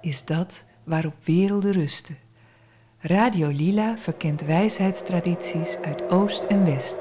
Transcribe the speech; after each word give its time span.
Is 0.00 0.24
dat 0.24 0.64
waarop 0.84 1.14
werelden 1.24 1.72
rusten? 1.72 2.16
Radio 2.98 3.48
Lila 3.48 3.96
verkent 3.96 4.40
wijsheidstradities 4.40 5.76
uit 5.82 6.10
Oost 6.10 6.44
en 6.44 6.64
West, 6.64 6.96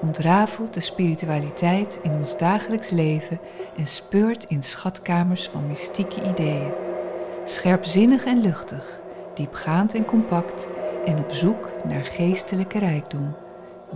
ontrafelt 0.00 0.74
de 0.74 0.80
spiritualiteit 0.80 1.98
in 2.02 2.10
ons 2.10 2.38
dagelijks 2.38 2.90
leven 2.90 3.40
en 3.76 3.86
speurt 3.86 4.44
in 4.44 4.62
schatkamers 4.62 5.48
van 5.48 5.66
mystieke 5.66 6.28
ideeën. 6.28 6.72
Scherpzinnig 7.44 8.24
en 8.24 8.40
luchtig, 8.40 9.00
diepgaand 9.34 9.94
en 9.94 10.04
compact 10.04 10.66
en 11.04 11.18
op 11.18 11.32
zoek 11.32 11.70
naar 11.88 12.04
geestelijke 12.04 12.78
rijkdom. 12.78 13.36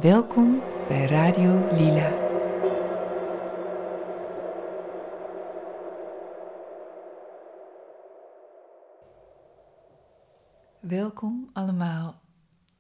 Welkom 0.01 0.61
bij 0.89 1.07
Radio 1.07 1.66
Lila. 1.71 2.30
Welkom 11.11 11.51
allemaal. 11.53 12.21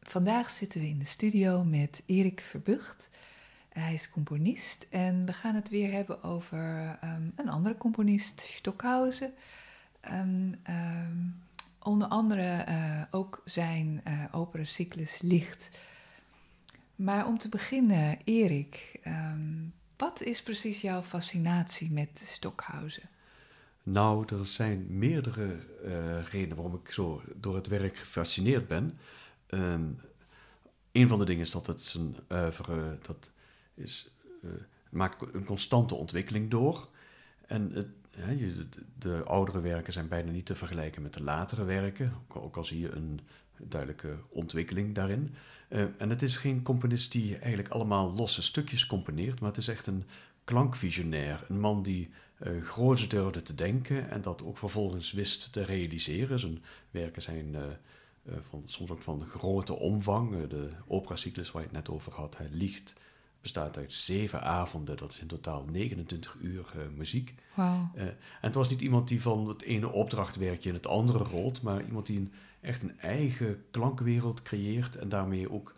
Vandaag 0.00 0.50
zitten 0.50 0.80
we 0.80 0.86
in 0.86 0.98
de 0.98 1.04
studio 1.04 1.64
met 1.64 2.02
Erik 2.06 2.40
Verbucht. 2.40 3.10
Hij 3.68 3.94
is 3.94 4.10
componist 4.10 4.86
en 4.90 5.26
we 5.26 5.32
gaan 5.32 5.54
het 5.54 5.68
weer 5.68 5.92
hebben 5.92 6.22
over 6.22 6.98
ehm, 7.00 7.22
een 7.34 7.48
andere 7.48 7.76
componist, 7.76 8.40
Stockhausen. 8.40 9.32
Um, 10.12 10.54
onder 11.82 12.08
andere 12.08 12.64
uh, 12.68 13.02
ook 13.10 13.42
zijn 13.44 14.02
uh, 14.08 14.24
operacyclus 14.32 15.18
Licht. 15.20 15.70
Maar 16.96 17.26
om 17.26 17.38
te 17.38 17.48
beginnen, 17.48 18.18
Erik, 18.24 19.00
wat 19.96 20.22
is 20.22 20.42
precies 20.42 20.80
jouw 20.80 21.02
fascinatie 21.02 21.90
met 21.90 22.20
Stockhausen? 22.24 23.08
Nou, 23.82 24.24
er 24.26 24.46
zijn 24.46 24.86
meerdere 24.88 25.56
uh, 25.84 26.24
redenen 26.24 26.56
waarom 26.56 26.80
ik 26.84 26.90
zo 26.90 27.22
door 27.34 27.54
het 27.54 27.66
werk 27.66 27.96
gefascineerd 27.96 28.68
ben. 28.68 28.98
Um, 29.48 30.00
een 30.92 31.08
van 31.08 31.18
de 31.18 31.24
dingen 31.24 31.42
is 31.42 31.50
dat 31.50 31.66
het 31.66 31.82
zijn 31.82 32.16
oeuvre, 32.32 32.98
dat 33.02 33.30
is, 33.74 34.10
uh, 34.42 34.50
maakt 34.90 35.34
een 35.34 35.44
constante 35.44 35.94
ontwikkeling 35.94 36.50
door. 36.50 36.88
En 37.46 37.70
het, 37.72 37.88
de, 38.36 38.66
de 38.98 39.22
oudere 39.24 39.60
werken 39.60 39.92
zijn 39.92 40.08
bijna 40.08 40.30
niet 40.30 40.46
te 40.46 40.54
vergelijken 40.54 41.02
met 41.02 41.14
de 41.14 41.22
latere 41.22 41.64
werken, 41.64 42.12
ook 42.28 42.56
al 42.56 42.64
zie 42.64 42.80
je 42.80 42.90
een 42.90 43.20
duidelijke 43.58 44.16
ontwikkeling 44.28 44.94
daarin. 44.94 45.34
Uh, 45.68 45.84
en 45.98 46.10
het 46.10 46.22
is 46.22 46.36
geen 46.36 46.62
componist 46.62 47.12
die 47.12 47.38
eigenlijk 47.38 47.68
allemaal 47.68 48.12
losse 48.12 48.42
stukjes 48.42 48.86
componeert, 48.86 49.40
maar 49.40 49.48
het 49.48 49.58
is 49.58 49.68
echt 49.68 49.86
een 49.86 50.04
klankvisionair. 50.44 51.44
Een 51.48 51.60
man 51.60 51.82
die 51.82 52.10
uh, 52.46 52.62
groots 52.62 53.08
durfde 53.08 53.42
te 53.42 53.54
denken 53.54 54.10
en 54.10 54.20
dat 54.20 54.44
ook 54.44 54.58
vervolgens 54.58 55.12
wist 55.12 55.52
te 55.52 55.64
realiseren. 55.64 56.38
Zijn 56.38 56.62
werken 56.90 57.22
zijn 57.22 57.54
uh, 57.54 57.60
uh, 58.22 58.34
van, 58.48 58.62
soms 58.64 58.90
ook 58.90 59.02
van 59.02 59.24
grote 59.26 59.74
omvang. 59.74 60.48
de 60.48 60.70
operacyclus 60.86 61.50
waar 61.50 61.62
je 61.62 61.68
het 61.68 61.76
net 61.76 61.90
over 61.90 62.12
had, 62.12 62.36
hij 62.36 62.48
liegt, 62.50 62.94
bestaat 63.40 63.76
uit 63.76 63.92
zeven 63.92 64.42
avonden. 64.42 64.96
Dat 64.96 65.10
is 65.10 65.18
in 65.18 65.26
totaal 65.26 65.64
29 65.70 66.36
uur 66.40 66.64
muziek. 66.96 67.34
Wow. 67.54 67.88
en 67.94 68.16
het 68.40 68.54
was 68.54 68.68
niet 68.68 68.80
iemand 68.80 69.08
die 69.08 69.22
van 69.22 69.48
het 69.48 69.62
ene 69.62 69.88
opdrachtwerkje 69.88 70.68
in 70.68 70.74
het 70.74 70.86
andere 70.86 71.24
rolt, 71.24 71.62
maar 71.62 71.84
iemand 71.84 72.06
die 72.06 72.18
een, 72.18 72.32
echt 72.60 72.82
een 72.82 73.00
eigen 73.00 73.64
klankwereld 73.70 74.42
creëert 74.42 74.96
en 74.96 75.08
daarmee 75.08 75.52
ook 75.52 75.74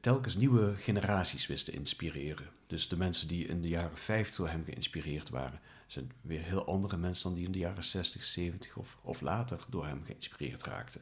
telkens 0.00 0.36
nieuwe 0.36 0.74
generaties 0.74 1.46
wist 1.46 1.64
te 1.64 1.72
inspireren. 1.72 2.46
Dus 2.66 2.88
de 2.88 2.96
mensen 2.96 3.28
die 3.28 3.46
in 3.46 3.60
de 3.60 3.68
jaren 3.68 3.98
50 3.98 4.36
door 4.36 4.48
hem 4.48 4.64
geïnspireerd 4.64 5.28
waren, 5.28 5.60
zijn 5.92 6.10
weer 6.20 6.42
heel 6.42 6.66
andere 6.66 6.96
mensen 6.96 7.24
dan 7.24 7.34
die 7.34 7.46
in 7.46 7.52
de 7.52 7.58
jaren 7.58 7.84
60, 7.84 8.22
70 8.22 8.76
of, 8.76 8.98
of 9.02 9.20
later 9.20 9.64
door 9.70 9.86
hem 9.86 10.02
geïnspireerd 10.04 10.62
raakten. 10.62 11.00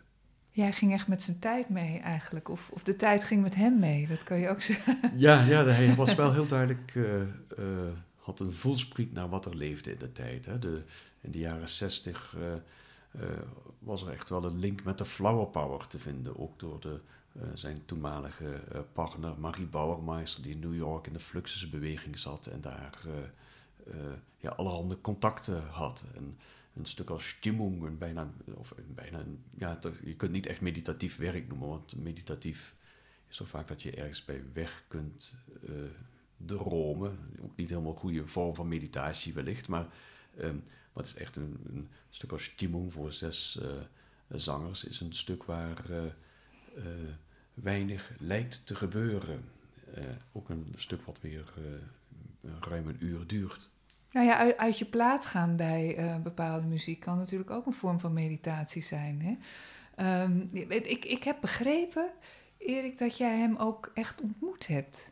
Ja, 0.51 0.63
hij 0.63 0.73
ging 0.73 0.93
echt 0.93 1.09
met 1.09 1.23
zijn 1.23 1.39
tijd 1.39 1.69
mee 1.69 1.99
eigenlijk. 1.99 2.49
Of, 2.49 2.71
of 2.71 2.83
de 2.83 2.97
tijd 2.97 3.25
ging 3.25 3.43
met 3.43 3.55
hem 3.55 3.79
mee, 3.79 4.07
dat 4.07 4.23
kan 4.23 4.39
je 4.39 4.49
ook 4.49 4.63
zeggen. 4.63 4.99
Ja, 5.17 5.45
ja 5.45 5.65
hij 5.65 5.95
was 5.95 6.15
wel 6.15 6.33
heel 6.33 6.47
duidelijk, 6.47 6.95
uh, 6.95 7.21
uh, 7.21 7.27
had 8.17 8.41
een 8.41 8.53
voelspriet 8.53 9.13
naar 9.13 9.29
wat 9.29 9.47
er 9.47 9.57
leefde 9.57 9.93
in 9.93 9.99
de 9.99 10.13
tijd. 10.13 10.47
Hè. 10.47 10.59
De, 10.59 10.83
in 11.21 11.31
de 11.31 11.39
jaren 11.39 11.69
60 11.69 12.37
uh, 12.39 13.23
was 13.79 14.03
er 14.03 14.13
echt 14.13 14.29
wel 14.29 14.45
een 14.45 14.59
link 14.59 14.85
met 14.85 14.99
de 14.99 15.05
flower 15.05 15.47
power 15.47 15.87
te 15.87 15.99
vinden. 15.99 16.39
Ook 16.39 16.59
door 16.59 16.81
de, 16.81 17.01
zijn 17.55 17.85
toenmalige 17.85 18.63
partner 18.93 19.35
Marie 19.39 19.67
Bauermeister, 19.67 20.43
die 20.43 20.53
in 20.53 20.61
New 20.61 20.75
York 20.75 21.07
in 21.07 21.13
de 21.13 21.19
Fluxusbeweging 21.19 22.19
zat 22.19 22.47
en 22.47 22.61
daar 22.61 22.95
uh, 23.07 23.13
ja, 24.37 24.51
allerhande 24.51 25.01
contacten 25.01 25.63
had. 25.63 26.05
En 26.15 26.39
een 26.79 26.87
stuk 26.87 27.11
als 27.11 27.29
stimmung, 27.29 27.83
een 27.83 27.99
bijna, 27.99 28.31
of 28.55 28.71
een 28.71 28.95
bijna 28.95 29.25
ja, 29.59 29.79
je 30.05 30.17
kunt 30.17 30.33
niet 30.33 30.47
echt 30.47 30.61
meditatief 30.61 31.17
werk 31.17 31.49
noemen, 31.49 31.69
want 31.69 32.03
meditatief 32.03 32.75
is 33.29 33.37
toch 33.37 33.49
vaak 33.49 33.69
dat 33.69 33.83
je 33.83 33.91
ergens 33.91 34.25
bij 34.25 34.43
weg 34.53 34.85
kunt 34.89 35.37
uh, 35.69 35.75
dromen. 36.37 37.19
Ook 37.43 37.57
niet 37.57 37.69
helemaal 37.69 37.93
een 37.93 37.99
goede 37.99 38.27
vorm 38.27 38.55
van 38.55 38.69
meditatie 38.69 39.35
wellicht, 39.35 39.69
maar, 39.69 39.87
um, 40.41 40.63
het 40.93 41.07
is 41.07 41.15
echt 41.15 41.37
een, 41.37 41.57
een 41.67 41.89
stuk 42.11 42.33
als 42.33 42.45
stimmung 42.45 42.93
voor 42.93 43.13
zes 43.13 43.59
uh, 43.63 43.71
zangers, 44.39 44.85
is 44.85 45.01
een 45.01 45.15
stuk 45.15 45.45
waar 45.45 45.85
weinig 47.55 48.13
lijkt 48.19 48.67
te 48.67 48.75
gebeuren. 48.75 49.45
ook 50.33 50.49
een 50.49 50.73
stuk 50.77 51.03
wat 51.03 51.21
weer 51.21 51.53
ruim 52.61 52.89
een 52.89 53.05
uur 53.05 53.27
duurt. 53.27 53.71
Nou 54.13 54.27
ja, 54.27 54.37
uit, 54.37 54.57
uit 54.57 54.79
je 54.79 54.85
plaat 54.85 55.25
gaan 55.25 55.57
bij 55.57 55.99
uh, 55.99 56.17
bepaalde 56.23 56.67
muziek 56.67 57.01
kan 57.01 57.17
natuurlijk 57.17 57.51
ook 57.51 57.67
een 57.67 57.73
vorm 57.73 58.01
van 58.01 58.13
meditatie 58.13 58.83
zijn. 58.83 59.23
Hè? 59.23 60.23
Um, 60.23 60.49
ik, 60.53 61.05
ik 61.05 61.25
heb 61.25 61.37
begrepen, 61.41 62.11
Erik, 62.59 62.99
dat 62.99 63.17
jij 63.17 63.39
hem 63.39 63.57
ook 63.57 63.91
echt 63.95 64.21
ontmoet 64.21 64.67
hebt. 64.67 65.11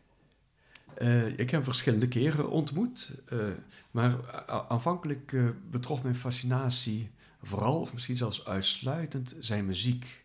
Uh, 0.98 1.26
ik 1.26 1.38
heb 1.38 1.50
hem 1.50 1.64
verschillende 1.64 2.08
keren 2.08 2.50
ontmoet, 2.50 3.22
uh, 3.32 3.48
maar 3.90 4.44
aanvankelijk 4.68 5.36
betrof 5.70 6.02
mijn 6.02 6.14
fascinatie 6.14 7.10
vooral, 7.42 7.80
of 7.80 7.92
misschien 7.92 8.16
zelfs 8.16 8.46
uitsluitend, 8.46 9.36
zijn 9.38 9.66
muziek. 9.66 10.24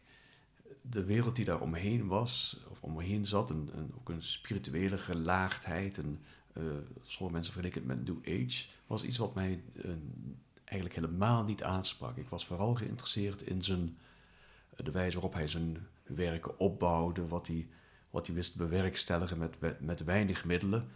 De 0.81 1.03
wereld 1.03 1.35
die 1.35 1.45
daar 1.45 1.61
omheen 1.61 2.07
was, 2.07 2.63
of 2.69 2.81
omheen 2.81 3.25
zat, 3.25 3.49
een, 3.49 3.69
een, 3.75 3.91
ook 3.97 4.09
een 4.09 4.23
spirituele 4.23 4.97
gelaagdheid, 4.97 5.97
een, 5.97 6.19
uh, 6.57 6.63
sommige 7.03 7.35
mensen 7.35 7.53
vergelijken 7.53 7.89
het 7.89 7.97
met 7.97 8.07
New 8.07 8.43
Age, 8.43 8.65
was 8.87 9.03
iets 9.03 9.17
wat 9.17 9.35
mij 9.35 9.63
uh, 9.73 9.91
eigenlijk 10.63 10.99
helemaal 10.99 11.43
niet 11.43 11.63
aansprak. 11.63 12.17
Ik 12.17 12.29
was 12.29 12.45
vooral 12.45 12.75
geïnteresseerd 12.75 13.41
in 13.41 13.61
zijn, 13.61 13.81
uh, 13.81 14.85
de 14.85 14.91
wijze 14.91 15.13
waarop 15.13 15.33
hij 15.33 15.47
zijn 15.47 15.87
werken 16.03 16.59
opbouwde, 16.59 17.27
wat 17.27 17.47
hij, 17.47 17.67
wat 18.09 18.25
hij 18.25 18.35
wist 18.35 18.55
bewerkstelligen 18.55 19.37
met, 19.37 19.81
met 19.81 20.03
weinig 20.03 20.45
middelen. 20.45 20.89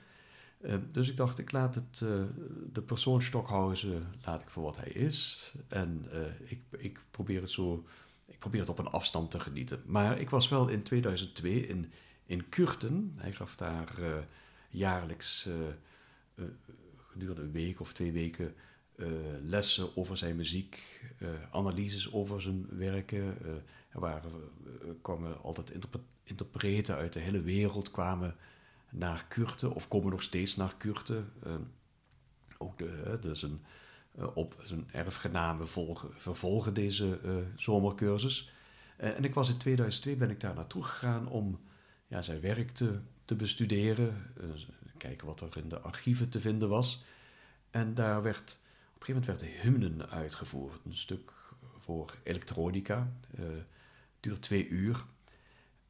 dus 0.91 1.09
ik 1.09 1.17
dacht, 1.17 1.39
ik 1.39 1.51
laat 1.51 1.75
het, 1.75 1.97
de 2.73 2.81
persoon 2.85 3.21
Stockhausen 3.21 4.07
laat 4.25 4.41
ik 4.41 4.49
voor 4.49 4.63
wat 4.63 4.77
hij 4.77 4.89
is. 4.89 5.53
En 5.67 6.05
ik, 6.43 6.61
ik 6.77 7.01
probeer 7.11 7.41
het 7.41 7.51
zo, 7.51 7.85
ik 8.25 8.39
probeer 8.39 8.59
het 8.59 8.69
op 8.69 8.79
een 8.79 8.87
afstand 8.87 9.31
te 9.31 9.39
genieten. 9.39 9.81
Maar 9.85 10.19
ik 10.19 10.29
was 10.29 10.49
wel 10.49 10.67
in 10.67 10.83
2002 10.83 11.67
in, 11.67 11.91
in 12.25 12.49
Kurten. 12.49 13.13
Hij 13.15 13.31
gaf 13.31 13.55
daar 13.55 13.97
jaarlijks 14.75 15.45
uh, 15.45 15.55
uh, 16.35 16.45
gedurende 16.97 17.41
een 17.41 17.51
week 17.51 17.79
of 17.79 17.93
twee 17.93 18.11
weken 18.11 18.55
uh, 18.95 19.07
lessen 19.41 19.97
over 19.97 20.17
zijn 20.17 20.35
muziek, 20.35 21.03
analyses 21.51 22.13
over 22.13 22.41
zijn 22.41 22.67
werken. 22.69 23.37
er 23.91 24.95
kwamen 25.01 25.41
altijd 25.41 25.69
interpre 25.69 25.99
interpreten 26.23 26.95
uit 26.95 27.13
de 27.13 27.19
hele 27.19 27.41
wereld 27.41 27.91
kwamen 27.91 28.35
naar 28.89 29.25
Kurten 29.27 29.73
of 29.73 29.87
komen 29.87 30.11
nog 30.11 30.21
steeds 30.21 30.55
naar 30.55 30.75
Kurten. 30.77 31.33
ook 32.57 32.77
de, 32.77 33.19
een, 33.21 33.61
op 34.33 34.61
zijn 34.63 34.87
erfgenamen 34.91 35.67
volgen, 35.67 36.09
vervolgen 36.15 36.73
deze 36.73 37.19
zomercursus. 37.55 38.51
en 38.97 39.23
ik 39.23 39.33
was 39.33 39.49
in 39.49 39.57
2002 39.57 40.15
ben 40.15 40.29
ik 40.29 40.39
daar 40.39 40.55
naartoe 40.55 40.83
gegaan 40.83 41.27
om 41.27 41.59
ja, 42.07 42.21
zijn 42.21 42.41
werk 42.41 42.71
te 43.25 43.35
bestuderen. 43.35 44.31
Uh, 44.41 44.49
kijken 44.97 45.27
wat 45.27 45.41
er 45.41 45.57
in 45.57 45.69
de 45.69 45.79
archieven 45.79 46.29
te 46.29 46.39
vinden 46.39 46.69
was. 46.69 47.03
En 47.71 47.93
daar 47.93 48.21
werd, 48.21 48.61
op 48.93 49.01
een 49.01 49.05
gegeven 49.05 49.21
moment 49.21 49.25
werd 49.25 49.39
de 49.39 49.59
hymnen 49.61 50.09
uitgevoerd. 50.09 50.79
Een 50.85 50.97
stuk 50.97 51.31
voor 51.79 52.17
elektronica. 52.23 53.11
Uh, 53.39 53.45
duurt 54.19 54.41
twee 54.41 54.67
uur. 54.67 55.05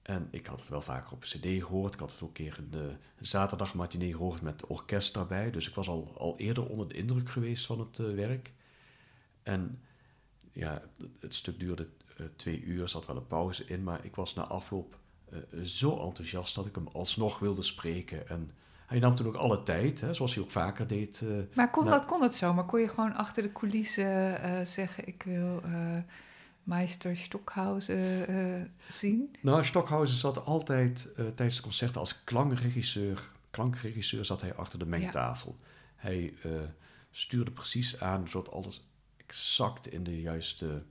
En 0.02 0.28
ik 0.32 0.46
had 0.46 0.60
het 0.60 0.70
wel 0.70 0.82
vaker 0.82 1.12
op 1.12 1.22
cd 1.22 1.46
gehoord. 1.46 1.94
Ik 1.94 2.00
had 2.00 2.12
het 2.12 2.22
ook 2.22 2.28
een 2.28 2.34
keer 2.34 2.58
een, 2.58 2.82
uh, 2.82 2.94
zaterdagmatinee 3.20 4.12
gehoord 4.12 4.42
met 4.42 4.66
orkest 4.66 5.14
daarbij. 5.14 5.52
Dus 5.52 5.68
ik 5.68 5.76
was 5.76 5.88
al, 5.88 6.14
al 6.18 6.38
eerder 6.38 6.68
onder 6.68 6.88
de 6.88 6.94
indruk 6.94 7.30
geweest 7.30 7.66
van 7.66 7.80
het 7.80 7.98
werk. 7.98 8.54
En 9.44 9.82
ja, 10.52 10.82
het 11.20 11.34
stuk 11.34 11.60
duurde 11.60 11.88
twee 12.36 12.62
uur, 12.62 12.82
er 12.82 12.90
zat 12.90 13.06
wel 13.06 13.16
een 13.16 13.28
pauze 13.28 13.66
in. 13.66 13.84
Maar 13.84 14.06
ik 14.06 14.16
was 14.16 14.34
na 14.34 14.44
afloop 14.44 15.00
uh, 15.34 15.62
zo 15.62 16.00
enthousiast 16.06 16.56
dat 16.56 16.66
ik 16.66 16.76
hem 16.76 16.88
alsnog 16.88 17.40
wilde 17.40 17.62
spreken. 17.62 18.30
En 18.30 18.52
hij 18.86 19.00
nam 19.00 19.16
toen 19.16 19.28
ook 19.28 19.36
alle 19.36 19.64
tijd, 19.64 20.02
hè, 20.02 20.14
zoals 20.14 20.34
hij 20.36 20.44
ook 20.44 20.52
vaker 20.52 20.88
deed. 20.88 21.24
maar 21.54 21.70
kon, 21.70 21.86
nou, 21.86 21.96
dat 21.98 22.06
kon 22.06 22.22
het 22.22 22.36
zo? 22.36 22.54
Maar 22.54 22.66
kon 22.66 22.80
je 22.80 22.90
gewoon 22.90 23.14
achter 23.14 23.44
de 23.44 23.52
coulissen 23.52 24.68
zeggen: 24.68 25.08
Ik 25.08 25.24
wil 25.24 25.62
Meister 26.64 27.18
Stockhausen 27.18 28.74
zien? 28.88 29.36
Nou, 29.42 29.64
Stockhausen 29.64 30.18
zat 30.18 30.46
altijd 30.46 31.14
tijdens 31.16 31.56
de 31.56 31.62
concerten 31.62 32.00
als 32.00 32.24
klankregisseur. 32.24 33.30
Klankregisseur 33.50 34.26
zat 34.26 34.42
hij 34.42 34.56
achter 34.56 34.80
de 34.80 34.86
mengtafel. 34.86 35.56
Hij 35.96 36.34
stuurde 37.12 37.52
precies 37.52 38.00
aan, 38.00 38.28
zodat 38.28 38.54
alles 38.54 38.82
exact 39.18 39.88
in 39.88 40.04
de 40.04 40.22
juiste 40.22 40.84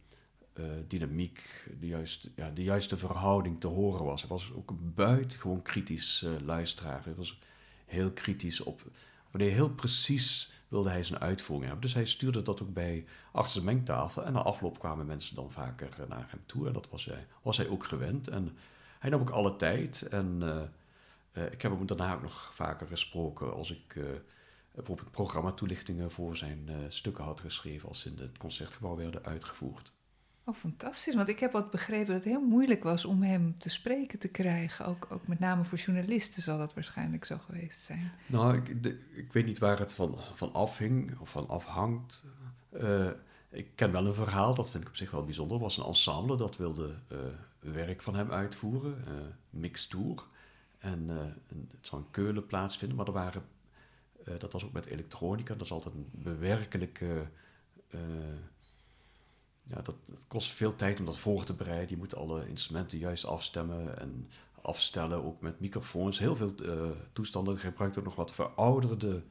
uh, 0.55 0.67
dynamiek, 0.89 1.67
de 1.81 1.87
juiste, 1.87 2.31
ja, 2.37 2.51
de 2.51 2.63
juiste 2.63 2.97
verhouding 2.97 3.61
te 3.61 3.67
horen 3.67 4.05
was. 4.05 4.21
Hij 4.21 4.31
was 4.31 4.53
ook 4.55 4.71
een 4.71 4.93
buitengewoon 4.95 5.63
kritisch 5.63 6.23
uh, 6.23 6.41
luisteraar. 6.41 7.05
Hij 7.05 7.15
was 7.15 7.39
heel 7.85 8.11
kritisch 8.11 8.61
op. 8.61 8.83
Wanneer 9.31 9.53
heel 9.53 9.71
precies 9.71 10.53
wilde 10.69 10.89
hij 10.89 11.03
zijn 11.05 11.21
uitvoering 11.21 11.67
hebben. 11.67 11.87
Dus 11.87 11.95
hij 11.95 12.05
stuurde 12.05 12.43
dat 12.43 12.63
ook 12.63 12.73
bij 12.73 13.05
achter 13.33 13.61
de 13.61 13.67
mengtafel. 13.67 14.25
En 14.25 14.33
na 14.33 14.43
afloop 14.43 14.79
kwamen 14.79 15.07
mensen 15.07 15.37
dan 15.37 15.53
vaker 15.53 15.89
eh, 16.01 16.09
naar 16.09 16.27
hem 16.29 16.41
toe. 16.47 16.67
En 16.67 16.73
dat 16.73 16.89
was 16.91 17.05
hij, 17.05 17.27
was 17.43 17.57
hij 17.57 17.69
ook 17.69 17.85
gewend. 17.85 18.29
En 18.29 18.57
hij 18.99 19.11
nam 19.11 19.21
ook 19.21 19.31
alle 19.31 19.57
tijd. 19.57 20.03
En 20.03 20.43
ik 21.51 21.63
heb 21.63 21.73
hem 21.73 21.87
daarna 21.87 22.15
ook 22.15 22.23
nog 22.23 22.55
vaker 22.55 22.87
gesproken 22.87 23.55
als 23.55 23.71
ik 23.71 23.99
bijvoorbeeld 24.75 25.11
programmatoelichtingen 25.11 26.11
voor 26.11 26.37
zijn 26.37 26.69
stukken 26.89 27.25
had 27.25 27.41
geschreven 27.41 27.89
als 27.89 28.01
ze 28.01 28.09
in 28.09 28.19
het 28.19 28.39
concertgebouw 28.39 28.97
werden 28.97 29.25
uitgevoerd. 29.25 29.93
Oh, 30.47 30.55
fantastisch. 30.55 31.15
Want 31.15 31.29
ik 31.29 31.39
heb 31.39 31.53
wat 31.53 31.71
begrepen 31.71 32.07
dat 32.07 32.25
het 32.25 32.33
heel 32.33 32.47
moeilijk 32.47 32.83
was 32.83 33.05
om 33.05 33.23
hem 33.23 33.59
te 33.59 33.71
spreken 33.71 34.19
te 34.19 34.29
krijgen. 34.29 34.87
Ook, 34.87 35.07
ook 35.11 35.27
met 35.27 35.39
name 35.39 35.65
voor 35.65 35.79
journalisten 35.79 36.43
zal 36.43 36.59
dat 36.59 36.75
waarschijnlijk 36.75 37.25
zo 37.25 37.39
geweest 37.39 37.81
zijn. 37.81 38.13
Nou, 38.27 38.57
ik, 38.57 38.69
ik 39.13 39.33
weet 39.33 39.47
niet 39.47 39.59
waar 39.59 39.79
het 39.79 39.93
van, 39.93 40.19
van 40.35 40.53
afhing 40.53 41.19
of 41.19 41.31
van 41.31 41.49
afhangt. 41.49 42.25
Uh, 42.73 43.11
ik 43.51 43.71
ken 43.75 43.93
wel 43.93 44.07
een 44.07 44.15
verhaal, 44.15 44.55
dat 44.55 44.71
vind 44.71 44.83
ik 44.83 44.89
op 44.89 44.97
zich 44.97 45.11
wel 45.11 45.25
bijzonder. 45.25 45.57
Er 45.57 45.63
was 45.63 45.77
een 45.77 45.85
ensemble 45.85 46.37
dat 46.37 46.57
wilde 46.57 46.95
uh, 47.13 47.19
werk 47.59 48.03
van 48.03 48.15
hem 48.15 48.31
uitvoeren, 48.31 49.05
uh, 49.09 49.15
Mixtour. 49.51 50.25
En 50.79 51.09
het 51.71 51.87
zou 51.87 52.03
in 52.03 52.11
Keulen 52.11 52.47
plaatsvinden, 52.47 52.97
maar 52.97 53.07
er 53.07 53.13
waren, 53.13 53.43
dat 54.39 54.53
was 54.53 54.65
ook 54.65 54.73
met 54.73 54.87
elektronica, 54.87 55.53
dat 55.53 55.63
is 55.63 55.73
altijd 55.73 55.95
een 55.95 56.09
bewerkelijke 56.13 57.27
ja, 59.65 59.83
dat, 59.83 59.95
kost 60.29 60.53
veel 60.53 60.77
tijd 60.77 60.99
om 60.99 61.07
dat 61.07 61.19
voor 61.19 61.45
te 61.45 61.53
bereiden. 61.53 61.89
Je 61.89 61.97
moet 61.97 62.17
alle 62.17 62.49
instrumenten 62.49 62.99
juist 62.99 63.25
afstemmen 63.25 63.99
en 63.99 64.29
afstellen, 64.61 65.25
ook 65.25 65.41
met 65.41 65.61
microfoons. 65.61 66.19
Heel 66.19 66.37
veel 66.37 66.55
uh, 66.63 66.91
toestanden 67.13 67.59
gebruikt 67.59 67.99
ook 67.99 68.05
nog 68.05 68.15
wat 68.15 68.35
verouderde 68.35 69.23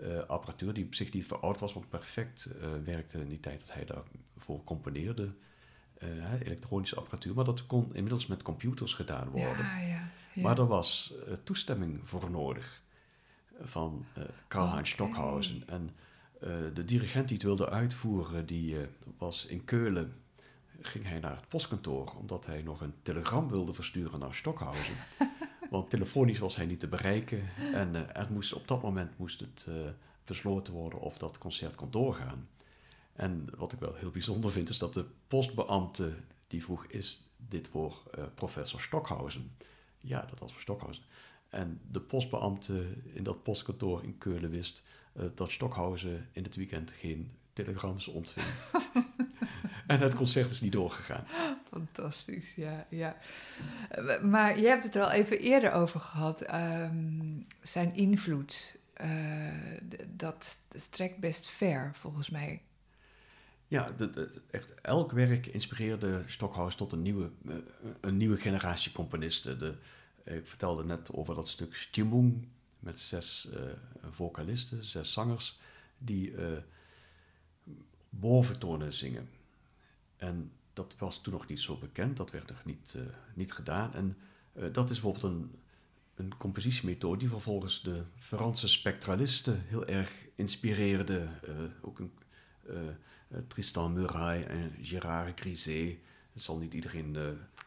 uh, 0.00 0.18
apparatuur, 0.18 0.72
die 0.72 0.84
op 0.84 0.94
zich 0.94 1.12
niet 1.12 1.26
verouderd 1.26 1.60
was, 1.60 1.74
maar 1.74 1.86
perfect 1.88 2.54
uh, 2.56 2.68
werkte 2.84 3.20
in 3.20 3.28
die 3.28 3.40
tijd 3.40 3.60
dat 3.60 3.72
hij 3.72 3.84
daarvoor 3.84 4.64
componeerde. 4.64 5.32
elektronische 6.42 6.96
apparatuur, 6.96 7.34
maar 7.34 7.44
dat 7.44 7.66
kon 7.66 7.94
inmiddels 7.94 8.26
met 8.26 8.42
computers 8.42 8.94
gedaan 8.94 9.28
worden. 9.28 9.64
Ja, 9.64 9.78
ja, 9.78 10.10
ja. 10.32 10.42
Maar 10.42 10.58
er 10.58 10.66
was 10.66 11.14
toestemming 11.44 12.00
voor 12.02 12.30
nodig 12.30 12.82
van 13.60 14.06
Karl-Heinz 14.48 14.92
okay. 14.92 15.08
Stockhausen. 15.08 15.62
En 15.66 15.82
eh, 15.82 15.92
de 16.74 16.84
dirigent 16.84 17.28
die 17.28 17.36
het 17.36 17.46
wilde 17.46 17.70
uitvoeren, 17.70 18.46
die 18.46 18.74
uh, 18.74 18.86
was 19.18 19.46
in 19.46 19.64
Keulen. 19.64 20.22
Ging 20.80 21.06
hij 21.06 21.18
naar 21.18 21.36
het 21.36 21.48
postkantoor, 21.48 22.12
omdat 22.18 22.46
hij 22.46 22.62
nog 22.62 22.80
een 22.80 22.94
telegram 23.02 23.48
wilde 23.48 23.72
versturen 23.72 24.20
naar 24.20 24.34
Stockhausen. 24.34 24.94
Want 25.70 25.90
telefonisch 25.90 26.38
was 26.38 26.56
hij 26.56 26.66
niet 26.66 26.80
te 26.80 26.88
bereiken. 26.88 27.42
En 27.72 27.94
uh, 27.94 28.16
er 28.16 28.28
moest, 28.30 28.52
op 28.52 28.68
dat 28.68 28.82
moment 28.82 29.18
moest 29.18 29.40
het 29.40 29.68
besloten 30.24 30.72
worden 30.72 31.00
of 31.00 31.18
dat 31.18 31.38
concert 31.38 31.74
kon 31.74 31.90
doorgaan. 31.90 32.48
En 33.12 33.48
wat 33.56 33.72
ik 33.72 33.78
wel 33.78 33.94
heel 33.94 34.10
bijzonder 34.10 34.52
vind, 34.52 34.68
is 34.68 34.78
dat 34.78 34.94
de 34.94 35.04
postbeambte 35.28 36.14
die 36.46 36.62
vroeg: 36.62 36.86
Is 36.86 37.30
dit 37.36 37.68
voor 37.68 38.02
professor 38.34 38.80
Stockhausen? 38.80 39.56
Ja, 39.98 40.26
dat 40.30 40.38
was 40.38 40.52
voor 40.52 40.60
Stockhausen. 40.60 41.02
En 41.48 41.80
de 41.90 42.00
postbeambte 42.00 42.86
in 43.12 43.22
dat 43.22 43.42
postkantoor 43.42 44.02
in 44.02 44.18
Keulen 44.18 44.50
wist 44.50 44.82
uh, 45.16 45.24
dat 45.34 45.50
Stockhausen 45.50 46.28
in 46.32 46.42
het 46.42 46.56
weekend 46.56 46.92
geen 46.92 47.30
telegrams 47.52 48.08
ontving. 48.08 48.46
en 49.86 50.00
het 50.00 50.14
concert 50.14 50.50
is 50.50 50.60
niet 50.60 50.72
doorgegaan. 50.72 51.24
Fantastisch, 51.68 52.54
ja. 52.54 52.86
ja. 52.88 53.16
Eh, 53.88 54.20
maar 54.22 54.58
je 54.58 54.66
hebt 54.66 54.84
het 54.84 54.94
er 54.94 55.02
al 55.02 55.10
even 55.10 55.38
eerder 55.38 55.72
over 55.72 56.00
gehad. 56.00 56.42
Ehm, 56.42 57.40
zijn 57.62 57.94
invloed, 57.94 58.78
uh, 59.00 59.08
dat 60.08 60.58
strekt 60.76 61.18
best 61.18 61.46
ver, 61.46 61.90
volgens 61.94 62.30
mij. 62.30 62.62
Ja, 63.68 63.90
echt 64.50 64.74
elk 64.80 65.12
werk 65.12 65.46
inspireerde 65.46 66.22
Stockhausen 66.26 66.78
tot 66.78 66.92
een 66.92 67.02
nieuwe, 67.02 67.30
een 68.00 68.16
nieuwe 68.16 68.36
generatie 68.36 68.92
componisten. 68.92 69.58
De, 69.58 69.74
ik 70.24 70.46
vertelde 70.46 70.84
net 70.84 71.12
over 71.12 71.34
dat 71.34 71.48
stuk 71.48 71.74
Stimmung 71.74 72.46
met 72.84 73.00
zes 73.00 73.48
uh, 73.54 73.60
vocalisten, 74.10 74.84
zes 74.84 75.12
zangers, 75.12 75.58
die 75.98 76.30
uh, 76.30 76.58
boventonen 78.08 78.92
zingen. 78.92 79.28
En 80.16 80.52
dat 80.72 80.94
was 80.98 81.20
toen 81.20 81.32
nog 81.32 81.46
niet 81.46 81.60
zo 81.60 81.76
bekend, 81.76 82.16
dat 82.16 82.30
werd 82.30 82.48
nog 82.48 82.64
niet, 82.64 82.94
uh, 82.96 83.02
niet 83.34 83.52
gedaan. 83.52 83.94
En 83.94 84.16
dat 84.72 84.90
is 84.90 85.00
bijvoorbeeld 85.00 85.34
een, 85.34 85.50
een 86.14 86.36
compositiemethode 86.36 87.18
die 87.18 87.28
vervolgens 87.28 87.82
de 87.82 88.02
Franse 88.16 88.68
spectralisten 88.68 89.62
heel 89.66 89.86
erg 89.86 90.26
inspireerde. 90.34 91.28
ook 91.82 91.98
een, 91.98 92.12
Tristan 93.46 93.92
Muraille 93.92 94.44
en 94.44 94.72
Gérard 94.82 95.40
Griset. 95.40 95.98
Dat 96.32 96.42
zal 96.42 96.58
niet 96.58 96.74
iedereen 96.74 97.16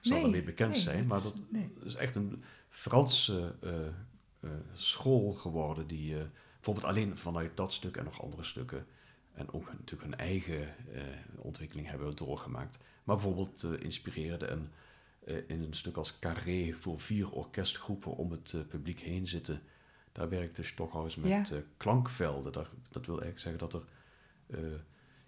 zal 0.01 0.15
nee, 0.15 0.23
ermee 0.23 0.43
bekend 0.43 0.71
nee, 0.71 0.81
zijn, 0.81 1.07
maar 1.07 1.21
dat, 1.21 1.35
nee. 1.49 1.69
is 1.83 1.95
echt 1.95 2.15
een 2.15 2.43
Franse 2.69 3.55
uh, 3.63 3.71
school 4.74 5.31
geworden 5.34 5.88
die 5.88 6.13
uh, 6.13 6.22
bijvoorbeeld 6.54 6.86
alleen 6.86 7.18
vanuit 7.18 7.57
dat 7.57 7.74
stuk 7.74 7.98
en 7.98 8.04
nog 8.04 8.22
andere 8.22 8.44
stukken 8.44 8.86
en 9.34 9.54
ook 9.54 9.66
natuurlijk 9.66 10.01
hun 10.01 10.16
eigen 10.16 10.75
uh, 10.94 11.01
ontwikkeling 11.38 11.88
hebben 11.88 12.16
doorgemaakt. 12.16 12.78
Maar 13.04 13.16
bijvoorbeeld 13.16 13.63
inspireerde 13.63 14.45
en 14.45 14.72
in 15.48 15.62
een 15.62 15.74
stuk 15.74 15.98
als 15.98 16.20
Carré 16.20 16.74
voor 16.74 17.00
vier 17.00 17.32
orkestgroepen 17.32 18.15
om 18.15 18.32
het 18.32 18.56
publiek 18.67 19.00
heen 19.00 19.27
zitten. 19.27 19.62
Daar 20.12 20.29
werkte 20.29 20.63
Stockhausen 20.63 21.22
met 21.22 21.48
ja. 21.48 21.62
klankvelden. 21.77 22.51
Dat, 22.51 22.74
dat 22.89 23.06
wil 23.06 23.22
eigenlijk 23.22 23.39
zeggen 23.39 23.60
dat 23.60 23.74
er 23.74 23.84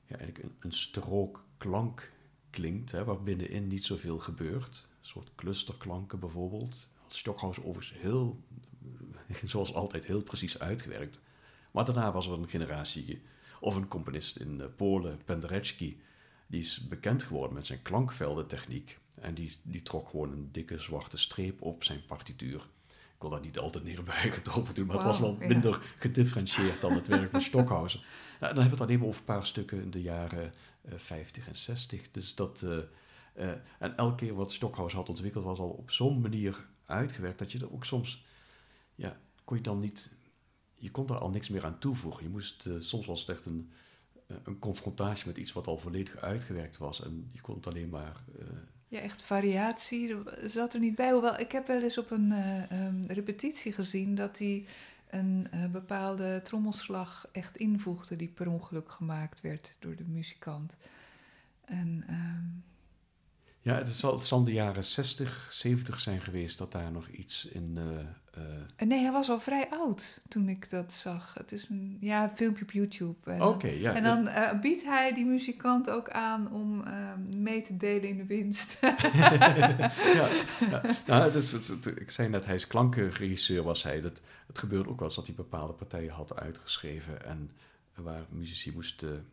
ja, 0.06 0.18
eigenlijk 0.18 0.44
een, 0.44 0.56
een 0.60 0.72
strook 0.72 1.46
klank 1.58 2.12
klinkt, 2.50 2.92
hè, 2.92 3.04
waar 3.04 3.24
binnenin 3.24 3.68
niet 3.68 3.86
zoveel 3.86 4.20
gebeurt. 4.20 4.88
Een 5.00 5.08
soort 5.08 5.32
clusterklanken 5.36 6.20
bijvoorbeeld. 6.20 6.90
Stockhausen 7.08 7.66
overigens 7.66 8.02
heel 8.02 8.44
zoals 9.46 9.74
altijd 9.74 10.06
heel 10.06 10.24
precies 10.24 10.60
uitgewerkt. 10.60 11.22
Maar 11.72 11.86
daarna 11.86 12.12
was 12.12 12.28
er 12.28 12.34
een 12.34 12.50
generatie, 12.50 13.22
of 13.60 13.76
een 13.76 13.88
componist 13.88 14.38
in 14.38 14.62
eh, 14.62 14.68
Polen, 14.76 15.20
Penderecki, 15.26 16.02
die 16.48 16.60
is 16.60 16.88
bekend 16.88 17.24
geworden 17.24 17.54
met 17.54 17.66
zijn 17.66 17.82
klankveldentechniek. 17.82 19.00
En 19.22 19.34
die, 19.34 19.56
die 19.62 19.82
trok 19.82 20.10
gewoon 20.10 20.32
een 20.32 20.50
dikke 20.52 20.80
zwarte 20.80 21.18
streep 21.18 21.62
op 21.62 21.84
zijn 21.84 22.06
partituur. 22.06 22.68
Ik 22.90 23.26
wil 23.26 23.30
daar 23.30 23.46
niet 23.46 23.60
altijd 23.60 23.84
neerbuigend 23.84 24.50
over 24.58 24.74
doen, 24.74 24.86
maar 24.86 24.96
het 24.96 25.06
was 25.06 25.20
wel 25.20 25.38
minder 25.40 25.82
gedifferentieerd 26.00 26.82
dan 26.82 26.94
het 26.94 27.08
werk 27.08 27.32
van 27.32 27.42
Stockhausen. 27.52 28.00
Nou, 28.00 28.54
dan 28.54 28.62
hebben 28.64 28.64
we 28.64 28.70
het 28.70 28.82
alleen 28.82 29.00
maar 29.00 29.08
over 29.08 29.20
een 29.20 29.26
paar 29.26 29.46
stukken 29.46 29.82
in 29.82 29.92
de 29.92 30.02
jaren 30.02 30.54
uh, 30.86 30.94
eh, 30.94 31.00
50 31.00 31.48
en 31.48 31.56
60. 31.56 32.12
Dus 32.12 32.36
dat, 32.36 32.62
uh, 32.66 32.78
uh, 33.38 33.50
en 33.80 33.98
elke 33.98 34.16
keer 34.16 34.34
wat 34.34 34.52
Stockhausen 34.52 35.00
had 35.00 35.10
ontwikkeld 35.10 35.44
was 35.44 35.60
al 35.60 35.70
op 35.70 35.92
zo'n 35.92 36.22
manier 36.22 36.66
uitgewerkt 36.86 37.40
dat 37.40 37.52
je 37.52 37.60
er 37.60 37.74
ook 37.74 37.86
soms 37.86 38.24
ja, 39.00 39.18
kon 39.44 39.58
je 39.58 39.64
dan 39.64 39.80
niet, 39.80 40.16
je 40.76 40.92
kon 40.92 41.06
daar 41.06 41.18
al 41.18 41.30
niks 41.30 41.50
meer 41.50 41.66
aan 41.66 41.80
toevoegen. 41.80 42.24
Je 42.24 42.30
moest, 42.30 42.66
uh, 42.66 42.80
soms 42.80 43.06
was 43.06 43.20
het 43.20 43.30
echt 43.30 43.46
een, 43.46 43.72
uh, 44.28 44.38
een 44.44 44.60
confrontatie 44.60 45.28
met 45.28 45.38
iets 45.38 45.54
wat 45.54 45.68
al 45.68 45.78
volledig 45.78 46.18
uitgewerkt 46.18 46.78
was 46.78 47.04
en 47.04 47.30
je 47.32 47.42
kon 47.42 47.56
het 47.56 47.68
alleen 47.68 47.90
maar... 47.90 48.24
Uh, 48.40 48.48
ja, 48.88 49.00
echt 49.00 49.22
variatie 49.22 50.16
zat 50.44 50.74
er 50.74 50.80
niet 50.80 50.96
bij. 50.96 51.12
Hoewel, 51.12 51.40
ik 51.40 51.52
heb 51.52 51.68
wel 51.68 51.82
eens 51.82 51.98
op 51.98 52.12
een 52.12 52.32
um, 52.72 53.02
repetitie 53.08 53.74
gezien 53.74 54.16
dat 54.16 54.38
hij 54.38 54.66
een 55.10 55.48
bepaalde 55.72 56.42
trommelslag 56.44 57.28
echt 57.32 57.58
invoegde 57.58 58.16
die 58.16 58.28
per 58.28 58.50
ongeluk 58.50 58.92
gemaakt 58.92 59.42
werd 59.42 59.76
door 59.80 59.96
de 59.96 60.04
muzikant. 60.04 60.76
En... 61.66 62.06
Um, 62.10 62.64
ja, 63.62 63.76
het 63.76 63.88
zal, 63.88 64.14
het 64.14 64.26
zal 64.26 64.44
de 64.44 64.54
jaren 64.54 64.84
60, 64.84 65.48
70 65.52 66.00
zijn 66.00 66.22
geweest 66.22 66.58
dat 66.58 66.72
daar 66.72 66.92
nog 66.92 67.08
iets 67.08 67.46
in 67.46 67.78
uh, 68.40 68.60
Uh, 68.82 68.88
nee, 68.88 69.02
hij 69.02 69.12
was 69.12 69.30
al 69.30 69.40
vrij 69.40 69.70
oud 69.70 70.22
toen 70.28 70.50
ik 70.50 70.70
dat 70.70 70.94
zag. 70.94 71.34
Het 71.34 71.52
is 71.52 71.70
een, 71.70 71.98
ja, 72.00 72.24
een 72.24 72.36
filmpje 72.36 72.64
op 72.64 72.72
YouTube. 72.72 73.40
Oké, 73.40 73.68
ja. 73.68 73.94
En 73.94 74.04
dan 74.04 74.28
uh, 74.28 74.60
biedt 74.60 74.84
hij 74.84 75.14
die 75.14 75.26
muzikant 75.26 75.90
ook 75.90 76.10
aan 76.10 76.52
om 76.52 76.84
uh, 76.88 77.14
mee 77.36 77.62
te 77.62 77.78
delen 77.78 78.10
in 78.10 78.18
de 78.18 78.26
winst. 78.26 78.78
ja, 78.82 79.32
ja. 80.72 80.82
Nou, 81.06 81.24
het 81.24 81.36
is, 81.36 81.52
het, 81.52 81.86
ik 81.86 82.12
zei 82.12 82.30
net, 82.30 82.46
hij 82.46 82.56
is 82.56 82.68
klankenregisseur, 82.68 83.64
was 83.64 83.84
hij. 83.84 84.02
Dat, 84.02 84.22
het 84.48 84.58
gebeurde 84.58 84.90
ook 84.90 85.00
wel 85.00 85.08
eens 85.08 85.16
dat 85.16 85.26
hij 85.26 85.36
bepaalde 85.36 85.74
partijen 85.74 86.12
had 86.12 86.36
uitgeschreven 86.36 87.26
en 87.26 87.52
waar 87.96 88.26
muzici 88.30 88.72
moesten 88.72 89.26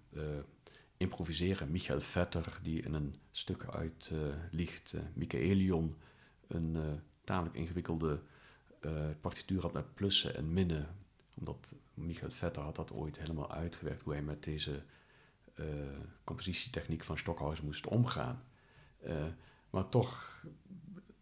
improviseren. 0.96 1.70
Michael 1.70 2.00
Vetter, 2.00 2.58
die 2.62 2.82
in 2.82 2.94
een 2.94 3.14
stuk 3.30 3.66
uit 3.70 4.12
ligt, 4.50 4.94
Michaelion, 5.14 5.96
een 6.48 6.76
tamelijk 7.24 7.56
ingewikkelde 7.56 8.20
partituur 9.20 9.62
had 9.62 9.72
met 9.72 9.94
plussen 9.94 10.34
en 10.34 10.52
minnen. 10.52 10.96
Omdat 11.34 11.74
Michael 11.94 12.30
Vetter 12.30 12.62
had 12.62 12.76
dat 12.76 12.92
ooit 12.92 13.18
helemaal 13.18 13.52
uitgewerkt, 13.52 14.02
hoe 14.02 14.12
hij 14.12 14.22
met 14.22 14.44
deze 14.44 14.82
uh, 15.54 15.66
compositietechniek 16.24 17.04
van 17.04 17.18
Stockhausen 17.18 17.64
moest 17.64 17.86
omgaan. 17.86 18.44
Uh, 19.06 19.24
maar 19.70 19.88
toch 19.88 20.42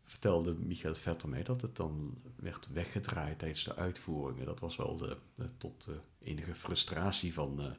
vertelde 0.02 0.54
Michael 0.54 0.94
Vetter 0.94 1.28
mij 1.28 1.42
dat 1.42 1.62
het 1.62 1.76
dan 1.76 2.18
werd 2.37 2.68
weggedraaid 2.73 3.38
tijdens 3.38 3.64
de 3.64 3.76
uitvoeringen. 3.76 4.46
Dat 4.46 4.61
was 4.61 4.76
wel 4.76 4.96
de, 4.96 5.16
tot 5.58 5.88
enige 6.18 6.54
frustratie 6.54 7.34
van, 7.34 7.76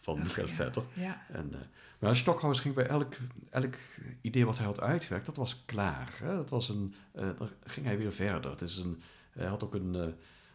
van 0.00 0.18
Ach, 0.18 0.22
Michael. 0.24 0.48
Vetter. 0.48 0.82
Ja. 0.92 1.22
En, 1.32 1.48
uh, 1.52 1.58
maar 1.98 2.16
Stockhausen 2.16 2.62
ging 2.62 2.74
bij 2.74 2.86
elk, 2.86 3.14
elk 3.50 3.74
idee 4.20 4.46
wat 4.46 4.56
hij 4.56 4.66
had 4.66 4.80
uitgewerkt, 4.80 5.26
dat 5.26 5.36
was 5.36 5.62
klaar. 5.64 6.18
Hè? 6.22 6.36
Dat 6.36 6.50
was 6.50 6.68
een, 6.68 6.94
dan 7.12 7.50
ging 7.64 7.86
hij 7.86 7.98
weer 7.98 8.12
verder. 8.12 8.50
Het 8.50 8.60
is 8.60 8.76
een, 8.76 9.00
hij 9.30 9.46
had 9.46 9.64
ook 9.64 9.74
een, 9.74 9.94
uh, 9.94 10.06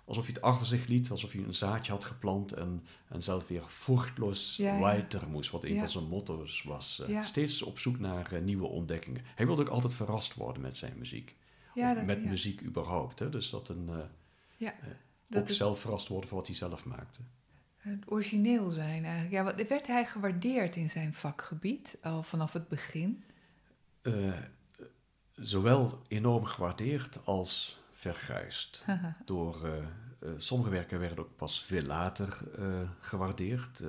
alsof 0.06 0.26
hij 0.26 0.34
het 0.34 0.44
achter 0.44 0.66
zich 0.66 0.88
liet, 0.88 1.12
alsof 1.12 1.32
hij 1.32 1.44
een 1.44 1.54
zaadje 1.54 1.92
had 1.92 2.06
geplant 2.06 2.52
en, 2.52 2.84
en 3.08 3.22
zelf 3.24 3.48
weer 3.48 3.64
vruchtloos 3.68 4.56
Ja, 4.58 4.74
ja. 4.74 4.80
weiter 4.82 5.28
moest, 5.30 5.52
wat 5.52 5.64
een 5.64 5.74
Ja. 5.74 5.80
van 5.80 5.90
zijn 5.90 6.04
motto's 6.08 6.64
was. 6.64 7.04
Uh. 7.10 7.24
Steeds 7.24 7.62
op 7.62 7.80
zoek 7.80 8.00
naar 8.00 8.34
uh, 8.34 8.42
nieuwe 8.42 8.68
ontdekkingen. 8.68 9.22
Hij 9.36 9.46
wilde 9.46 9.62
ook 9.62 9.70
altijd 9.70 9.94
verrast 9.94 10.34
worden 10.34 10.62
met 10.62 10.78
zijn 10.78 10.94
muziek. 10.98 11.36
Of 11.76 11.82
dat- 11.96 12.06
met 12.06 12.26
muziek 12.26 12.64
überhaupt. 12.64 13.20
Hè? 13.20 13.30
Dus 13.30 13.50
dat 13.50 13.70
een, 13.70 13.88
uh, 13.90 13.96
Ja, 14.58 14.72
eh, 14.82 14.88
dat 15.28 15.42
ook 15.42 15.50
zelf 15.50 15.80
verrast 15.80 16.08
worden 16.08 16.30
van 16.30 16.38
wat 16.38 16.48
hij 16.48 16.56
zelf 16.56 16.86
maakte. 16.86 17.20
Het 17.86 18.12
origineel 18.12 18.70
zijn 18.70 19.04
eigenlijk. 19.04 19.32
Ja, 19.32 19.44
wat, 19.44 19.68
werd 19.68 19.88
hij 19.88 20.06
gewaardeerd 20.06 20.76
in 20.76 20.90
zijn 20.90 21.14
vakgebied 21.14 21.98
al 22.02 22.24
vanaf 22.24 22.54
het 22.54 22.68
begin? 22.68 23.24
Eh, 24.02 24.34
zowel 25.32 26.02
enorm 26.08 26.44
gewaardeerd 26.44 27.26
als 27.26 27.80
verguisd. 27.92 28.86
Door, 29.26 29.66
eh, 29.66 29.78
eh, 29.78 30.30
sommige 30.38 30.70
werken 30.70 31.00
werden 31.00 31.20
ook 31.20 31.36
pas 31.36 31.64
veel 31.64 31.84
later 31.84 32.38
gewaardeerd. 33.00 33.84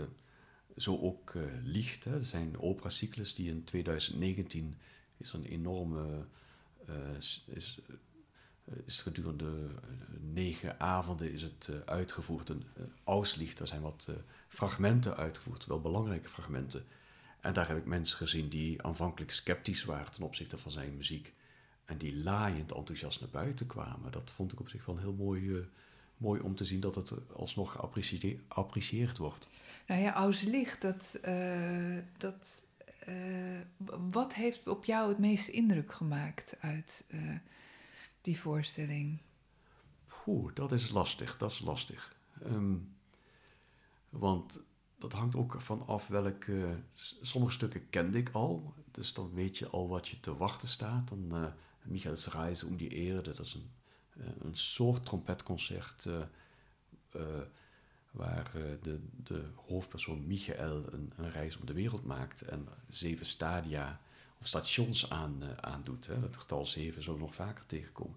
Zo 0.77 0.99
ook 0.99 1.35
Licht, 1.63 2.05
hè, 2.05 2.23
zijn 2.23 2.61
operacyclus 2.61 3.35
die 3.35 3.49
in 3.49 3.65
2019 3.65 4.79
is 5.17 5.33
een 5.33 5.45
enorme... 5.45 6.27
is, 7.47 7.81
is 8.85 9.03
gedurende 9.03 9.45
eh, 9.47 9.89
negen 10.33 10.81
avonden 10.81 11.33
is 11.33 11.43
het 11.43 11.69
eh, 11.71 11.77
uitgevoerd. 11.85 12.49
Een 12.49 12.65
Auslicht, 13.05 13.59
daar 13.59 13.67
zijn 13.67 13.81
wat 13.81 14.07
eh, 14.09 14.15
fragmenten 14.49 15.17
uitgevoerd, 15.17 15.67
wel 15.67 15.81
belangrijke 15.81 16.29
fragmenten. 16.29 16.85
En 17.41 17.53
daar 17.53 17.69
heb 17.69 17.77
ik 17.77 17.85
mensen 17.85 18.17
gezien 18.17 18.49
die 18.49 18.83
aanvankelijk 18.83 19.31
sceptisch 19.31 19.85
waren 19.85 20.13
ten 20.13 20.23
opzichte 20.23 20.59
van 20.59 20.71
zijn 20.71 20.97
muziek. 20.97 21.35
En 21.85 21.99
die 21.99 22.17
laaiend 22.17 22.73
enthousiast 22.73 23.21
naar 23.21 23.31
buiten 23.31 23.67
kwamen. 23.67 24.13
Dat 24.13 24.33
vond 24.35 24.53
ik 24.53 24.61
op 24.61 24.69
zich 24.69 24.87
wel 24.87 24.99
heel 24.99 25.13
mooi, 25.13 25.57
eh, 25.57 25.65
mooi 26.17 26.41
om 26.41 26.55
te 26.55 26.65
zien 26.65 26.81
dat 26.81 26.95
het 26.95 27.13
alsnog 27.33 27.73
geapprecieer- 27.73 28.41
geapprecieerd 28.49 29.19
wordt. 29.19 29.49
Nou 29.87 30.01
ja, 30.01 30.15
Auslicht, 30.15 30.81
dat, 30.81 31.19
eh, 31.23 31.99
dat, 32.17 32.65
eh, 32.99 33.15
wat 34.11 34.35
heeft 34.35 34.69
op 34.69 34.85
jou 34.85 35.09
het 35.09 35.19
meeste 35.19 35.51
indruk 35.51 35.93
gemaakt 35.93 36.57
uit 36.61 37.05
eh, 37.09 37.21
die 38.27 38.39
voorstelling? 38.39 39.19
Oeh, 40.27 40.55
dat 40.55 40.73
is 40.73 40.91
lastig, 40.91 41.37
dat 41.37 41.51
is 41.51 41.61
lastig. 41.61 42.17
Ehm, 42.43 42.77
want 44.09 44.61
dat 44.99 45.13
hangt 45.13 45.37
ook 45.37 45.61
van 45.61 45.87
af 45.87 46.07
welke... 46.07 46.83
Sommige 47.23 47.53
stukken 47.53 47.91
kende 47.91 48.19
ik 48.19 48.29
al, 48.33 48.75
dus 48.91 49.13
dan 49.13 49.35
weet 49.35 49.59
je 49.59 49.69
al 49.69 49.89
wat 49.89 50.09
je 50.09 50.21
te 50.21 50.37
wachten 50.37 50.69
staat. 50.69 51.09
Dan 51.09 51.37
eh 51.37 51.53
Michael's 51.83 52.27
Reise 52.27 52.67
om 52.67 52.77
die 52.77 52.91
Erde, 52.91 53.33
dat 53.33 53.47
is 53.47 53.55
een, 53.55 53.71
eh, 54.17 54.27
een 54.41 54.57
soort 54.57 55.05
trompetconcert... 55.05 56.07
eh, 56.07 57.23
waar 58.11 58.51
de, 58.83 59.01
de 59.17 59.45
hoofdpersoon 59.55 60.27
Michael 60.27 60.93
een, 60.93 61.13
een 61.17 61.31
reis 61.31 61.57
om 61.57 61.67
de 61.67 61.73
wereld 61.73 62.05
maakt... 62.05 62.43
en 62.43 62.69
zeven 62.89 63.27
stadia 63.27 64.01
stations 64.47 65.11
aan, 65.11 65.43
eh, 65.43 65.49
aandoet. 65.61 66.07
Hè. 66.07 66.21
Dat 66.21 66.37
getal 66.37 66.67
zeven 66.67 67.03
zullen 67.03 67.19
we 67.19 67.25
nog 67.25 67.35
vaker 67.35 67.67
tegenkomen. 67.67 68.17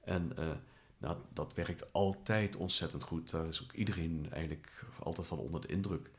En... 0.00 0.36
eh, 0.36 0.50
nou, 0.98 1.16
dat 1.32 1.54
werkt 1.54 1.92
altijd 1.92 2.56
ontzettend 2.56 3.02
goed. 3.02 3.30
Daar 3.30 3.46
is 3.46 3.62
ook 3.62 3.72
iedereen 3.72 4.26
eigenlijk 4.30 4.84
altijd 4.98 5.26
van 5.26 5.38
onder 5.38 5.60
de 5.60 5.68
indruk. 5.68 6.10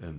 Ehm, 0.00 0.18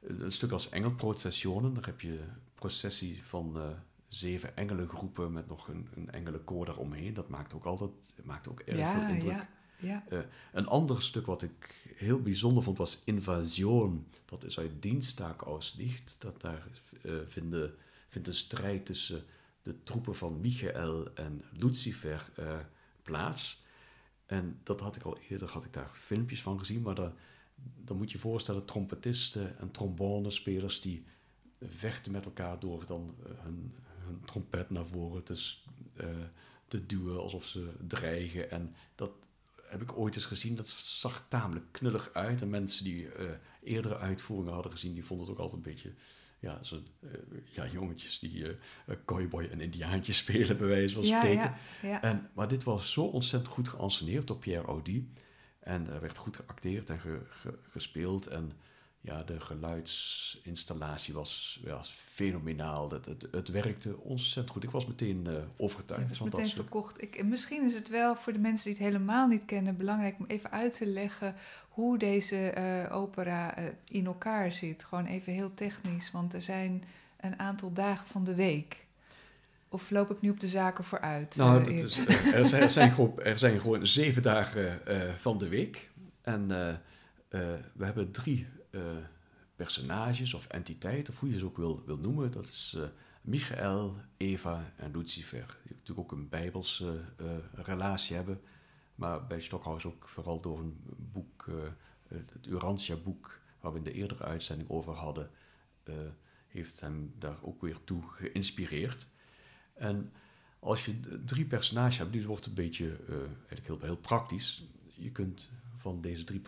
een 0.00 0.32
stuk 0.32 0.52
als 0.52 0.68
Engelprocessionen, 0.68 1.74
daar 1.74 1.86
heb 1.86 2.00
je 2.00 2.20
processie 2.54 3.24
van 3.24 3.56
eh, 3.56 3.68
zeven 4.06 4.56
engelengroepen 4.56 5.32
met 5.32 5.48
nog 5.48 5.68
een, 5.68 5.88
een 5.94 6.10
engelenkoor 6.10 6.64
daaromheen. 6.64 7.14
Dat 7.14 7.28
maakt 7.28 7.54
ook 7.54 7.64
altijd 7.64 7.90
maakt 8.24 8.48
ook 8.48 8.60
erg 8.60 8.78
ja, 8.78 8.98
veel 8.98 9.14
indruk. 9.14 9.46
ja, 9.78 10.04
ja. 10.10 10.26
Een 10.52 10.66
ander 10.66 11.02
stuk 11.02 11.26
wat 11.26 11.42
ik 11.42 11.86
heel 11.94 12.22
bijzonder 12.22 12.62
vond 12.62 12.78
was 12.78 13.00
Invasion. 13.04 14.06
Dat 14.24 14.44
is 14.44 14.58
uit 14.58 14.82
Dienstaak 14.82 15.42
Auslicht. 15.42 16.16
Dat 16.18 16.40
daar 16.40 16.66
vinden, 17.26 17.74
vindt 18.10 18.28
een 18.28 18.34
strijd 18.34 18.86
tussen 18.86 19.24
de 19.62 19.82
troepen 19.82 20.16
van 20.16 20.40
Michael 20.40 21.14
en 21.14 21.44
Lucifer 21.52 22.30
eh, 22.36 22.58
plaats. 23.02 23.64
En 24.26 24.60
dat 24.62 24.80
had 24.80 24.96
ik 24.96 25.02
al 25.02 25.18
eerder, 25.28 25.50
had 25.50 25.64
ik 25.64 25.72
daar 25.72 25.90
filmpjes 25.92 26.42
van 26.42 26.58
gezien, 26.58 26.82
maar 26.82 26.94
dan, 26.94 27.12
dan 27.84 27.96
moet 27.96 28.10
je 28.10 28.16
je 28.16 28.22
voorstellen, 28.22 28.64
trompetisten 28.64 29.58
en 29.58 29.70
trombonespelers 29.70 30.80
die 30.80 31.04
vechten 31.60 32.12
met 32.12 32.24
elkaar 32.24 32.58
door 32.58 32.86
dan 32.86 33.14
eh, 33.24 33.30
hun, 33.42 33.74
hun 34.04 34.20
trompet 34.24 34.70
naar 34.70 34.86
voren 34.86 35.22
te, 35.22 35.54
eh, 35.96 36.06
te 36.68 36.86
duwen, 36.86 37.20
alsof 37.20 37.44
ze 37.44 37.72
dreigen. 37.86 38.50
En 38.50 38.74
dat 38.94 39.12
heb 39.62 39.82
ik 39.82 39.98
ooit 39.98 40.14
eens 40.14 40.24
gezien, 40.24 40.56
dat 40.56 40.68
zag 40.68 41.26
tamelijk 41.28 41.66
knullig 41.70 42.10
uit. 42.12 42.42
En 42.42 42.50
mensen 42.50 42.84
die 42.84 43.08
eerdere 43.62 43.98
uitvoeringen 43.98 44.52
hadden 44.52 44.72
gezien, 44.72 44.94
die 44.94 45.04
vonden 45.04 45.26
het 45.26 45.34
ook 45.34 45.42
altijd 45.42 45.66
een 45.66 45.72
beetje... 45.72 45.92
Ja, 46.40 46.62
zo, 46.62 46.76
eh, 47.02 47.10
ja 47.44 47.66
jongetjes 47.66 48.18
die 48.18 48.46
eh, 48.48 48.96
cowboy 49.04 49.44
en 49.44 49.60
indiaantje 49.60 50.12
spelen, 50.22 50.56
bij 50.56 50.66
wijze 50.66 50.94
van 50.94 51.04
spreken. 51.04 51.32
ja, 51.32 51.56
ja. 51.82 52.02
En, 52.02 52.30
maar 52.34 52.48
dit 52.48 52.62
was 52.62 52.92
zo 52.92 53.02
ontzettend 53.02 53.52
goed 53.54 53.68
geanceneerd 53.68 54.26
door 54.26 54.36
Pierre 54.38 54.66
Audi. 54.66 55.08
En 55.60 55.90
er 55.90 56.00
werd 56.00 56.16
goed 56.18 56.36
geacteerd 56.36 56.90
en 56.90 57.00
ge- 57.00 57.26
ge- 57.28 57.58
gespeeld. 57.70 58.26
En 58.26 58.52
ja, 59.00 59.22
de 59.22 59.40
geluidsinstallatie 59.40 61.14
was, 61.14 61.60
ja, 61.64 61.74
was 61.76 61.90
fenomenaal. 61.90 62.90
Het, 62.90 63.04
het, 63.04 63.26
het 63.30 63.48
werkte 63.48 63.96
ontzettend 63.98 64.50
goed. 64.50 64.64
Ik 64.64 64.70
was 64.70 64.86
meteen 64.86 65.22
Je 65.24 65.44
overtuigd 65.56 66.16
van 66.16 66.28
meteen 66.32 66.48
verkocht. 66.48 67.02
Ik, 67.02 67.24
misschien 67.24 67.64
is 67.64 67.74
het 67.74 67.88
wel 67.88 68.16
voor 68.16 68.32
de 68.32 68.38
mensen 68.38 68.70
die 68.72 68.82
het 68.82 68.92
helemaal 68.92 69.26
niet 69.26 69.44
kennen 69.44 69.76
belangrijk 69.76 70.18
om 70.18 70.24
even 70.26 70.50
uit 70.50 70.76
te 70.76 70.86
leggen 70.86 71.34
hoe 71.70 71.98
deze 71.98 72.50
eh, 72.50 72.96
opera 72.96 73.56
eh, 73.56 73.64
in 73.88 74.06
elkaar 74.06 74.52
zit. 74.52 74.84
Gewoon 74.84 75.06
even 75.06 75.32
heel 75.32 75.54
technisch, 75.54 76.10
want 76.10 76.34
er 76.34 76.42
zijn 76.42 76.84
een 77.20 77.38
aantal 77.38 77.72
dagen 77.72 78.08
van 78.08 78.24
de 78.24 78.34
week. 78.34 78.86
Of 79.68 79.90
loop 79.90 80.10
ik 80.10 80.20
nu 80.20 80.30
op 80.30 80.40
de 80.40 80.48
zaken 80.48 80.84
vooruit? 80.84 81.36
Nou, 81.36 81.64
eh, 81.64 81.78
is, 81.78 81.98
er, 82.32 82.46
zijn, 82.46 82.62
er, 82.62 82.70
zijn 82.70 82.92
gewoon, 82.92 83.20
er 83.20 83.38
zijn 83.38 83.60
gewoon 83.60 83.86
zeven 83.86 84.22
dagen 84.22 84.80
van 85.16 85.38
de 85.38 85.48
week. 85.48 85.90
En 86.22 86.48
we 87.72 87.84
hebben 87.84 88.10
drie 88.10 88.46
personages 89.56 90.34
of 90.34 90.46
entiteiten, 90.46 91.12
of 91.12 91.20
hoe 91.20 91.30
je 91.30 91.38
ze 91.38 91.44
ook 91.44 91.56
wil, 91.56 91.82
wil 91.86 91.98
noemen. 91.98 92.32
Dat 92.32 92.44
is 92.44 92.76
Michael, 93.20 93.96
Eva 94.16 94.72
en 94.76 94.90
Lucifer. 94.96 95.56
Die 95.62 95.76
natuurlijk 95.76 96.12
ook 96.12 96.18
een 96.18 96.28
bijbelse 96.28 97.00
relatie 97.54 98.16
hebben. 98.16 98.40
Maar 99.00 99.26
bij 99.26 99.40
Stockhouse 99.40 99.86
ook 99.86 100.08
vooral 100.08 100.40
door 100.40 100.58
een 100.58 100.80
boek, 100.96 101.44
eh, 101.48 101.54
het 102.08 102.46
Urantia-boek, 102.46 103.40
waar 103.60 103.72
we 103.72 103.78
in 103.78 103.84
de 103.84 103.92
eerdere 103.92 104.24
uitzending 104.24 104.70
over 104.70 104.94
hadden, 104.94 105.30
eh, 105.82 105.94
heeft 106.46 106.80
hem 106.80 107.14
daar 107.18 107.36
ook 107.42 107.60
weer 107.60 107.84
toe 107.84 108.02
geïnspireerd. 108.02 109.08
En 109.74 110.12
als 110.58 110.84
je 110.84 111.24
drie 111.24 111.44
personages 111.44 111.98
hebt, 111.98 112.12
dus 112.12 112.24
wordt 112.24 112.44
het 112.44 112.58
een 112.58 112.64
beetje 112.64 112.96
eh, 113.08 113.14
eigenlijk 113.18 113.66
heel, 113.66 113.80
heel 113.80 113.96
praktisch. 113.96 114.64
Je 114.94 115.10
kunt 115.10 115.50
van 115.76 116.00
deze 116.00 116.24
drie 116.24 116.42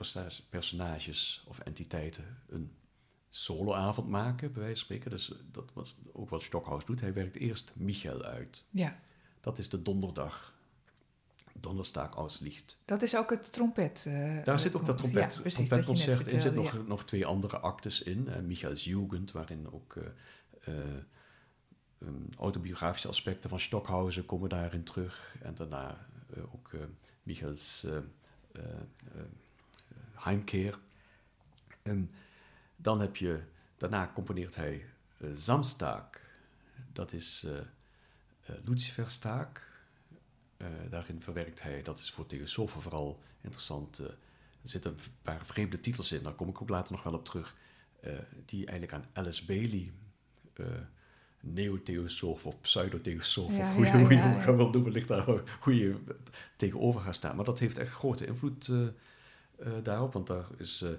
personages 0.50 1.44
of 1.49 1.59
entiteiten 1.59 2.42
een 2.49 2.73
soloavond 3.28 4.09
maken, 4.09 4.52
bij 4.52 4.62
wijze 4.62 4.76
van 4.76 4.85
spreken. 4.85 5.11
Dus 5.11 5.32
dat 5.50 5.73
was 5.73 5.97
ook 6.12 6.28
wat 6.28 6.42
Stockhouse 6.42 6.87
doet. 6.87 7.00
Hij 7.00 7.12
werkt 7.12 7.37
eerst 7.37 7.73
Michael 7.76 8.23
uit. 8.23 8.66
ja, 8.71 8.99
Dat 9.40 9.59
is 9.59 9.68
de 9.68 9.82
donderdag. 9.82 10.51
Donderstag 11.61 12.14
auslicht. 12.14 12.78
Dat 12.85 13.02
is 13.02 13.16
ook 13.16 13.30
het 13.30 13.52
trompet. 13.52 14.04
Uh, 14.09 14.44
Daar 14.44 14.59
zit 14.59 14.75
ook 14.75 14.85
dat 14.87 14.99
trompet, 14.99 15.40
ja, 15.44 15.50
trompetconcert 15.50 16.26
in. 16.26 16.35
Er 16.35 16.40
zitten 16.40 16.62
nog, 16.62 16.87
nog 16.87 17.04
twee 17.04 17.26
andere 17.26 17.59
actes 17.59 18.02
in. 18.02 18.26
Uh, 18.28 18.37
Michaels 18.38 18.85
Jugend, 18.85 19.32
waarin 19.32 19.73
ook 19.73 19.94
uh, 20.68 20.75
um, 21.99 22.28
autobiografische 22.38 23.09
aspecten 23.09 23.50
van 23.50 23.61
Stockhausen 23.61 24.26
komen 24.26 24.49
daarin 24.49 24.85
terug. 24.85 25.37
En 25.42 25.54
daarna 25.54 26.06
ook 26.52 26.71
Michaels 27.23 27.87
Heimkeer. 30.14 30.78
En 31.82 32.11
dan 32.76 33.00
heb 33.00 33.16
je, 33.16 33.42
daarna 33.76 34.11
componeert 34.14 34.54
hij 34.54 34.85
Samstag. 35.35 36.09
Dat 36.92 37.12
is 37.12 37.47
Luciferstaak. 38.64 39.71
Uh, 40.62 40.69
daarin 40.90 41.23
verwerkt 41.23 41.62
hij, 41.62 41.83
dat 41.83 41.99
is 41.99 42.11
voor 42.11 42.26
Theosofen 42.26 42.83
vooral 42.83 43.19
interessant, 43.40 44.00
uh, 44.00 44.07
er 44.07 44.69
zitten 44.69 44.90
een 44.90 44.99
paar 45.23 45.47
vreemde 45.47 45.81
titels 45.81 46.12
in, 46.12 46.23
daar 46.23 46.33
kom 46.33 46.49
ik 46.49 46.62
ook 46.62 46.69
later 46.69 46.92
nog 46.92 47.02
wel 47.02 47.12
op 47.12 47.25
terug, 47.25 47.57
uh, 48.04 48.12
die 48.45 48.66
eigenlijk 48.66 48.92
aan 48.92 49.11
Alice 49.12 49.45
Bailey, 49.45 49.92
neo-theosoof 51.40 52.47
of 52.47 52.61
pseudo-theosoof, 52.61 53.57
ja, 53.57 53.69
of 53.69 53.75
hoe, 53.75 53.85
ja, 53.85 53.97
je, 53.97 54.04
hoe 54.04 54.14
ja, 54.14 54.40
je 54.40 54.57
wil 54.57 54.71
noemen, 54.71 54.92
ligt 54.92 55.09
daar 55.09 55.25
hoe 55.61 55.76
je 55.76 55.97
tegenover 56.57 57.00
gaat 57.00 57.14
staan. 57.14 57.37
Maar 57.37 57.45
dat 57.45 57.59
heeft 57.59 57.78
echt 57.78 57.92
grote 57.92 58.26
invloed 58.26 58.73
daarop, 59.83 60.12
want 60.12 60.26
daar 60.26 60.47
is 60.57 60.83
uh, 60.83 60.90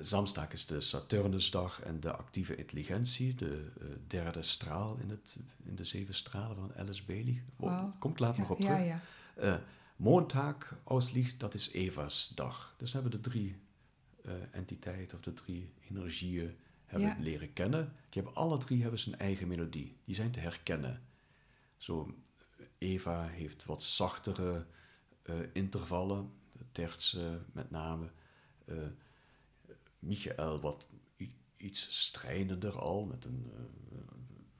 Samstag 0.00 0.52
is 0.52 0.66
de 0.66 0.80
Saturnusdag 0.80 1.82
en 1.82 2.00
de 2.00 2.12
actieve 2.12 2.56
intelligentie, 2.56 3.34
de 3.34 3.72
uh, 3.82 3.88
derde 4.06 4.42
straal 4.42 4.96
in, 4.96 5.10
het, 5.10 5.40
in 5.64 5.74
de 5.74 5.84
zeven 5.84 6.14
stralen 6.14 6.56
van 6.56 6.74
Alice 6.76 7.04
Bailey. 7.04 7.42
Wow. 7.56 8.00
Komt 8.00 8.18
later 8.18 8.40
nog 8.40 8.50
op 8.50 8.60
terug. 8.60 8.76
Ja, 8.76 8.84
ja. 8.84 9.00
Uh, 9.42 9.56
Montag 9.96 10.76
auslicht, 10.84 11.40
dat 11.40 11.54
is 11.54 11.72
Eva's 11.72 12.32
dag. 12.34 12.74
Dus 12.76 12.92
hebben 12.92 13.10
de 13.10 13.20
drie 13.20 13.56
entiteiten 14.50 15.16
of 15.16 15.24
de 15.24 15.32
drie 15.32 15.72
energieën 15.90 16.56
hebben 16.84 17.16
leren 17.20 17.52
kennen. 17.52 17.92
Die 18.08 18.22
hebben 18.22 18.42
alle 18.42 18.58
drie 18.58 18.82
hebben 18.82 18.98
zijn 18.98 19.18
eigen 19.18 19.48
melodie. 19.48 19.96
Die 20.04 20.14
zijn 20.14 20.30
te 20.30 20.40
herkennen. 20.40 21.02
Zo, 21.76 22.14
Eva 22.78 23.26
heeft 23.26 23.64
wat 23.64 23.82
zachtere 23.82 24.66
intervallen, 25.52 26.30
de 26.52 26.64
tertsen 26.72 27.46
met 27.52 27.70
name. 27.70 28.10
Michael 30.06 30.60
wat 30.60 30.86
iets 31.56 32.04
strijdender 32.04 32.78
al, 32.78 33.04
met 33.04 33.24
een 33.24 33.52
uh, 33.92 33.98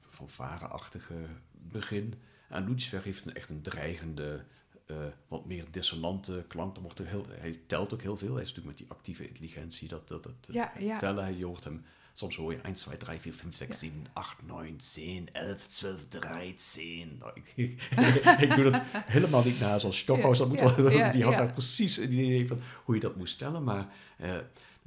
fanfareachtige 0.09 1.15
begin. 1.51 2.13
En 2.49 2.69
Lucifer 2.69 3.03
heeft 3.03 3.25
een, 3.25 3.33
echt 3.33 3.49
een 3.49 3.61
dreigende, 3.61 4.43
uh, 4.85 4.97
wat 5.27 5.45
meer 5.45 5.65
dissonante 5.71 6.45
klank. 6.47 6.77
wordt 6.77 6.99
heel, 6.99 7.25
hij 7.29 7.59
telt 7.67 7.93
ook 7.93 8.01
heel 8.01 8.17
veel. 8.17 8.33
Hij 8.33 8.41
is 8.41 8.47
natuurlijk 8.47 8.77
met 8.77 8.87
die 8.87 8.97
actieve 8.97 9.27
intelligentie, 9.27 9.87
dat, 9.87 10.07
dat, 10.07 10.23
dat 10.23 10.37
ja, 10.51 10.73
ja. 10.79 10.97
tellen. 10.97 11.37
Je 11.37 11.45
hoort 11.45 11.63
hem, 11.63 11.85
soms 12.13 12.35
hoor 12.35 12.51
je 12.51 12.61
1, 12.61 12.73
2, 12.73 12.97
3, 12.97 13.19
4, 13.19 13.33
5, 13.33 13.55
6, 13.55 13.79
7, 13.79 14.05
8, 14.13 14.37
9, 14.45 14.77
10, 14.77 15.29
11, 15.31 15.67
12, 15.67 16.07
13. 16.07 17.17
Nou, 17.19 17.31
ik, 17.33 17.53
ik, 18.45 18.55
doe 18.55 18.63
dat 18.63 18.81
helemaal 18.93 19.43
niet 19.43 19.59
na 19.59 19.77
zoals 19.77 19.97
Stockhaus. 19.97 20.37
Dat 20.37 20.47
moet 20.47 20.75
wel, 20.75 21.11
die 21.11 21.23
had 21.23 21.33
daar 21.33 21.53
precies 21.53 21.97
een 21.97 22.11
idee 22.11 22.47
van 22.47 22.59
hoe 22.83 22.95
je 22.95 23.01
dat 23.01 23.15
moest 23.15 23.33
stellen. 23.33 23.63
Maar... 23.63 23.93
Uh, 24.21 24.37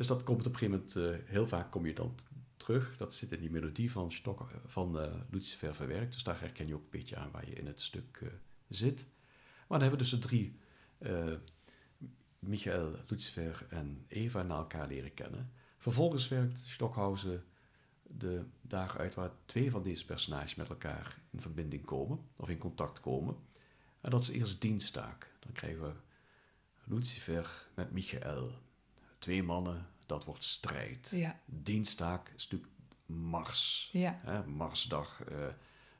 dus 0.00 0.08
dat 0.08 0.22
komt 0.22 0.46
op 0.46 0.52
een 0.52 0.58
gegeven 0.58 0.84
moment, 0.94 1.20
uh, 1.22 1.28
heel 1.28 1.46
vaak 1.46 1.70
kom 1.70 1.86
je 1.86 1.94
dan 1.94 2.14
terug. 2.56 2.96
Dat 2.96 3.14
zit 3.14 3.32
in 3.32 3.40
die 3.40 3.50
melodie 3.50 3.90
van, 3.90 4.12
Stok, 4.12 4.50
van 4.66 5.02
uh, 5.02 5.14
Lucifer 5.30 5.74
verwerkt. 5.74 6.12
Dus 6.12 6.22
daar 6.22 6.40
herken 6.40 6.66
je 6.66 6.74
ook 6.74 6.82
een 6.82 6.90
beetje 6.90 7.16
aan 7.16 7.30
waar 7.30 7.48
je 7.48 7.54
in 7.54 7.66
het 7.66 7.80
stuk 7.80 8.22
zit. 8.68 9.06
Maar 9.68 9.78
dan 9.78 9.80
hebben 9.80 9.98
we 9.98 10.10
dus 10.10 10.20
de 10.20 10.28
drie, 10.28 10.56
Michael, 12.38 12.94
Lucifer 13.06 13.66
en 13.68 14.04
Eva, 14.08 14.42
naar 14.42 14.58
elkaar 14.58 14.88
leren 14.88 15.14
kennen. 15.14 15.52
Vervolgens 15.76 16.28
werkt 16.28 16.58
Stockhausen 16.58 17.44
de 18.02 18.44
dagen 18.60 19.00
uit 19.00 19.14
waar 19.14 19.30
twee 19.44 19.70
van 19.70 19.82
deze 19.82 20.04
personages 20.04 20.54
met 20.54 20.68
elkaar 20.68 21.18
in 21.30 21.40
verbinding 21.40 21.84
komen, 21.84 22.18
of 22.36 22.48
in 22.48 22.58
contact 22.58 23.00
komen. 23.00 23.36
En 24.00 24.10
dat 24.10 24.22
is 24.22 24.28
eerst 24.28 24.60
diensdag. 24.60 25.16
Dan 25.38 25.52
krijgen 25.52 25.82
we 25.82 25.92
Lucifer 26.84 27.68
met 27.74 27.92
Michael 27.92 28.52
twee 29.20 29.42
mannen, 29.42 29.89
dat 30.10 30.24
wordt 30.24 30.44
strijd. 30.44 31.10
Ja. 31.14 31.40
Diensdag 31.44 32.22
is 32.34 32.48
natuurlijk 32.48 32.72
Mars. 33.06 33.90
Ja. 33.92 34.20
Hè, 34.22 34.46
Marsdag. 34.46 35.20
Uh, 35.30 35.46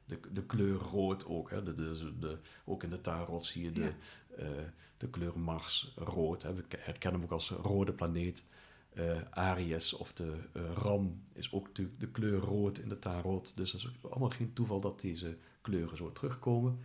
de, 0.05 0.21
de 0.33 0.47
kleur 0.47 0.79
rood 0.79 1.27
ook. 1.27 1.51
Hè, 1.51 1.63
de, 1.63 1.75
de, 1.75 2.19
de, 2.19 2.39
ook 2.65 2.83
in 2.83 2.91
de 2.91 3.01
tarot 3.01 3.47
zie 3.47 3.65
je 3.65 3.73
de, 3.73 3.81
ja. 3.81 4.45
uh, 4.45 4.49
de 4.97 5.11
kleur 5.11 5.39
Mars 5.39 5.93
rood. 5.97 6.43
Hè. 6.43 6.55
We 6.55 6.65
herkennen 6.79 7.21
hem 7.21 7.29
ook 7.29 7.35
als 7.35 7.51
rode 7.51 7.93
planeet. 7.93 8.47
Uh, 8.95 9.21
Aries 9.31 9.93
of 9.93 10.13
de 10.13 10.39
Ram 10.75 11.23
is 11.33 11.53
ook 11.53 11.75
de, 11.75 11.91
de 11.99 12.09
kleur 12.09 12.39
rood 12.39 12.79
in 12.79 12.89
de 12.89 12.99
tarot. 12.99 13.57
Dus 13.57 13.73
het 13.73 13.83
is 13.83 13.91
allemaal 14.11 14.31
geen 14.31 14.53
toeval 14.53 14.81
dat 14.81 15.01
deze 15.01 15.39
kleuren 15.61 15.97
zo 15.97 16.13
terugkomen. 16.13 16.81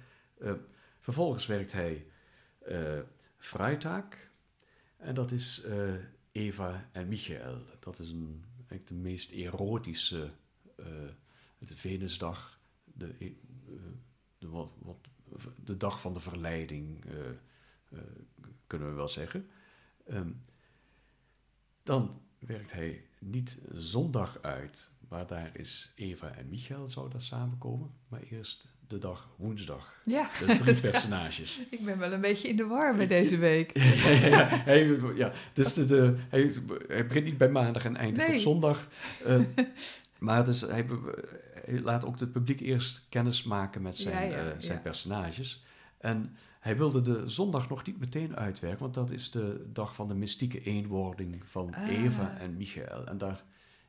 vervolgens 0.99 1.45
werkt 1.45 1.71
hij 1.71 2.05
Freitag. 3.37 4.05
En 4.97 5.15
dat 5.15 5.31
is 5.31 5.65
Eva 6.35 6.89
en 6.91 7.07
Michael. 7.07 7.63
Dat 7.79 7.99
is 7.99 8.09
een, 8.09 8.43
eigenlijk 8.57 8.87
de 8.87 8.93
meest 8.93 9.31
erotische 9.31 10.31
de 11.57 11.75
Venusdag, 11.75 12.59
de, 12.83 13.15
uh, 13.19 13.31
de, 14.37 14.47
wat, 14.47 14.97
de 15.63 15.77
dag 15.77 16.01
van 16.01 16.13
de 16.13 16.19
verleiding, 16.19 17.05
uh, 17.05 17.99
kunnen 18.67 18.89
we 18.89 18.93
wel 18.93 19.07
zeggen. 19.07 19.49
Um, 20.07 20.43
dan 21.83 22.21
werkt 22.39 22.71
hij 22.71 23.05
niet 23.19 23.67
zondag 23.71 24.41
uit, 24.41 24.91
maar 25.07 25.27
daar 25.27 25.57
is 25.57 25.93
Eva 25.95 26.31
en 26.31 26.49
Michael 26.49 26.87
zou 26.87 27.11
samenkomen, 27.17 27.93
maar 28.07 28.21
eerst 28.21 28.67
de 28.87 28.97
dag 28.97 29.29
woensdag. 29.35 29.93
Ja. 30.03 30.29
De 30.45 30.55
drie 30.55 30.79
personages. 30.91 31.61
Ik 31.69 31.85
ben 31.85 31.97
wel 31.97 32.11
een 32.13 32.21
beetje 32.21 32.47
in 32.47 32.55
de 32.55 32.65
war 32.65 32.95
met 32.95 33.09
deze 33.09 33.37
week. 33.37 33.71
ja, 33.79 34.47
hij, 34.47 34.99
ja, 35.15 35.31
dus 35.53 35.73
de, 35.73 35.85
de, 35.85 36.15
hij, 36.29 36.53
hij 36.87 37.07
begint 37.07 37.25
niet 37.25 37.37
bij 37.37 37.49
maandag 37.49 37.85
en 37.85 37.95
eindigt 37.95 38.29
op 38.29 38.35
zondag. 38.35 38.87
Uh, 39.27 39.39
maar 40.19 40.45
dus, 40.45 40.61
hij, 40.61 40.85
hij, 41.65 41.79
laat 41.81 42.05
ook 42.05 42.19
het 42.19 42.31
publiek 42.31 42.59
eerst 42.59 43.05
kennis 43.09 43.43
maken 43.43 43.81
met 43.81 43.97
zijn, 43.97 44.29
ja, 44.29 44.45
uh, 44.45 44.51
zijn 44.57 44.81
personages. 44.81 45.63
En 45.97 46.35
hij 46.59 46.77
wilde 46.77 47.01
de 47.01 47.21
zondag 47.29 47.69
nog 47.69 47.85
niet 47.85 47.99
meteen 47.99 48.35
uitwerken, 48.35 48.79
want 48.79 48.93
dat 48.93 49.11
is 49.11 49.31
de 49.31 49.65
dag 49.73 49.95
van 49.95 50.07
de 50.07 50.15
mystieke 50.15 50.61
eenwording 50.61 51.41
van 51.45 51.73
ah. 51.73 51.87
Eva 51.87 52.37
en 52.37 52.57
Michael. 52.57 53.05
En 53.05 53.17
daar, 53.17 53.43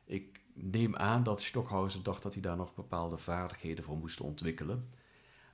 ik 0.05 0.39
neem 0.57 0.95
aan 0.95 1.23
dat 1.23 1.41
Stockhausen 1.41 2.03
dacht 2.03 2.23
dat 2.23 2.33
hij 2.33 2.41
daar 2.41 2.57
nog 2.57 2.73
bepaalde 2.73 3.17
vaardigheden 3.17 3.83
voor 3.83 3.97
moest 3.97 4.21
ontwikkelen. 4.21 4.89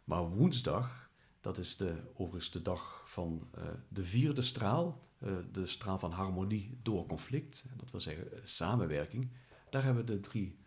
Maar 0.03 0.29
woensdag, 0.29 1.09
dat 1.41 1.57
is 1.57 1.77
de, 1.77 2.11
overigens 2.13 2.51
de 2.51 2.61
dag 2.61 3.03
van 3.05 3.47
uh, 3.57 3.63
de 3.87 4.05
vierde 4.05 4.41
straal, 4.41 5.07
uh, 5.19 5.37
de 5.51 5.65
straal 5.65 5.99
van 5.99 6.11
harmonie 6.11 6.79
door 6.81 7.05
conflict, 7.05 7.65
dat 7.77 7.91
wil 7.91 7.99
zeggen 7.99 8.27
uh, 8.33 8.39
samenwerking. 8.43 9.31
Daar 9.69 9.83
hebben 9.83 10.05
we 10.05 10.11
de 10.11 10.19
drie 10.19 10.61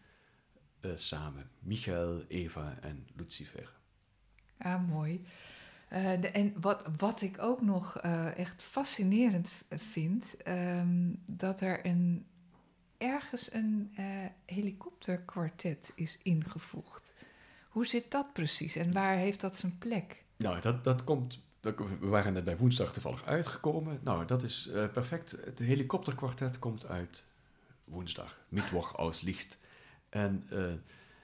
samen, 0.95 1.51
Michael, 1.59 2.25
Eva 2.29 2.79
en 2.81 3.07
Lucifer. 3.17 3.73
Ah, 4.59 4.89
mooi. 4.89 5.25
De, 5.89 6.29
en 6.29 6.61
wat, 6.61 6.87
wat 6.97 7.23
ik 7.23 7.39
ook 7.39 7.61
nog 7.61 7.97
echt 8.37 8.63
fascinerend 8.63 9.53
vind, 9.69 10.37
um, 10.49 11.23
dat 11.33 11.61
er 11.61 11.87
een 11.87 12.27
ergens 12.99 13.53
een 13.53 13.95
uh, 13.99 14.25
helikopterkwartet 14.47 15.93
is 15.95 16.19
ingevoegd. 16.23 17.15
Hoe 17.69 17.87
zit 17.87 18.11
dat 18.11 18.33
precies 18.33 18.77
en 18.77 18.93
waar 18.93 19.17
heeft 19.17 19.41
dat 19.41 19.57
zijn 19.57 19.79
plek? 19.79 20.25
Nou, 20.37 20.61
dat, 20.61 20.85
dat 20.85 21.05
komt. 21.05 21.45
We 21.61 22.07
waren 22.07 22.33
net 22.33 22.45
bij 22.45 22.57
woensdag 22.57 22.93
toevallig 22.93 23.25
uitgekomen. 23.25 24.01
Nou, 24.03 24.25
dat 24.25 24.43
is 24.43 24.69
uh, 24.69 24.89
perfect. 24.89 25.31
Het 25.31 25.59
helikopterkwartet 25.59 26.59
komt 26.59 26.87
uit 26.87 27.27
woensdag. 27.85 28.41
Mittwoch 28.49 28.97
aus 28.97 29.21
Licht. 29.21 29.61
En 30.09 30.47
uh, 30.53 30.73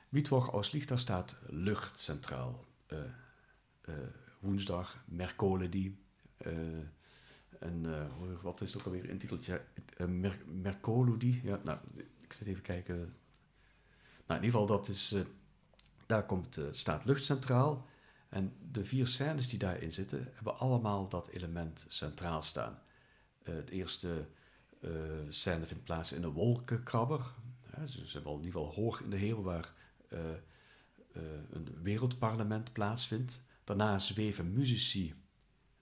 Mittwoch 0.09 0.53
aus 0.53 0.71
Licht, 0.71 0.89
daar 0.89 0.99
staat 0.99 1.41
lucht 1.47 1.99
centraal. 1.99 2.65
Woensdag, 4.41 5.05
Mercoledi. 5.05 5.99
En 7.63 7.85
uh, 7.87 8.43
wat 8.43 8.61
is 8.61 8.73
het 8.73 8.81
ook 8.81 8.87
alweer 8.87 9.11
een 9.11 9.19
titeltje? 9.19 9.61
Uh, 9.97 10.07
Mer 10.07 10.39
Mercolodi. 10.47 11.41
Ja, 11.45 11.61
nou, 11.65 11.79
ik 12.21 12.33
zit 12.33 12.47
even 12.47 12.63
kijken. 12.63 12.97
Nou, 14.27 14.41
in 14.41 14.47
ieder 14.47 14.61
geval, 14.61 14.67
dat 14.67 14.89
is, 14.89 15.13
uh, 15.13 15.23
daar 16.07 16.27
komt, 16.27 16.61
staat 16.71 17.05
lucht 17.05 17.25
centraal. 17.25 17.87
En 18.29 18.53
de 18.71 18.85
vier 18.85 19.07
scènes 19.07 19.49
die 19.49 19.59
daarin 19.59 19.93
zitten, 19.93 20.29
hebben 20.35 20.59
allemaal 20.59 21.09
dat 21.09 21.29
element 21.29 21.85
centraal 21.89 22.43
staan. 22.43 22.79
het 23.43 23.71
eerste 23.71 24.27
scène 25.29 25.67
vindt 25.67 25.85
plaats 25.85 26.13
in 26.13 26.23
een 26.23 26.31
wolkenkrabber. 26.31 27.35
ze 27.87 28.07
zijn 28.07 28.25
wel 28.25 28.37
in 28.39 28.45
ieder 28.45 28.61
geval 28.61 28.75
hoog 28.75 29.01
in 29.01 29.11
de 29.11 29.17
hemel 29.17 29.43
waar 29.43 29.73
een 31.51 31.77
wereldparlement 31.83 32.73
plaatsvindt. 32.73 33.45
Daarna 33.65 33.99
zweven 33.99 34.53
muzici 34.53 35.15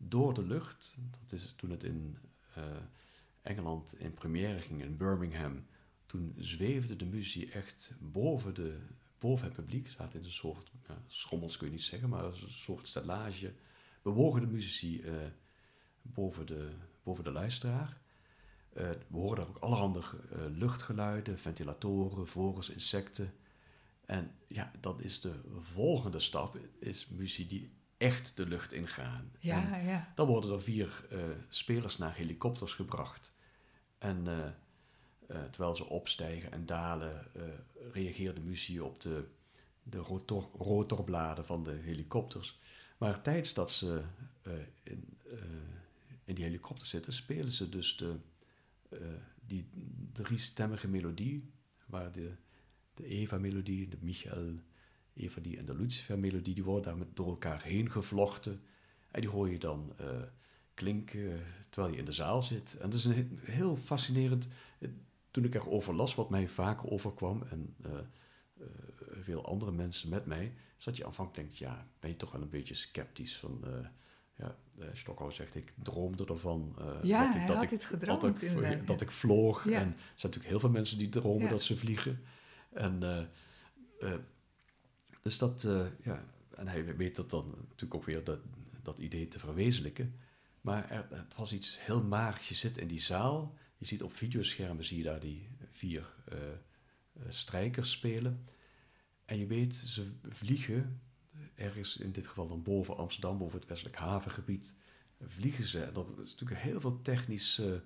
door 0.02 0.34
de 0.34 0.42
lucht. 0.42 0.96
Dat 1.20 1.32
is 1.32 1.52
toen 1.56 1.70
het 1.70 1.84
in 1.84 2.18
uh, 2.58 2.64
Engeland 3.42 3.98
in 3.98 4.14
première 4.14 4.60
ging, 4.60 4.82
in 4.82 4.96
Birmingham. 4.96 5.66
Toen 6.06 6.34
zweefde 6.38 6.96
de 6.96 7.04
muziek 7.04 7.50
echt 7.50 7.94
boven, 8.00 8.54
de, 8.54 8.78
boven 9.18 9.44
het 9.44 9.54
publiek. 9.54 9.86
Ze 9.86 9.92
zaten 9.92 10.18
in 10.18 10.24
een 10.24 10.32
soort, 10.32 10.70
schommels 11.06 11.56
kun 11.56 11.66
je 11.66 11.72
niet 11.72 11.82
zeggen, 11.82 12.08
maar 12.08 12.24
een 12.24 12.50
soort 12.50 12.88
stellage. 12.88 13.52
Bewogen 14.02 14.40
de 14.40 14.46
muzici 14.46 15.02
uh, 15.02 15.12
boven, 16.02 16.46
de, 16.46 16.70
boven 17.02 17.24
de 17.24 17.32
luisteraar. 17.32 18.00
Uh, 18.76 18.90
we 18.90 19.16
horen 19.16 19.36
daar 19.36 19.48
ook 19.48 19.58
allerhande 19.58 20.02
luchtgeluiden, 20.50 21.38
ventilatoren, 21.38 22.26
vogels, 22.26 22.70
insecten. 22.70 23.32
En 24.06 24.34
ja, 24.46 24.72
dat 24.80 25.00
is 25.00 25.20
de 25.20 25.40
volgende 25.58 26.20
stap, 26.20 26.58
is 26.78 27.08
muziek 27.08 27.48
die 27.48 27.70
echt 28.00 28.36
de 28.36 28.46
lucht 28.46 28.72
ingaan. 28.72 29.32
Ja, 29.38 29.76
ja. 29.76 30.12
Dan 30.14 30.26
worden 30.26 30.52
er 30.52 30.62
vier 30.62 31.06
uh, 31.12 31.22
spelers 31.48 31.98
naar 31.98 32.14
helikopters 32.14 32.74
gebracht. 32.74 33.34
En 33.98 34.24
uh, 34.26 34.38
uh, 35.30 35.44
terwijl 35.50 35.76
ze 35.76 35.84
opstijgen 35.84 36.52
en 36.52 36.66
dalen, 36.66 37.26
reageert 37.92 38.36
de 38.36 38.42
muziek 38.42 38.82
op 38.82 39.00
de, 39.00 39.24
de 39.82 39.98
rotor, 39.98 40.48
rotorbladen 40.58 41.46
van 41.46 41.62
de 41.62 41.72
helikopters. 41.72 42.58
Maar 42.98 43.22
tijdens 43.22 43.54
dat 43.54 43.72
ze 43.72 44.02
in, 44.82 45.18
in 46.24 46.34
die 46.34 46.44
helikopter 46.44 46.86
zitten, 46.86 47.12
spelen 47.12 47.52
ze 47.52 47.68
dus 47.68 47.96
de, 47.96 48.16
die 49.46 49.68
driestemmige 50.12 50.88
melodie, 50.88 51.50
waar 51.86 52.12
de, 52.12 52.32
de 52.94 53.06
Eva-melodie, 53.06 53.88
de 53.88 53.98
Michael 54.00 54.60
Eva 55.14 55.40
die 55.40 55.58
en 55.58 55.64
de 55.64 55.74
Lucifer-melodie, 55.74 56.54
die 56.54 56.64
worden 56.64 56.98
daar 56.98 57.06
door 57.14 57.28
elkaar 57.28 57.62
heen 57.62 57.90
gevlochten. 57.90 58.60
En 59.10 59.20
die 59.20 59.30
hoor 59.30 59.50
je 59.50 59.58
dan 59.58 59.92
uh, 60.00 60.06
klinken 60.74 61.40
terwijl 61.68 61.92
je 61.92 61.98
in 61.98 62.04
de 62.04 62.12
zaal 62.12 62.42
zit. 62.42 62.76
En 62.80 62.90
dat 62.90 62.98
is 62.98 63.04
een 63.04 63.38
heel 63.44 63.76
fascinerend. 63.76 64.48
Toen 65.30 65.44
ik 65.44 65.54
erover 65.54 65.94
las, 65.94 66.14
wat 66.14 66.30
mij 66.30 66.48
vaak 66.48 66.92
overkwam, 66.92 67.42
en 67.50 67.74
uh, 67.86 67.92
uh, 67.92 68.66
veel 69.20 69.46
andere 69.46 69.72
mensen 69.72 70.08
met 70.08 70.26
mij, 70.26 70.52
is 70.78 70.84
dat 70.84 70.96
je 70.96 71.04
aanvankelijk 71.06 71.48
denkt: 71.48 71.58
ja, 71.58 71.86
ben 72.00 72.10
je 72.10 72.16
toch 72.16 72.32
wel 72.32 72.42
een 72.42 72.48
beetje 72.48 72.74
sceptisch 72.74 73.36
van. 73.38 73.64
ja, 74.36 74.56
Stockholm 74.92 75.30
zegt, 75.30 75.54
ik 75.54 75.72
droomde 75.82 76.26
ervan. 76.26 76.76
ja, 77.02 77.32
dat 77.32 77.40
ik, 77.40 77.46
dat 77.46 77.62
ik, 77.62 77.82
gedroomd, 77.82 78.20
dat 78.20 78.42
ik, 78.42 78.86
dat 78.86 79.00
ik 79.00 79.10
vloog. 79.10 79.66
En 79.66 79.72
er 79.72 79.80
zijn 79.80 79.96
natuurlijk 80.14 80.46
heel 80.46 80.60
veel 80.60 80.70
mensen 80.70 80.98
die 80.98 81.08
dromen 81.08 81.50
dat 81.50 81.62
ze 81.62 81.76
vliegen. 81.76 82.20
En 82.72 83.28
dus 85.20 85.38
dat, 85.38 85.62
uh, 85.62 85.86
ja, 86.02 86.24
en 86.54 86.68
hij 86.68 86.96
weet 86.96 87.16
dat 87.16 87.30
dan 87.30 87.54
natuurlijk 87.58 87.94
ook 87.94 88.04
weer 88.04 88.24
dat, 88.24 88.38
dat 88.82 88.98
idee 88.98 89.28
te 89.28 89.38
verwezenlijken. 89.38 90.14
Maar 90.60 90.90
er, 90.90 91.06
het 91.10 91.36
was 91.36 91.52
iets 91.52 91.84
heel 91.84 92.02
magisch. 92.02 92.48
Je 92.48 92.54
zit 92.54 92.78
in 92.78 92.88
die 92.88 93.00
zaal, 93.00 93.54
je 93.76 93.86
ziet 93.86 94.02
op 94.02 94.12
videoschermen, 94.12 94.84
zie 94.84 94.98
je 94.98 95.04
daar 95.04 95.20
die 95.20 95.48
vier 95.70 96.14
uh, 96.32 96.38
strijkers 97.28 97.90
spelen. 97.90 98.48
En 99.24 99.38
je 99.38 99.46
weet, 99.46 99.74
ze 99.74 100.12
vliegen, 100.28 101.00
ergens 101.54 101.96
in 101.96 102.12
dit 102.12 102.26
geval 102.26 102.46
dan 102.46 102.62
boven 102.62 102.96
Amsterdam, 102.96 103.38
boven 103.38 103.58
het 103.58 103.68
westelijk 103.68 103.96
havengebied, 103.96 104.74
vliegen 105.20 105.64
ze. 105.64 105.82
En 105.82 105.94
er 105.94 106.22
is 106.22 106.30
natuurlijk 106.30 106.60
heel 106.60 106.80
veel 106.80 107.02
technische 107.02 107.82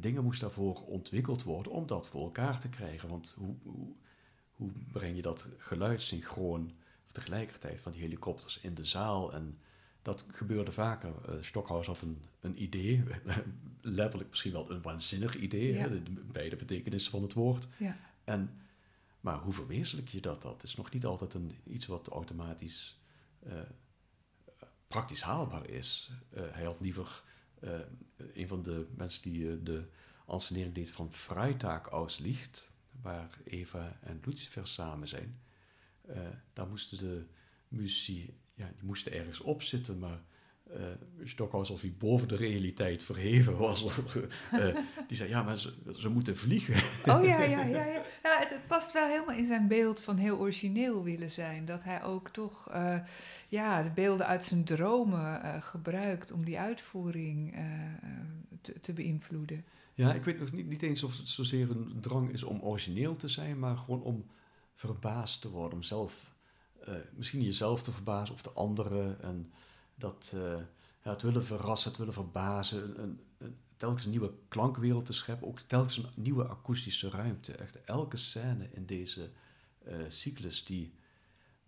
dingen 0.00 0.24
moest 0.24 0.40
daarvoor 0.40 0.86
ontwikkeld 0.86 1.42
worden 1.42 1.72
om 1.72 1.86
dat 1.86 2.08
voor 2.08 2.22
elkaar 2.22 2.60
te 2.60 2.68
krijgen. 2.68 3.08
Want 3.08 3.34
hoe, 3.38 3.56
hoe 3.62 3.94
hoe 4.54 4.70
breng 4.92 5.16
je 5.16 5.22
dat 5.22 5.48
geluid 5.58 6.02
synchroon 6.02 6.72
tegelijkertijd 7.12 7.80
van 7.80 7.92
die 7.92 8.00
helikopters 8.00 8.58
in 8.58 8.74
de 8.74 8.84
zaal? 8.84 9.32
En 9.32 9.58
dat 10.02 10.26
gebeurde 10.32 10.72
vaker. 10.72 11.12
Uh, 11.28 11.34
Stockhaus 11.42 11.86
had 11.86 12.02
een, 12.02 12.22
een 12.40 12.62
idee, 12.62 13.04
letterlijk 13.80 14.30
misschien 14.30 14.52
wel 14.52 14.70
een 14.70 14.82
waanzinnig 14.82 15.36
idee, 15.36 15.88
de, 15.88 16.02
beide 16.32 16.56
betekenissen 16.56 17.10
van 17.10 17.22
het 17.22 17.32
woord. 17.32 17.68
Ja. 17.76 17.96
En, 18.24 18.60
maar 19.20 19.38
hoe 19.38 19.52
verwezenlijk 19.52 20.08
je 20.08 20.20
dat? 20.20 20.42
Dat 20.42 20.62
is 20.62 20.74
nog 20.74 20.90
niet 20.90 21.04
altijd 21.04 21.34
een, 21.34 21.56
iets 21.66 21.86
wat 21.86 22.08
automatisch 22.08 23.00
uh, 23.46 23.52
praktisch 24.88 25.22
haalbaar 25.22 25.68
is. 25.68 26.10
Uh, 26.34 26.42
hij 26.50 26.64
had 26.64 26.80
liever 26.80 27.22
een 28.34 28.48
van 28.48 28.62
de 28.62 28.86
mensen 28.96 29.22
die 29.22 29.62
de 29.62 29.84
ansenering 30.24 30.74
deed 30.74 30.90
van 30.90 31.12
Freitag 31.12 31.88
aus 31.88 32.18
Licht 32.18 32.73
waar 33.02 33.38
Eva 33.44 33.98
en 34.02 34.20
Lucifer 34.24 34.66
samen 34.66 35.08
zijn, 35.08 35.40
uh, 36.10 36.16
daar 36.52 36.66
moesten 36.66 36.98
de 36.98 37.26
muzici, 37.68 38.38
ja, 38.54 38.70
die 38.74 38.84
moesten 38.84 39.12
ergens 39.12 39.40
op 39.40 39.62
zitten, 39.62 39.98
maar 39.98 40.22
uh, 40.70 40.82
Stok 41.24 41.52
alsof 41.52 41.80
hij 41.80 41.94
boven 41.98 42.28
de 42.28 42.36
realiteit 42.36 43.02
verheven 43.02 43.56
was. 43.56 43.84
uh, 43.84 43.94
die 45.08 45.16
zei, 45.16 45.28
ja, 45.28 45.42
maar 45.42 45.58
ze, 45.58 45.74
ze, 45.96 46.08
moeten 46.08 46.36
vliegen. 46.36 46.74
Oh 47.06 47.24
ja, 47.24 47.42
ja, 47.42 47.62
ja. 47.64 47.84
ja. 47.84 48.02
ja 48.22 48.38
het, 48.38 48.48
het, 48.48 48.66
past 48.66 48.92
wel 48.92 49.08
helemaal 49.08 49.36
in 49.36 49.46
zijn 49.46 49.68
beeld 49.68 50.00
van 50.00 50.16
heel 50.16 50.38
origineel 50.38 51.04
willen 51.04 51.30
zijn. 51.30 51.64
Dat 51.64 51.84
hij 51.84 52.02
ook 52.02 52.28
toch 52.28 52.74
uh, 52.74 52.98
ja, 53.48 53.82
de 53.82 53.90
beelden 53.90 54.26
uit 54.26 54.44
zijn 54.44 54.64
dromen 54.64 55.62
gebruikt 55.62 56.32
om 56.32 56.44
die 56.44 56.58
uitvoering 56.58 57.56
te, 58.60 58.80
te 58.80 58.92
beïnvloeden. 58.92 59.64
Ja, 59.94 60.14
ik 60.14 60.24
weet 60.24 60.40
nog 60.40 60.52
niet, 60.52 60.66
niet 60.66 60.82
eens 60.82 61.02
of 61.02 61.16
het 61.16 61.28
zozeer 61.28 61.70
een 61.70 62.00
drang 62.00 62.30
is 62.30 62.42
om 62.42 62.60
origineel 62.60 63.16
te 63.16 63.28
zijn, 63.28 63.58
maar 63.58 63.76
gewoon 63.76 64.02
om 64.02 64.26
verbaasd 64.74 65.40
te 65.40 65.50
worden. 65.50 65.78
Om 65.78 65.82
zelf, 65.82 66.34
uh, 66.88 66.94
misschien 67.12 67.42
jezelf 67.42 67.82
te 67.82 67.92
verbazen 67.92 68.34
of 68.34 68.42
de 68.42 68.50
anderen. 68.50 69.22
En 69.22 69.52
dat, 69.94 70.32
uh, 70.34 70.40
ja, 71.02 71.10
het 71.10 71.22
willen 71.22 71.44
verrassen, 71.44 71.88
het 71.88 71.98
willen 71.98 72.14
verbazen. 72.14 73.02
Een, 73.02 73.20
een, 73.38 73.56
telkens 73.76 74.04
een 74.04 74.10
nieuwe 74.10 74.32
klankwereld 74.48 75.06
te 75.06 75.12
scheppen. 75.12 75.48
Ook 75.48 75.60
telkens 75.60 75.96
een 75.96 76.08
nieuwe 76.14 76.46
akoestische 76.46 77.08
ruimte. 77.08 77.52
Echt 77.52 77.84
elke 77.84 78.16
scène 78.16 78.68
in 78.72 78.86
deze 78.86 79.30
uh, 79.88 79.94
cyclus 80.06 80.64
die 80.64 80.94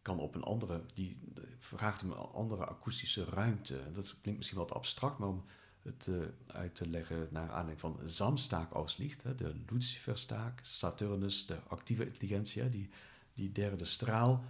kan 0.02 0.18
op 0.18 0.34
een 0.34 0.42
andere, 0.42 0.82
die 0.94 1.18
vraagt 1.58 2.02
om 2.02 2.10
een 2.10 2.16
andere 2.16 2.64
akoestische 2.64 3.24
ruimte. 3.24 3.92
Dat 3.92 4.16
klinkt 4.20 4.38
misschien 4.38 4.58
wat 4.58 4.72
abstract, 4.72 5.18
maar 5.18 5.28
om 5.28 5.44
het 5.86 6.06
uh, 6.06 6.22
uit 6.46 6.74
te 6.74 6.88
leggen 6.88 7.28
naar 7.30 7.48
aanleiding 7.48 7.80
van 7.80 8.00
Samstaak 8.04 8.72
aus 8.72 8.96
Licht, 8.96 9.22
hè, 9.22 9.34
de 9.34 9.54
Luciferstaak, 9.70 10.60
Saturnus, 10.62 11.46
de 11.46 11.58
actieve 11.68 12.06
intelligentie, 12.06 12.68
die, 12.68 12.90
die 13.32 13.52
derde 13.52 13.84
straal. 13.84 14.44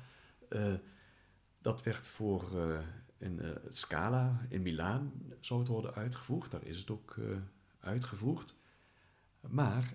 Uh, 0.48 0.74
dat 1.60 1.82
werd 1.82 2.08
voor 2.08 2.50
uh, 2.54 2.78
in 3.18 3.40
Scala 3.70 4.46
in 4.48 4.62
Milaan 4.62 5.12
zou 5.40 5.60
het 5.60 5.68
worden 5.68 5.94
uitgevoerd. 5.94 6.50
Daar 6.50 6.64
is 6.64 6.76
het 6.76 6.90
ook 6.90 7.16
uitgevoerd. 7.80 8.54
Maar 9.40 9.92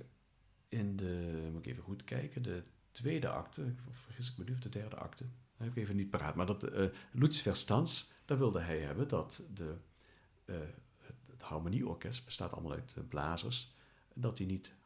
in 0.69 0.95
de, 0.95 1.47
moet 1.51 1.65
ik 1.65 1.71
even 1.71 1.83
goed 1.83 2.03
kijken, 2.03 2.41
de 2.41 2.63
tweede 2.91 3.29
acte, 3.29 3.73
vergis 3.91 4.31
ik 4.31 4.37
me 4.37 4.43
nu, 4.43 4.57
de 4.57 4.69
derde 4.69 4.95
acte, 4.95 5.25
heb 5.57 5.67
ik 5.67 5.75
even 5.75 5.95
niet 5.95 6.09
paraat, 6.09 6.35
maar 6.35 6.45
dat 6.45 6.73
uh, 6.73 6.85
Lucifer 7.11 7.55
Stans, 7.55 8.11
daar 8.25 8.37
wilde 8.37 8.59
hij 8.59 8.79
hebben 8.79 9.07
dat 9.07 9.43
de 9.53 9.75
het 11.41 11.49
harmonieorkest 11.49 12.25
bestaat 12.25 12.51
allemaal 12.51 12.71
uit 12.71 12.95
eh, 12.97 13.03
blazers, 13.07 13.73
dat 14.13 14.37
die 14.37 14.47
niet 14.47 14.79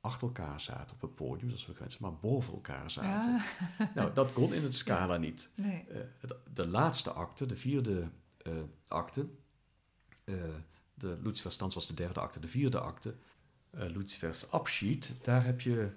achter 0.00 0.26
elkaar 0.26 0.60
zaten 0.60 0.94
op 0.94 1.00
het 1.00 1.14
podium, 1.14 1.48
zoals 1.48 1.66
we 1.66 1.72
gewend 1.72 1.92
zijn, 1.92 2.02
maar 2.02 2.20
boven 2.20 2.52
elkaar 2.52 2.90
zaten. 2.90 3.40
Nou, 3.94 4.12
dat 4.12 4.32
kon 4.32 4.52
in 4.52 4.62
het 4.62 4.74
scala 4.74 5.16
niet. 5.16 5.52
Nee. 5.54 5.86
Uh, 5.88 5.96
het, 6.18 6.34
de 6.52 6.66
laatste 6.66 7.10
acte, 7.10 7.46
de 7.46 7.56
vierde 7.56 8.08
uh, 8.42 8.52
acte, 8.88 9.26
uh, 10.24 10.42
de 10.94 11.18
was 11.58 11.86
de 11.86 11.94
derde 11.94 12.20
acte, 12.20 12.40
de 12.40 12.48
vierde 12.48 12.80
acte, 12.80 13.14
Lucifer's 13.70 14.50
Abschied, 14.50 15.16
daar 15.22 15.44
heb 15.44 15.60
je 15.60 15.92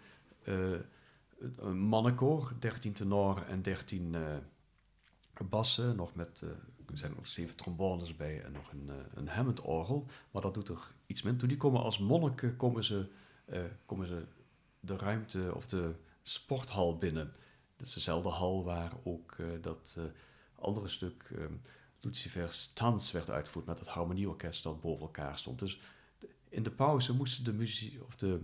een 1.56 1.80
mannenkoor, 1.80 2.54
13 2.60 2.94
tenoren 2.94 3.48
en 3.48 3.62
13 3.62 4.16
bassen, 5.50 5.96
nog 5.96 6.16
met 6.16 6.44
zijn 6.98 7.14
nog 7.16 7.28
zeven 7.28 7.56
trombones 7.56 8.16
bij 8.16 8.44
en 8.44 8.52
nog 8.52 8.72
een, 8.72 8.86
uh, 8.88 8.96
een 9.14 9.28
Hammond-orgel. 9.28 10.06
Maar 10.32 10.42
dat 10.42 10.54
doet 10.54 10.68
er 10.68 10.94
iets 11.06 11.22
minder 11.22 11.40
toe. 11.40 11.50
Die 11.50 11.58
komen 11.58 11.82
als 11.82 11.98
monniken 11.98 12.56
komen 12.56 12.84
ze, 12.84 13.10
uh, 13.46 13.60
komen 13.86 14.08
ze 14.08 14.26
de 14.80 14.98
ruimte 14.98 15.52
of 15.56 15.68
de 15.68 15.96
sporthal 16.22 16.98
binnen. 16.98 17.34
Dat 17.76 17.88
is 17.88 17.94
dezelfde 17.94 18.30
hal 18.30 18.64
waar 18.64 18.92
ook 19.04 19.36
uh, 19.38 19.48
dat 19.62 20.00
andere 20.56 20.88
stuk 20.88 21.30
um, 21.36 21.62
Lucifer's 22.00 22.74
Tans 22.74 23.12
werd 23.12 23.30
uitgevoerd 23.30 23.66
met 23.66 23.80
het 23.80 23.88
harmonieorkest 23.88 24.64
dat 24.64 24.82
boven 24.82 25.02
elkaar 25.02 25.38
stond. 25.38 25.60
Dus 25.60 25.80
in 26.50 26.64
de 26.64 26.72
pauze 26.72 27.16
moesten 27.16 27.44
de 27.44 27.54
muziek, 27.54 28.04
of 28.04 28.16
de, 28.16 28.42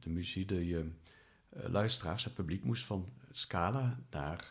de 0.00 0.08
muziek, 0.08 0.48
de 0.48 0.90
luisteraars, 1.50 2.24
het 2.24 2.34
publiek, 2.34 2.64
moest 2.64 2.84
van 2.84 3.08
Scala 3.30 3.98
naar 4.10 4.50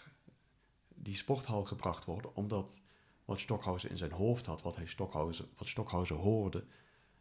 die 0.96 1.16
sporthal 1.16 1.66
gebracht 1.66 2.06
worden, 2.06 2.36
omdat 2.36 2.82
wat 3.26 3.40
Stockhausen 3.40 3.90
in 3.90 3.98
zijn 3.98 4.12
hoofd 4.12 4.46
had, 4.46 4.62
wat, 4.62 4.76
hij 4.76 4.86
Stockhausen, 4.86 5.46
wat 5.58 5.68
Stockhausen 5.68 6.16
hoorde, 6.16 6.64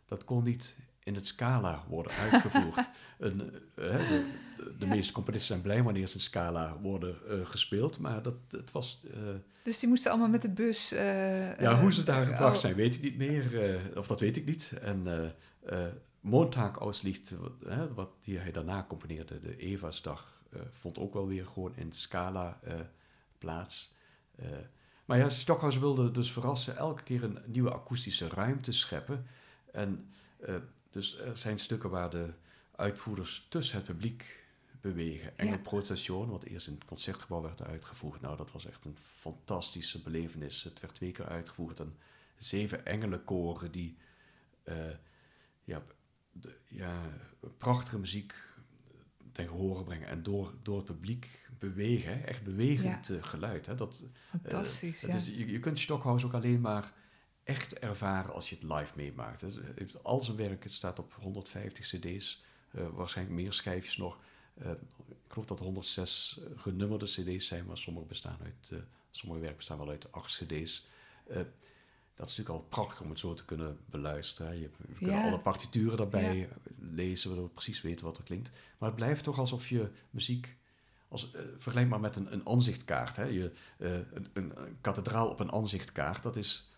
dat 0.05 0.25
kon 0.25 0.45
niet 0.45 0.77
in 1.05 1.14
het 1.14 1.27
scala 1.27 1.85
worden 1.88 2.12
uitgevoerd. 2.12 2.88
een, 3.19 3.40
uh, 3.40 4.09
de, 4.09 4.75
de, 4.79 4.87
meeste 4.87 5.12
componisten 5.12 5.49
zijn 5.49 5.62
blij 5.62 5.83
wanneer 5.83 6.07
ze 6.07 6.14
in 6.14 6.21
scala 6.21 6.79
worden 6.81 7.17
uh, 7.29 7.47
gespeeld, 7.47 7.99
maar 7.99 8.23
dat, 8.23 8.35
het 8.49 8.73
was... 8.73 9.03
Uh, 9.05 9.12
dus 9.62 9.79
die 9.79 9.88
moesten 9.88 10.11
allemaal 10.11 10.29
met 10.29 10.43
de 10.43 10.49
bus... 10.49 10.88
ja, 10.88 11.81
hoe 11.81 11.93
ze 11.93 12.03
daar 12.03 12.25
gebracht 12.25 12.55
oh. 12.55 12.61
zijn, 12.61 12.75
weet 12.75 12.95
ik 12.95 13.03
niet 13.03 13.17
meer. 13.17 13.81
of 13.97 14.07
dat 14.07 14.21
weet 14.21 14.37
ik 14.37 14.45
niet. 14.45 14.73
En 14.81 15.33
Montag 16.21 16.79
auslicht, 16.79 17.37
wat 17.95 18.11
die 18.23 18.38
hij 18.38 18.53
daarna 18.53 18.85
componeerde, 18.88 19.40
de 19.40 19.57
Evasdag, 19.57 20.43
vond 20.71 20.99
ook 20.99 21.12
wel 21.14 21.27
weer 21.27 21.47
gewoon 21.47 21.77
in 21.77 21.93
scala 21.93 22.61
plaats. 23.38 23.95
Maar 25.05 25.19
ja, 25.19 25.29
Stockhaus 25.29 25.79
wilde 25.79 26.11
dus 26.11 26.33
verrassen, 26.33 26.77
elke 26.77 27.03
keer 27.03 27.25
een 27.25 27.38
nieuwe 27.47 27.71
akoestische 27.71 28.29
ruimte 28.29 28.73
scheppen. 28.73 29.27
En 29.73 30.11
dus 30.90 31.19
er 31.19 31.38
zijn 31.38 31.59
stukken 31.59 31.90
waar 31.90 32.11
de 32.11 32.33
uitvoerders 32.77 33.47
tussen 33.49 33.77
het 33.77 33.87
publiek 33.87 34.45
bewegen. 34.81 35.38
Engel 35.38 35.59
ja. 35.97 36.27
wat 36.27 36.43
eerst 36.45 36.67
in 36.67 36.75
het 36.75 36.85
concertgebouw 36.85 37.43
werd 37.43 37.62
uitgevoerd. 37.62 38.21
Nou, 38.21 38.37
dat 38.37 38.53
was 38.53 38.67
echt 38.67 38.85
een 38.85 38.97
fantastische 38.99 40.03
belevenis. 40.03 40.62
Het 40.62 40.81
werd 40.81 40.95
twee 40.95 41.12
keer 41.12 41.29
uitgevoerd. 41.29 41.81
En 41.81 41.97
zeven 42.37 42.87
engelenkoren 42.87 43.71
die 43.71 43.97
uh, 44.64 44.75
ja, 45.64 45.83
de, 46.33 46.57
ja, 46.69 47.01
prachtige 47.59 47.99
muziek 47.99 48.35
ten 49.33 49.49
gehore 49.49 49.85
brengen 49.85 50.09
en 50.09 50.23
door, 50.23 50.55
door 50.62 50.77
het 50.77 50.87
publiek 50.87 51.43
bewegen. 51.68 52.27
Echt 52.27 52.42
bewegend 52.42 53.07
ja. 53.07 53.20
geluid. 53.20 53.66
Hè? 53.66 53.74
Dat, 53.74 54.05
eh, 54.05 54.40
Fantastisch, 54.40 55.05
uh, 55.05 55.11
ja. 55.11 55.16
is, 55.16 55.27
je, 55.27 55.50
je, 55.50 55.59
kunt 55.59 55.81
Stockhouse 55.81 56.27
ook 56.27 56.35
alleen 56.35 56.61
maar 56.61 56.92
echt 57.44 57.79
ervaren 57.79 58.33
als 58.33 58.48
je 58.48 58.55
het 58.55 58.64
live 58.64 58.92
meemaakt. 58.96 59.40
Het 59.40 59.59
heeft 59.74 60.05
al 60.05 60.20
zijn 60.20 60.37
werk, 60.37 60.64
het 60.64 60.72
staat 60.72 60.98
op 60.98 61.14
150 61.20 61.87
cd's, 61.87 62.44
uh, 62.72 62.87
waarschijnlijk 62.92 63.37
meer 63.37 63.53
schijfjes 63.53 63.96
nog. 63.96 64.18
Uh, 64.62 64.70
ik 65.09 65.33
geloof 65.40 65.46
dat 65.46 65.59
er 65.59 65.64
106 65.64 66.40
genummerde 66.57 67.05
cd's 67.05 67.46
zijn, 67.46 67.66
maar 67.66 67.79
sommige 67.79 68.07
bestaan 68.07 68.38
uit, 68.42 68.72
sommige 69.11 69.40
werken 69.40 69.59
bestaan 69.59 69.79
wel 69.79 69.88
uit 69.90 70.12
8 70.12 70.44
cd's. 70.44 70.87
dat 72.14 72.29
is 72.29 72.37
natuurlijk 72.37 72.48
al 72.48 72.66
prachtig 72.68 73.00
om 73.00 73.11
het 73.11 73.18
zo 73.18 73.35
te 73.35 73.44
kunnen 73.44 73.79
beluisteren. 73.87 74.61
Je, 74.61 74.68
we 74.79 74.94
kunnen 74.94 75.22
alle 75.22 75.40
partituren 75.40 75.96
daarbij 75.96 76.37
ja. 76.37 76.46
lezen, 76.79 77.29
waardoor 77.29 77.48
we 77.48 77.55
precies 77.55 77.83
weten 77.83 78.05
wat 78.05 78.16
er 78.16 78.24
klinkt. 78.24 78.50
Maar 78.79 78.88
het 78.88 78.98
blijft 78.98 79.24
toch 79.24 79.38
alsof 79.38 79.68
je 79.68 79.90
muziek 80.11 80.57
als, 81.14 81.33
uh, 81.35 81.40
vergelijk 81.57 81.88
maar 81.88 82.00
met 82.00 82.16
een, 82.16 82.33
een 82.33 82.48
aanzichtkaart. 82.48 83.16
Hè. 83.16 83.24
Je, 83.24 83.53
uh, 83.79 83.92
een, 83.92 84.27
een, 84.33 84.53
een, 84.55 84.77
kathedraal 84.81 85.29
op 85.29 85.40
een 85.40 85.53
aanzichtkaart, 85.53 86.22
dat 86.22 86.37
is 86.37 86.70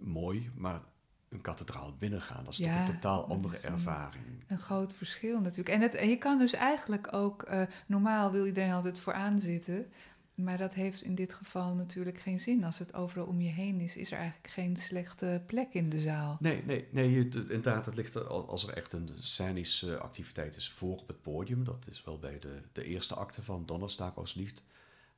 mooi, 0.00 0.50
maar 0.54 0.80
een 1.28 1.40
kathedraal 1.40 1.96
binnengaan, 1.98 2.44
dat 2.44 2.52
is 2.52 2.58
toch 2.58 2.78
een 2.78 2.94
totaal 2.94 3.28
andere 3.28 3.58
ervaring. 3.58 4.44
Een, 4.46 4.58
groot 4.58 4.92
verschil 4.92 5.40
natuurlijk. 5.40 5.68
En, 5.68 5.80
het, 5.80 5.94
en 5.94 6.08
je 6.08 6.18
kan 6.18 6.38
dus 6.38 6.52
eigenlijk 6.52 7.12
ook, 7.12 7.50
uh, 7.50 7.62
normaal 7.86 8.32
wil 8.32 8.46
iedereen 8.46 8.72
altijd 8.72 8.98
vooraan 8.98 9.40
zitten, 9.40 9.92
maar 10.38 10.58
dat 10.58 10.74
heeft 10.74 11.02
in 11.02 11.14
dit 11.14 11.32
geval 11.32 11.74
natuurlijk 11.74 12.18
geen 12.18 12.40
zin. 12.40 12.64
Als 12.64 12.78
het 12.78 12.94
overal 12.94 13.26
om 13.26 13.40
je 13.40 13.50
heen 13.50 13.80
is, 13.80 13.96
is 13.96 14.10
er 14.10 14.18
eigenlijk 14.18 14.48
geen 14.48 14.76
slechte 14.76 15.42
plek 15.46 15.72
in 15.72 15.88
de 15.88 16.00
zaal. 16.00 16.36
Nee, 16.40 16.62
nee, 16.64 16.88
nee 16.90 17.28
inderdaad, 17.28 17.86
het 17.86 17.94
ligt 17.94 18.14
er, 18.14 18.26
als 18.26 18.66
er 18.66 18.74
echt 18.74 18.92
een 18.92 19.10
scenische 19.18 19.98
activiteit 19.98 20.56
is 20.56 20.70
voor 20.70 20.98
op 20.98 21.08
het 21.08 21.22
podium. 21.22 21.64
Dat 21.64 21.86
is 21.90 22.04
wel 22.04 22.18
bij 22.18 22.38
de, 22.38 22.62
de 22.72 22.84
eerste 22.84 23.14
acte 23.14 23.42
van 23.42 23.66
Donnerstag 23.66 24.16
als 24.16 24.34
liefd. 24.34 24.64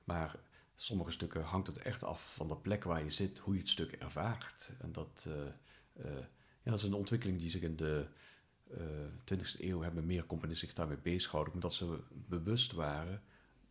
Maar 0.04 0.38
sommige 0.76 1.10
stukken 1.10 1.42
hangt 1.42 1.66
het 1.66 1.78
echt 1.78 2.04
af 2.04 2.34
van 2.34 2.48
de 2.48 2.56
plek 2.56 2.84
waar 2.84 3.02
je 3.04 3.10
zit, 3.10 3.38
hoe 3.38 3.54
je 3.54 3.60
het 3.60 3.68
stuk 3.68 3.92
ervaart. 3.92 4.72
En 4.80 4.92
dat, 4.92 5.26
uh, 5.28 5.34
uh, 6.06 6.18
ja, 6.62 6.70
dat 6.70 6.78
is 6.78 6.84
een 6.84 6.94
ontwikkeling 6.94 7.38
die 7.38 7.50
zich 7.50 7.62
in 7.62 7.76
de 7.76 8.06
uh, 8.70 9.04
eh, 9.04 9.38
20e 9.38 9.60
eeuw 9.60 9.80
hebben 9.80 10.06
meer 10.06 10.26
componisten 10.26 10.66
zich 10.66 10.76
daarmee 10.76 10.96
bezig 11.02 11.28
gehouden, 11.28 11.54
omdat 11.54 11.74
ze 11.74 11.98
bewust 12.10 12.72
waren, 12.72 13.22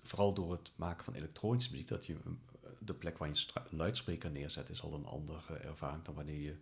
vooral 0.04 0.34
door 0.34 0.52
het 0.52 0.72
maken 0.76 1.06
van 1.06 1.14
elektronische 1.14 1.72
muziek, 1.72 1.88
dat 1.88 2.06
je 2.06 2.18
de 2.80 2.94
plek 2.94 3.18
waar 3.18 3.30
je 3.30 3.46
een 3.54 3.78
luidspreker 3.78 4.32
neerzet, 4.32 4.70
is 4.70 4.82
al 4.82 4.94
een 4.94 5.06
andere 5.06 5.58
ervaring 5.58 6.04
dan 6.04 6.16
wanneer 6.16 6.42
je 6.42 6.56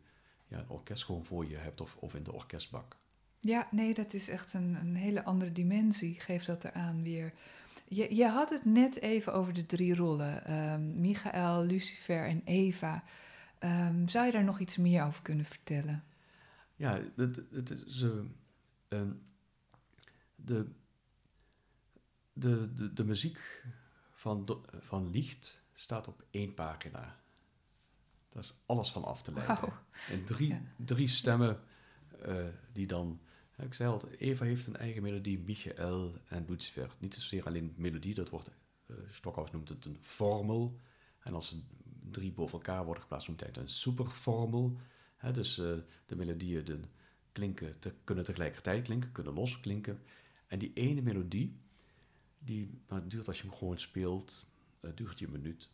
ja, 0.47 0.57
een 0.57 0.69
orkest 0.69 1.05
gewoon 1.05 1.25
voor 1.25 1.45
je 1.45 1.55
hebt 1.55 1.81
of, 1.81 1.95
of 1.95 2.15
in 2.15 2.23
de 2.23 2.33
orkestbak. 2.33 2.97
Ja, 3.39 3.67
nee, 3.71 3.93
dat 3.93 4.13
is 4.13 4.29
echt 4.29 4.53
een, 4.53 4.75
een 4.75 4.95
hele 4.95 5.23
andere 5.23 5.51
dimensie, 5.51 6.19
geeft 6.19 6.45
dat 6.45 6.63
eraan 6.63 7.03
weer. 7.03 7.33
Je, 7.87 8.15
je 8.15 8.27
had 8.27 8.49
het 8.49 8.65
net 8.65 9.01
even 9.01 9.33
over 9.33 9.53
de 9.53 9.65
drie 9.65 9.95
rollen: 9.95 10.53
um, 10.73 11.01
Michael, 11.01 11.63
Lucifer 11.63 12.25
en 12.25 12.41
Eva. 12.45 13.03
Um, 13.59 14.09
zou 14.09 14.25
je 14.25 14.31
daar 14.31 14.43
nog 14.43 14.59
iets 14.59 14.77
meer 14.77 15.05
over 15.05 15.21
kunnen 15.21 15.45
vertellen? 15.45 16.03
Ja, 16.75 16.99
het, 17.15 17.41
het 17.51 17.69
is, 17.69 18.01
uh, 18.01 19.01
de, 20.35 20.65
de, 22.39 22.73
de, 22.73 22.93
de 22.93 23.03
muziek 23.03 23.65
van, 24.11 24.63
van 24.79 25.09
Licht 25.09 25.65
staat 25.73 26.07
op 26.07 26.23
één 26.31 26.53
pagina. 26.53 27.19
Dat 28.29 28.43
is 28.43 28.53
alles 28.65 28.91
van 28.91 29.03
af 29.03 29.21
te 29.21 29.33
leiden. 29.33 29.59
Wow. 29.61 29.73
En 30.09 30.23
drie, 30.23 30.61
drie 30.77 31.07
stemmen 31.07 31.59
uh, 32.25 32.45
die 32.73 32.87
dan 32.87 33.19
ik 33.63 33.73
zei 33.73 33.89
al, 33.89 34.09
Eva 34.17 34.45
heeft 34.45 34.67
een 34.67 34.75
eigen 34.75 35.01
melodie, 35.01 35.39
Michael 35.39 36.13
en 36.27 36.45
Lucifer. 36.47 36.95
Niet 36.99 37.13
zozeer 37.13 37.45
alleen 37.45 37.73
melodie, 37.77 38.13
dat 38.13 38.29
wordt, 38.29 38.51
uh, 38.87 38.97
Stockhaus 39.11 39.51
noemt 39.51 39.69
het 39.69 39.85
een 39.85 39.97
formel. 40.01 40.79
En 41.19 41.33
als 41.33 41.47
ze 41.47 41.61
drie 42.09 42.31
boven 42.31 42.53
elkaar 42.53 42.85
worden 42.85 43.01
geplaatst, 43.01 43.27
noemt 43.27 43.39
hij 43.39 43.49
het 43.49 43.57
een 43.57 43.69
superformel. 43.69 44.77
He, 45.17 45.31
dus 45.31 45.57
uh, 45.57 45.77
de 46.05 46.15
melodieën 46.15 46.65
de 46.65 46.79
klinken 47.31 47.79
te, 47.79 47.93
kunnen 48.03 48.23
tegelijkertijd 48.23 48.83
klinken, 48.83 49.11
kunnen 49.11 49.33
los 49.33 49.59
klinken. 49.59 49.99
En 50.47 50.59
die 50.59 50.71
ene 50.73 51.01
melodie, 51.01 51.59
die 52.47 52.81
nou, 52.87 53.07
duurt 53.07 53.27
als 53.27 53.37
je 53.41 53.47
hem 53.47 53.55
gewoon 53.55 53.79
speelt, 53.79 54.45
duurt 54.95 55.19
je 55.19 55.25
een 55.25 55.31
minuut. 55.31 55.69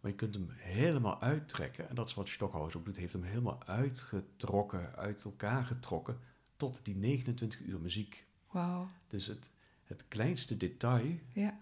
Maar 0.00 0.10
je 0.10 0.18
kunt 0.18 0.34
hem 0.34 0.48
helemaal 0.50 1.20
uittrekken. 1.20 1.88
En 1.88 1.94
dat 1.94 2.08
is 2.08 2.14
wat 2.14 2.28
Stockhaus 2.28 2.76
ook 2.76 2.84
doet. 2.84 2.96
heeft 2.96 3.12
hem 3.12 3.22
helemaal 3.22 3.64
uitgetrokken, 3.64 4.96
uit 4.96 5.24
elkaar 5.24 5.64
getrokken 5.64 6.18
tot 6.56 6.84
die 6.84 6.96
29 6.96 7.60
uur 7.60 7.80
muziek. 7.80 8.26
Wow. 8.50 8.88
Dus 9.06 9.26
het, 9.26 9.50
het 9.84 10.08
kleinste 10.08 10.56
detail 10.56 11.18
ja. 11.32 11.58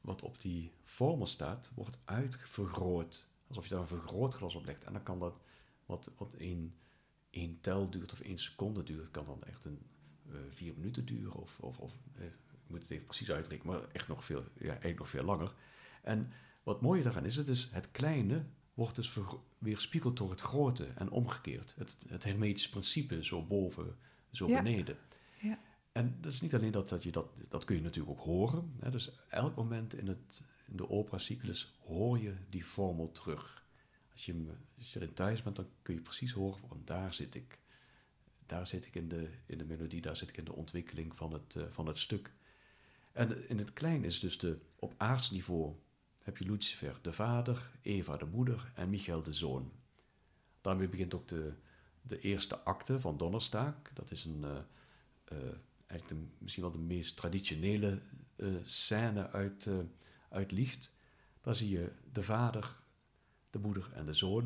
wat 0.00 0.22
op 0.22 0.40
die 0.40 0.72
formel 0.84 1.26
staat, 1.26 1.72
wordt 1.74 1.98
uitvergroot. 2.04 3.28
Alsof 3.48 3.64
je 3.64 3.70
daar 3.70 3.80
een 3.80 3.86
vergrootglas 3.86 4.54
op 4.54 4.64
legt. 4.64 4.84
En 4.84 4.92
dan 4.92 5.02
kan 5.02 5.18
dat, 5.18 5.40
wat, 5.84 6.10
wat 6.16 6.34
één, 6.34 6.74
één 7.30 7.60
tel 7.60 7.90
duurt 7.90 8.12
of 8.12 8.20
één 8.20 8.38
seconde 8.38 8.82
duurt, 8.82 9.10
kan 9.10 9.24
dan 9.24 9.42
echt 9.44 9.64
een 9.64 9.78
uh, 10.28 10.36
vier 10.48 10.74
minuten 10.76 11.06
duren. 11.06 11.34
Of, 11.40 11.58
of, 11.60 11.78
of 11.78 11.92
eh, 12.14 12.24
ik 12.66 12.72
moet 12.72 12.82
het 12.82 12.90
even 12.90 13.04
precies 13.04 13.30
uitrekenen, 13.30 13.74
maar 13.74 13.88
echt 13.92 14.08
nog 14.08 14.24
veel, 14.24 14.44
ja, 14.58 14.68
eigenlijk 14.68 14.98
nog 14.98 15.10
veel 15.10 15.24
langer. 15.24 15.54
En 16.02 16.32
wat 16.62 16.80
mooie 16.80 17.02
daaraan 17.02 17.24
is, 17.24 17.36
het 17.36 17.48
is 17.48 17.68
het 17.72 17.90
kleine 17.90 18.44
wordt 18.74 18.94
dus 18.94 19.18
weer 19.58 19.80
spiegeld 19.80 20.16
door 20.16 20.30
het 20.30 20.40
grote 20.40 20.84
en 20.84 21.10
omgekeerd. 21.10 21.74
Het, 21.76 22.06
het 22.08 22.24
hermetisch 22.24 22.68
principe 22.68 23.24
zo 23.24 23.42
boven 23.42 23.96
zo 24.30 24.46
beneden. 24.46 24.96
Ja. 25.40 25.58
En 25.92 26.18
dat 26.20 26.32
is 26.32 26.40
niet 26.40 26.54
alleen 26.54 26.70
dat, 26.70 26.88
dat 26.88 27.02
je 27.02 27.12
dat, 27.12 27.28
dat 27.48 27.64
kun 27.64 27.76
je 27.76 27.82
natuurlijk 27.82 28.18
ook 28.18 28.24
horen. 28.24 28.74
Hè? 28.80 28.90
Dus 28.90 29.10
elk 29.28 29.56
moment 29.56 29.94
in, 29.94 30.06
het, 30.06 30.42
in 30.66 30.76
de 30.76 30.88
opera-cyclus 30.88 31.74
hoor 31.84 32.18
je 32.18 32.34
die 32.50 32.64
formel 32.64 33.12
terug. 33.12 33.64
Als 34.12 34.26
je, 34.26 34.54
als 34.78 34.92
je 34.92 35.00
erin 35.00 35.14
thuis 35.14 35.42
bent, 35.42 35.56
dan 35.56 35.68
kun 35.82 35.94
je 35.94 36.00
precies 36.00 36.32
horen 36.32 36.58
van 36.68 36.82
daar 36.84 37.14
zit 37.14 37.34
ik. 37.34 37.58
Daar 38.46 38.66
zit 38.66 38.86
ik 38.86 38.94
in 38.94 39.08
de, 39.08 39.30
in 39.46 39.58
de 39.58 39.64
melodie, 39.64 40.00
daar 40.00 40.16
zit 40.16 40.28
ik 40.28 40.36
in 40.36 40.44
de 40.44 40.54
ontwikkeling 40.54 41.16
van 41.16 41.32
het, 41.32 41.54
uh, 41.54 41.64
van 41.68 41.86
het 41.86 41.98
stuk. 41.98 42.32
En 43.16 43.48
in 43.48 43.58
het 43.58 43.72
klein 43.72 44.04
is 44.04 44.20
dus 44.20 44.38
de, 44.38 44.58
op 44.78 44.94
aardsniveau 44.96 45.74
heb 46.22 46.36
je 46.36 46.44
Lucifer, 46.44 46.98
de 47.02 47.12
vader, 47.12 47.70
Eva, 47.82 48.16
de 48.16 48.26
moeder 48.26 48.72
en 48.74 48.90
Michael, 48.90 49.22
de 49.22 49.32
zoon. 49.32 49.72
Daarmee 50.60 50.88
begint 50.88 51.14
ook 51.14 51.28
de, 51.28 51.52
de 52.02 52.20
eerste 52.20 52.58
acte 52.58 53.00
van 53.00 53.16
Donnerstaak. 53.16 53.90
Dat 53.94 54.10
is 54.10 54.24
een, 54.24 54.44
uh, 54.44 55.38
eigenlijk 55.86 56.08
de, 56.08 56.28
misschien 56.38 56.62
wel 56.62 56.72
de 56.72 56.78
meest 56.78 57.16
traditionele 57.16 58.00
uh, 58.36 58.56
scène 58.62 59.30
uit, 59.30 59.70
uit 60.28 60.50
Licht. 60.50 60.94
Daar 61.40 61.54
zie 61.54 61.70
je 61.70 61.92
de 62.12 62.22
vader, 62.22 62.80
de 63.50 63.58
moeder 63.58 63.92
en 63.92 64.04
de 64.04 64.14
zoon. 64.14 64.44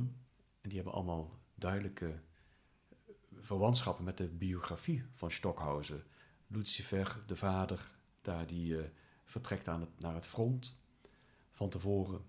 En 0.61 0.69
die 0.69 0.75
hebben 0.75 0.95
allemaal 0.95 1.39
duidelijke 1.55 2.21
verwantschappen 3.35 4.05
met 4.05 4.17
de 4.17 4.29
biografie 4.29 5.05
van 5.13 5.31
Stockhausen. 5.31 6.03
Lucifer, 6.47 7.23
de 7.27 7.37
vader, 7.37 7.99
daar 8.23 8.47
die 8.47 8.77
vertrekt 9.25 9.69
aan 9.69 9.81
het, 9.81 9.99
naar 9.99 10.15
het 10.15 10.27
front 10.27 10.83
van 11.53 11.69
tevoren 11.69 12.25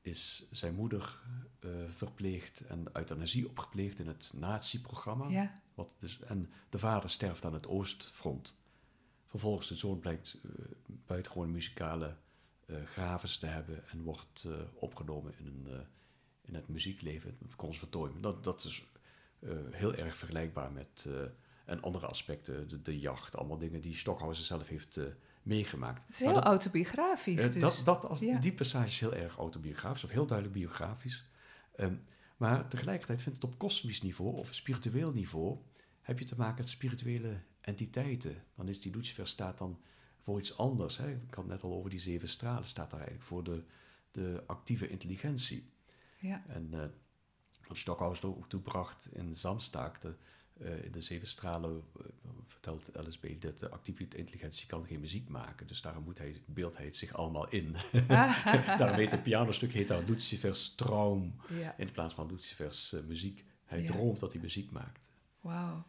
is 0.00 0.46
zijn 0.50 0.74
moeder 0.74 1.18
uh, 1.60 1.70
verpleegd 1.88 2.66
en 2.66 2.86
euthanasie 2.92 3.48
opgepleegd 3.48 3.98
in 3.98 4.06
het 4.06 4.32
nazi-programma. 4.34 5.28
Ja. 5.28 5.62
Wat 5.74 5.94
dus, 5.98 6.20
en 6.20 6.50
de 6.68 6.78
vader 6.78 7.10
sterft 7.10 7.44
aan 7.44 7.52
het 7.52 7.66
oostfront. 7.66 8.60
Vervolgens 9.26 9.68
de 9.68 9.76
zoon 9.76 10.00
blijkt 10.00 10.40
uh, 10.44 10.52
buitengewoon 10.86 11.50
muzikale 11.50 12.16
uh, 12.66 12.84
graves 12.84 13.38
te 13.38 13.46
hebben 13.46 13.88
en 13.88 14.02
wordt 14.02 14.48
opgenomen 14.74 15.34
in, 15.38 15.46
een, 15.46 15.86
in 16.40 16.54
het 16.54 16.68
muziekleven, 16.68 17.36
het 17.42 17.56
conservatorium. 17.56 18.22
Dat, 18.22 18.44
dat 18.44 18.64
is 18.64 18.84
heel 19.70 19.94
erg 19.94 20.16
vergelijkbaar 20.16 20.72
met 20.72 21.08
en 21.66 21.82
andere 21.82 22.06
aspecten, 22.06 22.68
de, 22.68 22.82
de, 22.82 22.98
jacht, 22.98 23.36
allemaal 23.36 23.58
dingen 23.58 23.80
die 23.80 23.96
Stockhausen 23.96 24.44
zelf 24.44 24.68
heeft 24.68 25.00
meegemaakt. 25.42 26.06
Het 26.06 26.14
is 26.14 26.20
heel 26.20 26.42
autobiografisch. 26.42 27.52
Dus. 27.52 27.60
Dat, 27.60 27.80
dat 27.84 28.06
als, 28.06 28.18
Die 28.18 28.52
passage 28.52 28.86
is 28.86 29.00
heel 29.00 29.14
erg 29.14 29.36
autobiografisch, 29.36 30.04
of 30.04 30.10
heel 30.10 30.26
duidelijk 30.26 30.58
biografisch. 30.58 31.28
Ehm, 31.76 31.94
maar 32.36 32.68
tegelijkertijd 32.68 33.22
vindt 33.22 33.42
het 33.42 33.52
op 33.52 33.58
kosmisch 33.58 34.02
niveau 34.02 34.36
of 34.36 34.54
spiritueel 34.54 35.12
niveau 35.12 35.58
heb 36.06 36.18
je 36.18 36.24
te 36.24 36.36
maken 36.36 36.56
met 36.58 36.68
spirituele 36.68 37.40
entiteiten. 37.60 38.44
Dan 38.54 38.68
is 38.68 38.80
die 38.80 38.96
Lucifer 38.96 39.28
staat 39.28 39.58
dan 39.58 39.80
voor 40.18 40.38
iets 40.38 40.58
anders. 40.58 40.98
Hè. 40.98 41.10
Ik 41.10 41.34
had 41.34 41.46
net 41.46 41.62
al 41.62 41.72
over 41.72 41.90
die 41.90 41.98
zeven 41.98 42.28
stralen, 42.28 42.68
staat 42.68 42.90
daar 42.90 43.00
eigenlijk 43.00 43.28
voor 43.28 43.44
de, 43.44 43.64
de 44.10 44.42
actieve 44.46 44.88
intelligentie. 44.88 45.70
Ja. 46.18 46.42
En 46.46 46.70
uh, 46.72 46.84
wat 47.68 47.76
Stockhausen 47.76 48.36
ook 48.36 48.48
toebracht 48.48 49.08
in 49.12 49.34
Zamstaak, 49.34 50.00
de, 50.00 50.14
uh, 50.60 50.84
in 50.84 50.92
de 50.92 51.00
zeven 51.00 51.28
stralen, 51.28 51.82
uh, 52.00 52.06
vertelt 52.46 52.90
LSB 53.06 53.40
dat 53.40 53.58
de 53.58 53.70
actieve 53.70 54.02
intelligentie 54.16 54.66
kan 54.66 54.86
geen 54.86 55.00
muziek 55.00 55.28
maken. 55.28 55.66
Dus 55.66 55.80
daarom 55.80 56.04
moet 56.04 56.18
hij, 56.18 56.42
beeldt 56.46 56.76
hij 56.76 56.84
het 56.84 56.96
zich 56.96 57.12
allemaal 57.12 57.48
in. 57.48 57.76
daarom 58.78 58.96
heet 58.96 59.10
het 59.10 59.22
pianostuk 59.22 59.72
heet 59.72 59.88
daar 59.88 60.02
Lucifer's 60.02 60.74
Traum 60.74 61.34
ja. 61.48 61.74
in 61.76 61.92
plaats 61.92 62.14
van 62.14 62.26
Lucifer's 62.26 62.96
muziek. 63.06 63.44
Hij 63.64 63.84
droomt 63.84 64.20
dat 64.20 64.32
hij 64.32 64.40
muziek 64.40 64.70
maakt. 64.70 65.10
Wauw. 65.40 65.86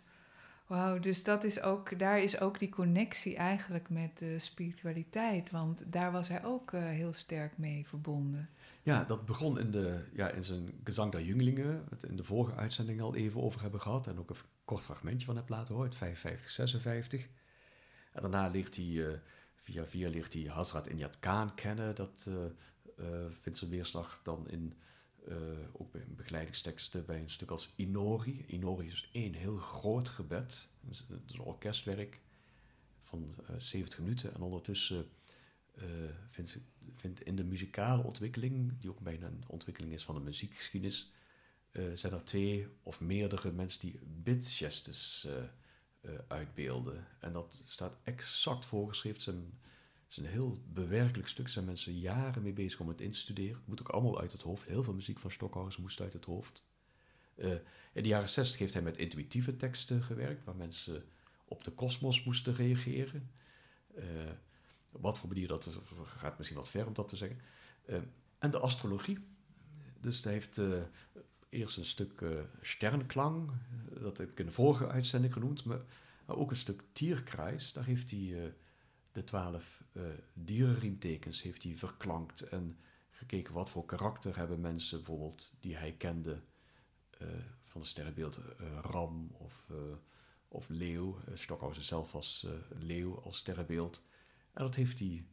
Wauw, 0.67 0.99
dus 0.99 1.23
dat 1.23 1.43
is 1.43 1.61
ook, 1.61 1.99
daar 1.99 2.19
is 2.19 2.39
ook 2.39 2.59
die 2.59 2.69
connectie 2.69 3.35
eigenlijk 3.35 3.89
met 3.89 4.17
de 4.17 4.39
spiritualiteit, 4.39 5.51
want 5.51 5.83
daar 5.91 6.11
was 6.11 6.27
hij 6.27 6.45
ook 6.45 6.71
uh, 6.71 6.81
heel 6.81 7.13
sterk 7.13 7.57
mee 7.57 7.87
verbonden. 7.87 8.49
Ja, 8.83 9.03
dat 9.03 9.25
begon 9.25 9.59
in, 9.59 9.71
de, 9.71 10.03
ja, 10.13 10.29
in 10.29 10.43
zijn 10.43 10.79
Gezang 10.83 11.11
der 11.11 11.21
Jünglingen, 11.21 11.83
het 11.89 12.03
in 12.03 12.15
de 12.15 12.23
vorige 12.23 12.55
uitzending 12.55 13.01
al 13.01 13.15
even 13.15 13.41
over 13.41 13.61
hebben 13.61 13.81
gehad 13.81 14.07
en 14.07 14.19
ook 14.19 14.29
een 14.29 14.35
kort 14.65 14.81
fragmentje 14.81 15.25
van 15.25 15.35
heb 15.35 15.49
laten 15.49 15.73
horen, 15.73 15.89
het 15.89 15.97
55, 15.97 16.49
56. 16.49 17.27
En 18.11 18.21
daarna 18.21 18.47
leert 18.47 18.75
hij, 18.75 18.85
uh, 18.85 19.07
via 19.55 19.85
via 19.85 20.09
leert 20.09 20.33
hij 20.33 20.43
Hazrat 20.43 20.87
Inyat 20.87 21.19
Khan 21.19 21.55
kennen, 21.55 21.95
dat 21.95 22.29
uh, 22.29 23.05
vindt 23.41 23.57
zijn 23.57 23.71
weerslag 23.71 24.19
dan 24.23 24.49
in 24.49 24.73
ook 25.71 25.91
bij 25.91 26.03
begeleidingsteksten 26.07 27.05
bij 27.05 27.19
een 27.19 27.29
stuk 27.29 27.51
als 27.51 27.73
Inori. 27.75 28.45
Inori 28.47 28.87
is 28.87 29.09
één 29.11 29.33
heel 29.33 29.57
groot 29.57 30.09
gebed. 30.09 30.67
Het 30.87 30.93
is 30.93 31.05
een 31.35 31.41
orkestwerk 31.41 32.21
van 33.01 33.31
uh, 33.41 33.55
eh, 33.55 33.59
70 33.59 33.99
minuten. 33.99 34.33
En 34.33 34.41
ondertussen 34.41 35.05
uh, 35.75 35.83
vindt, 36.29 36.57
vindt, 36.91 37.21
in 37.21 37.35
de 37.35 37.43
muzikale 37.43 38.03
ontwikkeling, 38.03 38.79
die 38.79 38.89
ook 38.89 38.99
bijna 38.99 39.27
een 39.27 39.43
ontwikkeling 39.47 39.93
is 39.93 40.03
van 40.03 40.15
de 40.15 40.21
muziekgeschiedenis, 40.21 41.11
zijn 41.93 42.13
er 42.13 42.23
twee 42.23 42.67
of 42.83 42.99
meerdere 42.99 43.51
mensen 43.51 43.79
die 43.79 43.99
bidgestes 44.23 45.27
uitbeelden. 46.27 47.07
En 47.19 47.33
dat 47.33 47.61
staat 47.63 47.97
exact 48.03 48.65
voorgeschreven. 48.65 49.21
Zijn 49.21 49.59
het 50.07 50.17
is 50.17 50.23
een 50.23 50.31
heel 50.31 50.61
bewerkelijk 50.73 51.27
stuk. 51.27 51.45
Er 51.45 51.51
zijn 51.51 51.65
mensen 51.65 51.99
jaren 51.99 52.43
mee 52.43 52.53
bezig 52.53 52.79
om 52.79 52.87
het 52.87 53.01
in 53.01 53.11
te 53.11 53.17
studeren. 53.17 53.55
Het 53.55 53.67
moet 53.67 53.79
ook 53.81 53.89
allemaal 53.89 54.19
uit 54.19 54.31
het 54.31 54.41
hoofd. 54.41 54.67
Heel 54.67 54.83
veel 54.83 54.93
muziek 54.93 55.19
van 55.19 55.31
Stockhausen 55.31 55.81
moest 55.81 56.01
uit 56.01 56.13
het 56.13 56.25
hoofd. 56.25 56.63
Uh, 57.35 57.51
in 57.93 58.03
de 58.03 58.09
jaren 58.09 58.29
60 58.29 58.59
heeft 58.59 58.73
hij 58.73 58.81
met 58.81 58.97
intuïtieve 58.97 59.57
teksten 59.57 60.03
gewerkt, 60.03 60.43
waar 60.43 60.55
mensen 60.55 61.03
op 61.45 61.63
de 61.63 61.71
kosmos 61.71 62.23
moesten 62.23 62.53
reageren. 62.53 63.31
Uh, 63.97 64.03
wat 64.89 65.17
voor 65.17 65.29
manier 65.29 65.47
dat 65.47 65.79
gaat 66.03 66.37
misschien 66.37 66.59
wat 66.59 66.69
ver 66.69 66.87
om 66.87 66.93
dat 66.93 67.07
te 67.07 67.17
zeggen. 67.17 67.39
Uh, 67.85 67.97
en 68.39 68.51
de 68.51 68.59
astrologie. 68.59 69.17
Dus 69.99 70.23
hij 70.23 70.33
heeft 70.33 70.61
eerst 71.49 71.77
een 71.77 71.85
stuk 71.85 72.25
sterrenklang, 72.61 73.51
dat 73.99 74.17
heb 74.17 74.31
ik 74.31 74.39
in 74.39 74.45
de 74.45 74.51
vorige 74.51 74.87
uitzending 74.87 75.33
genoemd, 75.33 75.63
maar, 75.63 75.81
maar 76.25 76.35
ook 76.35 76.49
een 76.49 76.55
stuk 76.55 76.83
tierkruis. 76.91 77.73
Daar 77.73 77.85
heeft 77.85 78.11
hij 78.11 78.53
de 79.17 79.23
twaalf 79.23 79.83
uh, 79.93 80.03
dierenriemtekens 80.33 81.41
heeft 81.41 81.63
hij 81.63 81.75
verklankt 81.75 82.41
en 82.41 82.77
gekeken 83.09 83.53
wat 83.53 83.69
voor 83.69 83.85
karakter 83.85 84.37
hebben 84.37 84.61
mensen 84.61 84.97
bijvoorbeeld 84.97 85.53
die 85.59 85.77
hij 85.77 85.93
kende 85.93 86.41
uh, 87.21 87.27
van 87.63 87.81
de 87.81 87.87
sterrenbeeld 87.87 88.39
uh, 88.39 88.79
ram 88.81 89.31
of, 89.31 89.71
of 90.47 90.69
leeuw. 90.69 91.19
Stockhausen 91.33 91.83
zelf 91.83 92.11
was 92.11 92.47
leeuw 92.69 93.21
als 93.21 93.37
sterrenbeeld. 93.37 94.05
En 94.53 94.63
dat 94.63 94.75
heeft 94.75 94.99
hij 94.99 95.25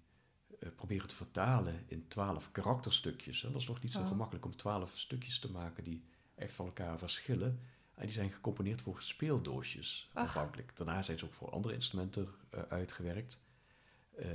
proberen 0.77 1.09
te 1.09 1.15
vertalen 1.15 1.85
in 1.87 2.09
twaalf 2.09 2.53
karakterstukjes. 2.53 3.45
En 3.45 3.53
dat 3.53 3.61
is 3.61 3.69
nog 3.69 3.83
niet 3.83 3.93
zo 3.93 4.01
oh. 4.01 4.09
gemakkelijk 4.09 4.45
om 4.45 4.57
twaalf 4.57 4.99
stukjes 4.99 5.39
te 5.39 5.51
maken 5.51 5.85
die 5.85 6.05
echt 6.35 6.55
van 6.55 6.67
elkaar 6.67 6.99
verschillen. 6.99 7.61
En 7.95 8.05
die 8.05 8.15
zijn 8.15 8.33
gecomponeerd 8.33 8.81
voor 8.81 9.03
speeldoosjes 9.03 10.11
aanvankelijk. 10.13 10.77
Daarna 10.77 11.03
zijn 11.03 11.19
ze 11.19 11.25
ook 11.25 11.35
voor 11.35 11.51
andere 11.51 11.75
instrumenten 11.75 12.29
uitgewerkt. 12.69 13.43
Uh, 14.19 14.27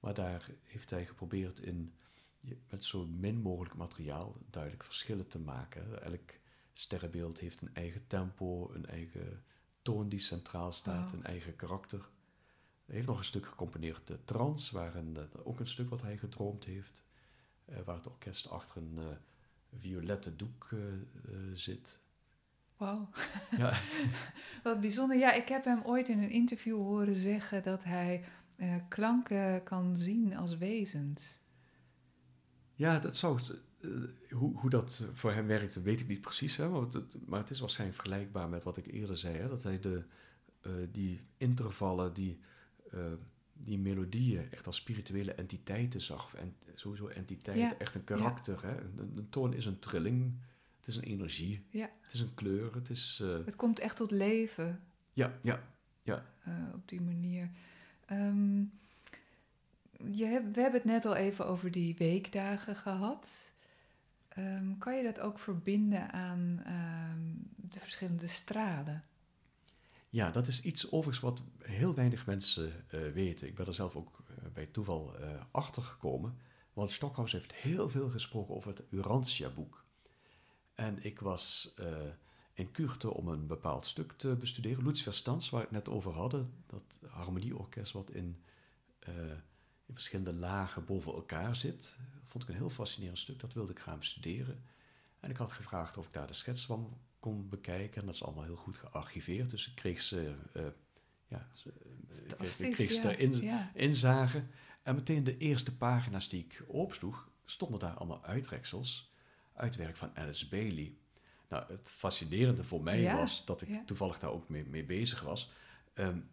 maar 0.00 0.14
daar 0.14 0.50
heeft 0.62 0.90
hij 0.90 1.06
geprobeerd 1.06 1.60
in, 1.60 1.92
met 2.68 2.84
zo 2.84 3.06
min 3.06 3.40
mogelijk 3.40 3.74
materiaal 3.74 4.36
duidelijk 4.50 4.84
verschillen 4.84 5.28
te 5.28 5.38
maken. 5.38 6.02
Elk 6.02 6.30
sterrenbeeld 6.72 7.38
heeft 7.38 7.60
een 7.60 7.74
eigen 7.74 8.06
tempo, 8.06 8.70
een 8.74 8.86
eigen 8.86 9.44
toon 9.82 10.08
die 10.08 10.20
centraal 10.20 10.72
staat, 10.72 11.12
een 11.12 11.24
eigen 11.24 11.56
karakter. 11.56 12.08
Hij 12.84 12.94
heeft 12.94 13.06
nog 13.06 13.18
een 13.18 13.24
stuk 13.24 13.46
gecomponeerd, 13.46 14.06
de 14.06 14.24
trans, 14.24 14.70
waar 14.70 14.94
een, 14.94 15.16
uh, 15.16 15.46
ook 15.46 15.60
een 15.60 15.66
stuk 15.66 15.90
wat 15.90 16.02
hij 16.02 16.16
gedroomd 16.16 16.64
heeft, 16.64 17.04
uh, 17.70 17.76
waar 17.84 17.96
het 17.96 18.06
orkest 18.06 18.50
achter 18.50 18.76
een 18.76 18.98
violette 19.78 20.36
doek 20.36 20.68
zit. 21.54 22.04
Wauw. 22.76 23.08
Ja. 23.56 23.78
Wat 24.62 24.80
bijzonder. 24.80 25.16
Ja, 25.16 25.32
ik 25.32 25.48
heb 25.48 25.64
hem 25.64 25.82
ooit 25.84 26.08
in 26.08 26.22
een 26.22 26.30
interview 26.30 26.76
horen 26.76 27.16
zeggen 27.16 27.62
dat 27.62 27.84
hij 27.84 28.24
uh, 28.56 28.74
klanken 28.88 29.62
kan 29.62 29.96
zien 29.96 30.36
als 30.36 30.56
wezens. 30.56 31.40
Ja, 32.74 32.98
dat 32.98 33.16
zou, 33.16 33.40
uh, 33.80 34.04
hoe, 34.30 34.58
hoe 34.58 34.70
dat 34.70 35.08
voor 35.12 35.32
hem 35.32 35.46
werkt, 35.46 35.82
weet 35.82 36.00
ik 36.00 36.08
niet 36.08 36.20
precies. 36.20 36.56
Hè, 36.56 36.68
maar, 36.68 36.80
het, 36.80 37.26
maar 37.26 37.40
het 37.40 37.50
is 37.50 37.60
waarschijnlijk 37.60 38.00
vergelijkbaar 38.00 38.48
met 38.48 38.62
wat 38.62 38.76
ik 38.76 38.86
eerder 38.86 39.16
zei. 39.16 39.36
Hè, 39.36 39.48
dat 39.48 39.62
hij 39.62 39.80
de, 39.80 40.04
uh, 40.66 40.72
die 40.92 41.20
intervallen, 41.36 42.14
die, 42.14 42.40
die 43.52 43.78
melodieën 43.78 44.50
echt 44.52 44.66
als 44.66 44.76
spirituele 44.76 45.32
entiteiten 45.32 46.00
zag. 46.00 46.34
En 46.34 46.56
sowieso 46.74 47.06
entiteiten, 47.06 47.68
ja. 47.68 47.78
echt 47.78 47.94
een 47.94 48.04
karakter. 48.04 48.58
Ja. 48.62 48.68
Hè. 48.68 48.80
Een, 48.80 49.12
een, 49.16 49.28
toon 49.28 49.54
is 49.54 49.66
een 49.66 49.78
trilling, 49.78 50.34
het 50.76 50.86
is 50.86 50.96
een 50.96 51.02
energie, 51.02 51.66
ja. 51.70 51.90
het 52.00 52.12
is 52.12 52.20
een 52.20 52.34
kleur. 52.34 52.74
Het, 52.74 52.90
is, 52.90 53.22
het 53.44 53.56
komt 53.56 53.78
echt 53.78 53.96
tot 53.96 54.10
leven. 54.10 54.80
Ja, 55.12 55.38
ja, 55.42 55.62
ja. 56.02 56.26
op 56.74 56.88
die 56.88 57.00
manier. 57.00 57.50
Um, 58.12 58.70
je 59.96 60.26
we 60.52 60.60
hebben 60.60 60.80
het 60.80 60.84
net 60.84 61.04
al 61.04 61.16
even 61.16 61.46
over 61.46 61.70
die 61.70 61.94
weekdagen 61.98 62.76
gehad. 62.76 63.52
Um, 64.38 64.78
kan 64.78 64.96
je 64.96 65.02
dat 65.02 65.20
ook 65.20 65.38
verbinden 65.38 66.12
aan 66.12 66.62
um, 66.66 67.50
de 67.70 67.80
verschillende 67.80 68.26
stralen? 68.26 69.04
Ja, 70.10 70.30
dat 70.30 70.46
is 70.46 70.62
iets 70.62 70.90
overigens 70.90 71.20
wat 71.20 71.42
heel 71.58 71.94
weinig 71.94 72.26
mensen 72.26 72.84
uh, 72.94 73.12
weten. 73.12 73.46
Ik 73.46 73.54
ben 73.54 73.66
er 73.66 73.74
zelf 73.74 73.96
ook 73.96 74.22
uh, 74.30 74.36
bij 74.52 74.66
toeval 74.66 75.20
uh, 75.20 75.28
achter 75.50 75.82
gekomen. 75.82 76.38
Want 76.72 76.92
Stockhaus 76.92 77.32
heeft 77.32 77.54
heel 77.54 77.88
veel 77.88 78.10
gesproken 78.10 78.54
over 78.54 78.70
het 78.70 78.82
Urantia-boek. 78.90 79.84
En 80.74 81.04
ik 81.04 81.20
was 81.20 81.74
in 82.56 82.70
Kurte 82.70 83.14
om 83.14 83.28
een 83.28 83.46
bepaald 83.46 83.86
stuk 83.86 84.12
te 84.12 84.36
bestuderen. 84.36 84.84
Lucifer 84.84 85.14
Stans, 85.14 85.50
waar 85.50 85.62
ik 85.62 85.68
het 85.68 85.76
net 85.76 85.94
over 85.94 86.12
hadden, 86.12 86.52
dat 86.66 86.98
harmonieorkest 87.08 87.92
wat 87.92 88.10
in, 88.10 88.42
uh, 89.08 89.14
in 89.86 89.94
verschillende 89.94 90.34
lagen 90.34 90.84
boven 90.84 91.12
elkaar 91.12 91.56
zit, 91.56 91.98
vond 92.24 92.42
ik 92.42 92.48
een 92.48 92.56
heel 92.56 92.70
fascinerend 92.70 93.18
stuk. 93.18 93.40
Dat 93.40 93.52
wilde 93.52 93.72
ik 93.72 93.78
gaan 93.78 93.98
bestuderen. 93.98 94.62
En 95.20 95.30
ik 95.30 95.36
had 95.36 95.52
gevraagd 95.52 95.96
of 95.96 96.06
ik 96.06 96.12
daar 96.12 96.26
de 96.26 96.32
schets 96.32 96.66
van 96.66 96.98
kon 97.18 97.48
bekijken. 97.48 98.00
En 98.00 98.06
dat 98.06 98.14
is 98.14 98.22
allemaal 98.22 98.44
heel 98.44 98.56
goed 98.56 98.76
gearchiveerd. 98.76 99.50
Dus 99.50 99.68
ik 99.68 99.74
kreeg 99.74 100.00
ze, 100.00 100.34
uh, 100.56 100.62
ja, 101.26 101.48
ze, 101.52 101.72
ik 102.66 102.72
kreeg 102.72 102.92
ze 102.92 103.02
ja, 103.02 103.10
erin 103.10 103.42
ja. 103.42 103.70
inzagen. 103.74 104.50
En 104.82 104.94
meteen 104.94 105.24
de 105.24 105.38
eerste 105.38 105.76
pagina's 105.76 106.28
die 106.28 106.44
ik 106.44 106.64
opsloeg, 106.66 107.28
stonden 107.44 107.80
daar 107.80 107.94
allemaal 107.94 108.24
uitreksels 108.24 109.12
uit 109.52 109.76
werk 109.76 109.96
van 109.96 110.16
Alice 110.16 110.48
Bailey. 110.48 110.96
Nou, 111.48 111.64
het 111.72 111.90
fascinerende 111.90 112.64
voor 112.64 112.82
mij 112.82 113.16
was 113.16 113.44
dat 113.44 113.62
ik 113.62 113.86
toevallig 113.86 114.18
daar 114.18 114.30
ook 114.30 114.48
mee, 114.48 114.64
mee 114.64 114.84
bezig 114.84 115.20
was. 115.20 115.50
Um, 115.94 116.28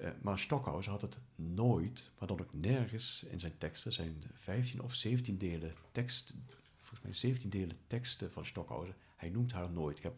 uh, 0.00 0.08
maar 0.22 0.38
Stockhausen 0.38 0.92
had 0.92 1.00
het 1.00 1.18
nooit, 1.34 2.10
maar 2.18 2.28
dan 2.28 2.40
ook 2.40 2.54
nergens 2.54 3.24
in 3.24 3.40
zijn 3.40 3.58
teksten, 3.58 3.92
zijn 3.92 4.22
15 4.32 4.82
of 4.82 4.94
17 4.94 5.38
delen 5.38 5.74
tekst, 5.92 6.36
volgens 6.80 7.02
mij 7.02 7.12
17 7.12 7.50
delen 7.50 7.78
teksten 7.86 8.32
van 8.32 8.46
Stockhausen. 8.46 8.96
Hij 9.16 9.28
noemt 9.28 9.52
haar 9.52 9.70
nooit. 9.70 9.96
Ik 9.96 10.02
heb, 10.02 10.14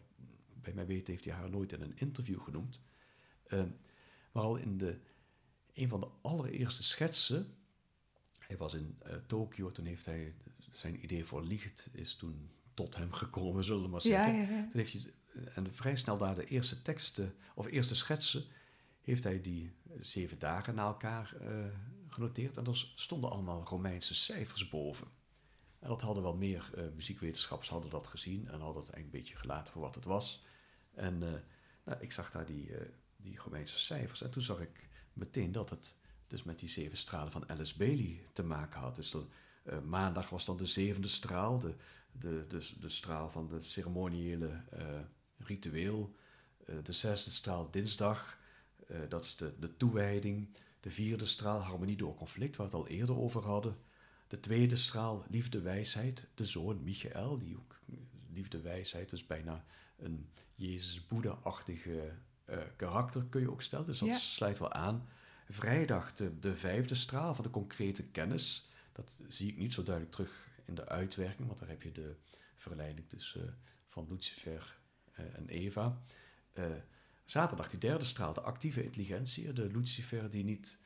bij 0.62 0.72
mij 0.72 0.86
weten 0.86 1.12
heeft 1.12 1.24
hij 1.24 1.34
haar 1.34 1.51
nooit 1.51 1.72
in 1.72 1.80
een 1.80 1.97
interview 1.97 2.40
genoemd. 2.40 2.80
Um, 3.49 3.76
maar 4.32 4.42
al 4.42 4.57
in 4.57 4.78
de, 4.78 4.99
een 5.72 5.88
van 5.88 6.01
de 6.01 6.09
allereerste 6.22 6.82
schetsen, 6.82 7.55
hij 8.38 8.57
was 8.57 8.74
in 8.74 8.99
uh, 9.07 9.14
Tokio, 9.26 9.70
toen 9.70 9.84
heeft 9.84 10.07
hij 10.07 10.34
zijn 10.59 11.05
idee 11.05 11.24
voor 11.24 11.45
licht 11.45 11.90
is 11.92 12.14
toen 12.14 12.51
tot 12.75 12.97
hem 12.97 13.12
gekomen, 13.12 13.64
zullen 13.64 13.83
we 13.83 13.89
maar 13.89 14.01
zeggen. 14.01 14.35
ja, 14.35 14.41
ja. 14.41 14.68
Toen 14.68 14.81
heeft 14.81 14.93
hij, 14.93 15.12
en 15.55 15.75
vrij 15.75 15.97
snel 15.97 16.16
daar 16.16 16.35
de 16.35 16.45
eerste 16.45 16.83
teksten, 16.83 17.35
of 17.55 17.66
eerste 17.66 17.95
schetsen, 17.95 18.45
heeft 19.01 19.25
hij 19.25 19.41
die 19.41 19.72
zeven 20.01 20.39
dagen 20.39 20.75
na 20.75 20.87
elkaar 20.87 21.35
eh, 21.41 21.64
genoteerd. 22.09 22.57
En 22.57 22.66
er 22.66 22.93
stonden 22.97 23.31
allemaal 23.31 23.64
Romeinse 23.64 24.14
cijfers 24.14 24.68
boven. 24.68 25.07
En 25.79 25.89
dat 25.89 26.01
hadden 26.01 26.22
wel 26.22 26.37
meer 26.37 26.70
eh, 26.75 26.85
muziekwetenschappers 26.95 27.68
hadden 27.68 27.91
dat 27.91 28.07
gezien 28.07 28.49
en 28.49 28.61
hadden 28.61 28.83
het 28.83 28.93
eigenlijk 28.93 29.05
een 29.05 29.20
beetje 29.20 29.37
gelaten 29.37 29.72
voor 29.72 29.83
wat 29.83 29.95
het 29.95 30.05
was. 30.05 30.45
En 30.95 31.22
eh, 31.22 31.41
nou, 31.85 32.01
ik 32.01 32.12
zag 32.12 32.31
daar 32.31 32.47
die, 32.47 32.70
die 33.16 33.39
Romeinse 33.39 33.79
cijfers 33.79 34.22
en 34.22 34.31
toen 34.31 34.43
zag 34.43 34.61
ik 34.61 34.89
meteen 35.12 35.53
dat 35.53 35.70
het 35.70 35.97
dus 36.27 36.43
met 36.43 36.59
die 36.59 36.68
zeven 36.68 36.97
stralen 36.97 37.33
van 37.33 37.49
Alice 37.49 37.77
Bailey 37.77 38.27
te 38.33 38.43
maken 38.43 38.81
had. 38.81 38.95
Dus 38.95 39.11
dan, 39.11 39.29
eh, 39.65 39.81
maandag 39.81 40.31
was 40.31 40.45
dan 40.45 40.57
de 40.57 40.67
zevende 40.67 41.09
straal, 41.09 41.59
de, 41.59 41.75
de, 42.12 42.45
de, 42.49 42.71
de 42.81 42.89
straal 42.89 43.31
van 43.31 43.49
de 43.49 43.61
ceremoniële 43.61 44.62
eh, 44.71 45.01
ritueel. 45.39 46.15
Eh, 46.67 46.75
de 46.83 46.93
zesde 46.93 47.31
straal 47.31 47.71
dinsdag, 47.71 48.39
dat 49.09 49.25
is 49.25 49.37
de, 49.37 49.53
de 49.59 49.77
toewijding. 49.77 50.49
De 50.81 50.91
vierde 50.91 51.27
straal 51.27 51.61
harmonie 51.61 51.97
door 51.97 52.15
conflict, 52.15 52.57
waar 52.57 52.71
we 52.71 52.77
het 52.77 52.83
al 52.87 52.89
eerder 52.91 53.17
over 53.19 53.43
hadden. 53.47 53.77
De 54.29 54.41
tweede 54.41 54.77
straal 54.77 55.25
liefde, 55.31 55.61
wijsheid. 55.61 56.27
De 56.35 56.45
zoon 56.45 56.83
Michael, 56.83 57.39
die 57.39 57.57
ook 57.57 57.79
liefde, 58.33 58.61
wijsheid 58.61 59.12
is 59.12 59.27
bijna 59.27 59.65
een 59.99 60.29
Jezus-Boeddha-achtige 60.55 62.12
karakter, 62.77 63.25
kun 63.25 63.41
je 63.41 63.51
ook 63.51 63.62
stellen. 63.62 63.87
Dus 63.87 63.99
dat 63.99 64.09
Ja. 64.09 64.19
sluit 64.19 64.59
wel 64.59 64.73
aan. 64.73 65.09
Vrijdag 65.49 66.12
de, 66.12 66.39
de 66.39 66.55
vijfde 66.55 66.95
straal 66.95 67.35
van 67.35 67.45
de 67.45 67.51
concrete 67.51 68.03
kennis. 68.03 68.69
Dat 68.95 69.18
zie 69.28 69.49
ik 69.49 69.57
niet 69.57 69.72
zo 69.72 69.82
duidelijk 69.82 70.14
terug 70.14 70.49
in 70.64 70.74
de 70.74 70.88
uitwerking, 70.88 71.47
want 71.47 71.59
daar 71.59 71.68
heb 71.68 71.82
je 71.82 71.92
de 71.92 72.16
verleiding 72.57 73.09
tussen 73.09 73.47
eh, 73.49 73.53
van 73.86 74.07
Lucifer 74.11 74.78
eh, 75.12 75.24
en 75.36 75.49
Eva. 75.49 75.99
Eh, 76.53 76.64
zaterdag 77.24 77.68
die 77.68 77.78
derde 77.78 78.05
straal, 78.05 78.32
de 78.32 78.40
actieve 78.40 78.84
intelligentie. 78.84 79.53
De 79.53 79.66
Lucifer 79.66 80.30
die 80.30 80.45
niet, 80.45 80.82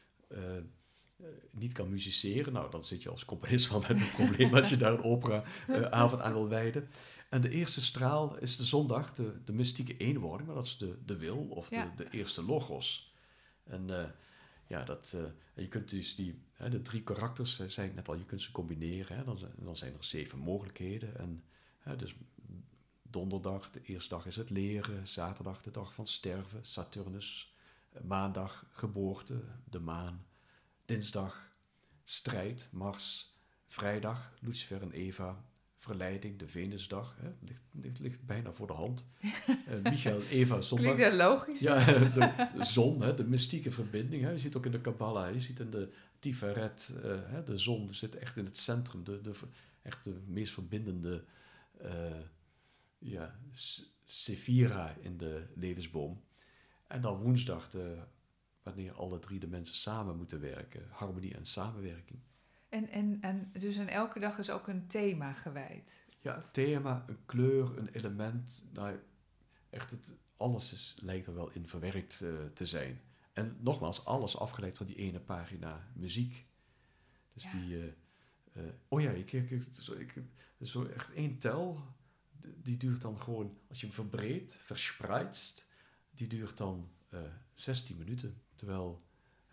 niet 1.50 1.72
kan 1.72 1.88
musiceren. 1.90 2.52
Nou, 2.52 2.70
dan 2.70 2.84
zit 2.84 3.02
je 3.02 3.08
als 3.10 3.24
componist 3.24 3.68
wel 3.68 3.80
met 3.80 3.90
een 3.90 4.10
probleem 4.10 4.54
als 4.54 4.68
je 4.68 4.76
daar 4.76 4.92
een 4.92 5.02
operaavond 5.02 6.20
aan 6.22 6.32
wil 6.32 6.48
wijden. 6.48 6.88
En 7.30 7.40
de 7.40 7.50
eerste 7.50 7.80
straal 7.80 8.38
is 8.38 8.56
de 8.56 8.64
zondag, 8.64 9.12
de, 9.12 9.42
de 9.44 9.52
mystieke 9.52 9.96
eenwording, 9.96 10.46
maar 10.46 10.56
dat 10.56 10.66
is 10.66 10.76
de, 10.76 10.98
de 11.04 11.16
wil 11.16 11.46
of 11.50 11.70
Ja. 11.70 11.92
de, 11.96 12.04
de 12.04 12.10
eerste 12.10 12.42
logos. 12.42 13.14
En 13.64 14.14
ja, 14.68 14.84
dat, 14.84 15.12
eh, 15.16 15.62
je 15.62 15.68
kunt 15.68 15.90
dus 15.90 16.14
die, 16.14 16.42
hè, 16.52 16.68
de 16.68 16.82
drie 16.82 17.02
karakters, 17.02 17.60
ik 17.78 17.94
net 17.94 18.08
al, 18.08 18.14
je 18.14 18.24
kunt 18.24 18.42
ze 18.42 18.50
combineren. 18.52 19.16
Hè, 19.16 19.24
dan, 19.24 19.38
zijn- 19.38 19.52
dan 19.56 19.76
zijn 19.76 19.94
er 19.94 20.04
zeven 20.04 20.38
mogelijkheden. 20.38 21.18
En, 21.18 21.44
hè, 21.78 21.96
dus 21.96 22.14
donderdag, 23.02 23.70
de 23.70 23.82
eerste 23.82 24.08
dag 24.08 24.26
is 24.26 24.36
het 24.36 24.50
leren. 24.50 25.08
Zaterdag 25.08 25.62
de 25.62 25.70
dag 25.70 25.94
van 25.94 26.06
sterven, 26.06 26.64
Saturnus. 26.64 27.54
Maandag 28.02 28.66
geboorte, 28.72 29.42
de 29.64 29.80
maan. 29.80 30.26
Dinsdag 30.84 31.52
strijd, 32.04 32.68
Mars. 32.72 33.36
Vrijdag 33.66 34.32
Lucifer 34.40 34.82
en 34.82 34.92
Eva. 34.92 35.44
Verleiding, 35.88 36.38
de 36.38 36.48
Venusdag. 36.48 37.16
Hè, 37.20 37.28
ligt, 37.46 37.62
ligt, 37.70 37.98
ligt 37.98 38.26
bijna 38.26 38.52
voor 38.52 38.66
de 38.66 38.72
hand. 38.72 39.10
Eh 39.46 39.82
Michael, 39.82 40.22
Eva, 40.38 40.60
zondag. 40.60 40.94
Klinkt 40.94 41.10
heel 41.10 41.28
logisch. 41.28 41.60
Ja, 41.60 41.84
de, 41.84 42.48
de 42.56 42.64
zon, 42.64 43.02
hè, 43.02 43.14
de 43.14 43.24
mystieke 43.24 43.70
verbinding. 43.70 44.22
Hè. 44.22 44.30
Je 44.30 44.38
ziet 44.38 44.56
ook 44.56 44.66
in 44.66 44.72
de 44.72 44.80
Kabbalah, 44.80 45.32
je 45.32 45.40
ziet 45.40 45.60
in 45.60 45.70
de 45.70 45.92
Tiferet, 46.18 46.94
hè, 47.02 47.42
de 47.44 47.58
zon 47.58 47.88
zit 47.88 48.16
echt 48.16 48.36
in 48.36 48.44
het 48.44 48.58
centrum, 48.58 49.04
de, 49.04 49.20
de, 49.20 49.32
echt 49.82 50.04
de 50.04 50.14
meest 50.26 50.52
verbindende 50.52 51.24
eh 51.78 52.20
ja, 52.98 53.38
in 55.00 55.16
de 55.16 55.46
levensboom. 55.54 56.22
En 56.86 57.00
dan 57.00 57.16
woensdag, 57.16 57.70
de, 57.70 57.96
wanneer 58.62 58.92
alle 58.92 59.18
drie 59.18 59.40
de 59.40 59.46
mensen 59.46 59.76
samen 59.76 60.16
moeten 60.16 60.40
werken, 60.40 60.86
harmonie 60.90 61.34
en 61.34 61.46
samenwerking. 61.46 62.20
En, 62.68 62.88
en, 62.88 63.18
en 63.20 63.50
dus 63.58 63.76
en 63.76 63.88
elke 63.88 64.20
dag 64.20 64.38
is 64.38 64.50
ook 64.50 64.68
een 64.68 64.86
thema 64.86 65.32
gewijd. 65.32 66.04
Ja, 66.20 66.36
een 66.36 66.50
thema, 66.50 67.04
een 67.08 67.18
kleur, 67.26 67.78
een 67.78 67.88
element. 67.88 68.66
Nou, 68.72 68.98
echt, 69.70 69.90
het, 69.90 70.14
alles 70.36 70.72
is, 70.72 70.96
lijkt 71.00 71.26
er 71.26 71.34
wel 71.34 71.50
in 71.50 71.68
verwerkt 71.68 72.20
eh, 72.20 72.30
te 72.54 72.66
zijn. 72.66 73.00
En 73.32 73.56
nogmaals, 73.60 74.04
alles 74.04 74.36
afgeleid 74.36 74.76
van 74.76 74.86
die 74.86 74.96
ene 74.96 75.20
pagina 75.20 75.88
muziek. 75.94 76.46
Dus 77.32 77.42
Ja. 77.42 77.50
die... 77.50 77.76
eh, 77.78 77.88
eh, 78.52 78.72
oh 78.88 79.00
ja, 79.00 79.10
ik, 79.10 79.32
ik, 79.32 79.66
zo, 79.72 79.92
ik, 79.94 80.14
zo 80.62 80.84
echt 80.84 81.12
één 81.12 81.38
tel, 81.38 81.80
die 82.62 82.76
duurt 82.76 83.00
dan 83.02 83.20
gewoon, 83.20 83.58
als 83.68 83.80
je 83.80 83.86
hem 83.86 83.94
verbreedt, 83.94 84.54
verspreidst, 84.54 85.66
die 86.10 86.26
duurt 86.26 86.56
dan 86.56 86.88
eh 87.08 87.20
16 87.54 87.96
minuten. 87.98 88.42
Terwijl, 88.54 89.02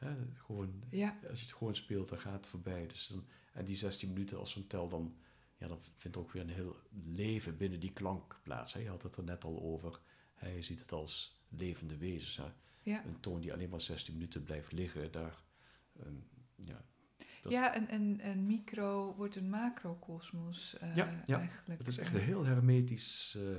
hè, 0.05 0.15
gewoon 0.35 0.83
Ja, 0.89 1.17
als 1.29 1.39
je 1.39 1.45
het 1.45 1.55
gewoon 1.55 1.75
speelt, 1.75 2.09
dan 2.09 2.19
gaat 2.19 2.33
het 2.33 2.47
voorbij. 2.47 2.87
Dus 2.87 3.07
dan, 3.07 3.25
en 3.53 3.65
die 3.65 3.75
16 3.75 4.09
minuten 4.13 4.37
als 4.37 4.51
zo'n 4.51 4.67
tel, 4.67 4.87
dan, 4.89 5.15
ja, 5.57 5.67
dan 5.67 5.77
vindt 5.93 6.17
er 6.17 6.23
ook 6.23 6.31
weer 6.31 6.41
een 6.41 6.49
heel 6.49 6.75
leven 7.13 7.57
binnen 7.57 7.79
die 7.79 7.93
klank 7.93 8.39
plaats. 8.43 8.73
Hè. 8.73 8.79
Je 8.79 8.89
had 8.89 9.03
het 9.03 9.15
er 9.15 9.23
net 9.23 9.43
al 9.43 9.61
over. 9.61 9.99
Hij 10.33 10.61
ziet 10.61 10.79
het 10.79 10.91
als 10.91 11.41
levende 11.49 11.97
wezens. 11.97 12.37
Hè. 12.37 12.51
ja. 12.81 13.05
Een 13.05 13.19
toon 13.19 13.41
die 13.41 13.53
alleen 13.53 13.69
maar 13.69 13.81
16 13.81 14.13
minuten 14.13 14.43
blijft 14.43 14.71
liggen, 14.71 15.11
daar, 15.11 15.43
ehm, 15.99 16.13
ja, 16.55 16.85
Dat- 17.41 17.51
ja 17.51 17.75
een, 17.77 17.93
een, 17.93 18.27
een 18.27 18.45
micro 18.45 19.15
wordt 19.15 19.35
een 19.35 19.49
macrocosmos 19.49 20.77
eh, 20.79 20.95
Ja, 20.95 21.23
ja. 21.25 21.37
eigenlijk. 21.39 21.79
het 21.79 21.87
is 21.87 21.97
echt 21.97 22.13
een 22.13 22.19
heel 22.19 22.45
hermetisch. 22.45 23.37
eh, 23.37 23.55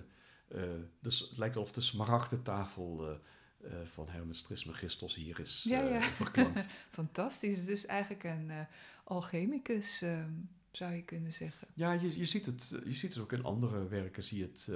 eh, 0.75 0.81
dus 1.01 1.21
het 1.21 1.39
lijkt 1.39 1.55
wel 1.55 1.65
of 1.65 1.73
de 1.73 1.81
smaragden 1.81 2.43
tafel 2.43 3.19
eh, 3.67 3.77
van 3.85 4.09
Hermes 4.09 4.43
Trismegistos 4.43 5.15
hier 5.15 5.41
is 5.41 5.63
Ja, 5.69 5.83
eh, 5.83 5.91
ja. 5.91 6.01
verklankt. 6.01 6.69
Fantastisch. 6.91 7.65
Dus 7.65 7.87
eigenlijk 7.87 8.25
een 8.25 8.51
eh, 8.51 8.61
alchemicus, 9.05 10.03
ehm, 10.03 10.33
zou 10.71 10.93
je 10.93 11.03
kunnen 11.03 11.33
zeggen. 11.33 11.69
Ja, 11.75 11.93
je, 11.93 12.19
je, 12.19 12.25
ziet 12.25 12.47
het, 12.47 12.81
je 12.85 12.95
ziet 12.95 13.15
het 13.15 13.23
ook 13.23 13.33
in 13.33 13.45
andere 13.45 13.89
werken, 13.89 14.23
zie 14.23 14.39
je 14.39 14.45
het 14.45 14.69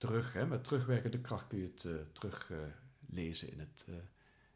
terug. 0.00 0.32
Hè? 0.32 0.46
Met 0.46 0.64
terugwerkende 0.64 1.20
kracht 1.20 1.46
kun 1.46 1.58
je 1.58 1.66
het 1.66 1.84
eh, 1.84 1.92
terug 2.12 2.50
eh, 2.50 2.58
lezen 3.06 3.52
in 3.52 3.58
het, 3.58 3.88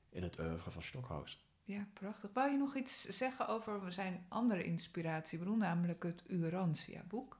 in 0.08 0.22
het 0.22 0.38
oeuvre 0.38 0.70
van 0.70 0.82
Stockhausen. 0.82 1.38
Ja, 1.64 1.86
prachtig. 1.92 2.30
Wou 2.32 2.50
je 2.50 2.58
nog 2.58 2.76
iets 2.76 3.02
zeggen 3.02 3.48
over 3.48 3.92
zijn 3.92 4.26
andere 4.28 4.64
inspiratiebron, 4.64 5.58
namelijk 5.58 6.02
het 6.02 6.22
Urantia-boek? 6.26 7.38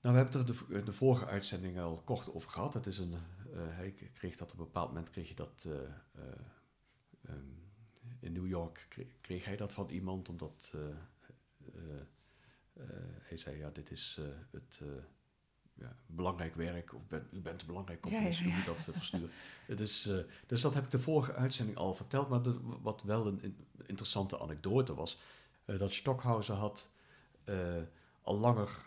Nou, 0.00 0.14
we 0.14 0.20
hebben 0.22 0.40
het 0.40 0.50
er 0.50 0.66
de, 0.68 0.84
de 0.84 0.92
vorige 0.92 1.26
uitzending 1.26 1.78
al 1.78 2.02
kort 2.04 2.34
over 2.34 2.50
gehad. 2.50 2.74
Het 2.74 2.86
is 2.86 2.98
een, 2.98 3.14
hij 3.56 3.90
kreeg 4.12 4.36
dat 4.36 4.52
op 4.52 4.58
een 4.58 4.64
bepaald 4.64 4.88
moment 4.88 5.10
kreeg 5.10 5.28
je 5.28 5.34
dat 5.34 5.64
eh, 5.68 5.72
eh, 6.24 6.38
ehm, 7.28 7.38
in 8.20 8.32
New 8.32 8.46
York 8.46 8.86
kreeg, 8.88 9.06
kreeg 9.20 9.44
hij 9.44 9.56
dat 9.56 9.72
van 9.72 9.88
iemand 9.88 10.28
omdat 10.28 10.72
eh, 10.74 10.80
eh, 11.74 12.00
eh, 12.72 12.84
hij 13.22 13.36
zei 13.36 13.56
ja 13.58 13.70
dit 13.70 13.90
is 13.90 14.16
eh, 14.20 14.24
het 14.50 14.80
eh, 14.82 14.88
ja, 15.74 15.96
belangrijk 16.06 16.54
werk 16.54 16.94
of 16.94 17.06
ben, 17.06 17.28
u 17.32 17.40
bent 17.40 17.60
een 17.60 17.66
belangrijk 17.66 18.04
Ja, 18.04 18.10
componist, 18.10 18.38
ja, 18.40 18.46
ja. 18.46 18.54
moet 18.56 18.64
dat 18.64 18.76
eh, 18.88 18.94
versturen. 18.94 19.30
Het 19.66 19.80
is, 19.80 20.06
eh, 20.06 20.18
dus 20.46 20.60
dat 20.60 20.74
heb 20.74 20.84
ik 20.84 20.90
de 20.90 20.98
vorige 21.00 21.32
uitzending 21.34 21.76
al 21.78 21.94
verteld, 21.94 22.28
maar 22.28 22.42
de- 22.42 22.60
wat 22.82 23.02
wel 23.02 23.26
een 23.26 23.42
in- 23.42 23.66
interessante 23.86 24.40
anekdote 24.40 24.94
was, 24.94 25.18
eh, 25.64 25.78
dat 25.78 25.92
Stockhausen 25.92 26.54
had 26.56 26.90
eh, 27.44 27.82
al 28.22 28.38
langer 28.38 28.86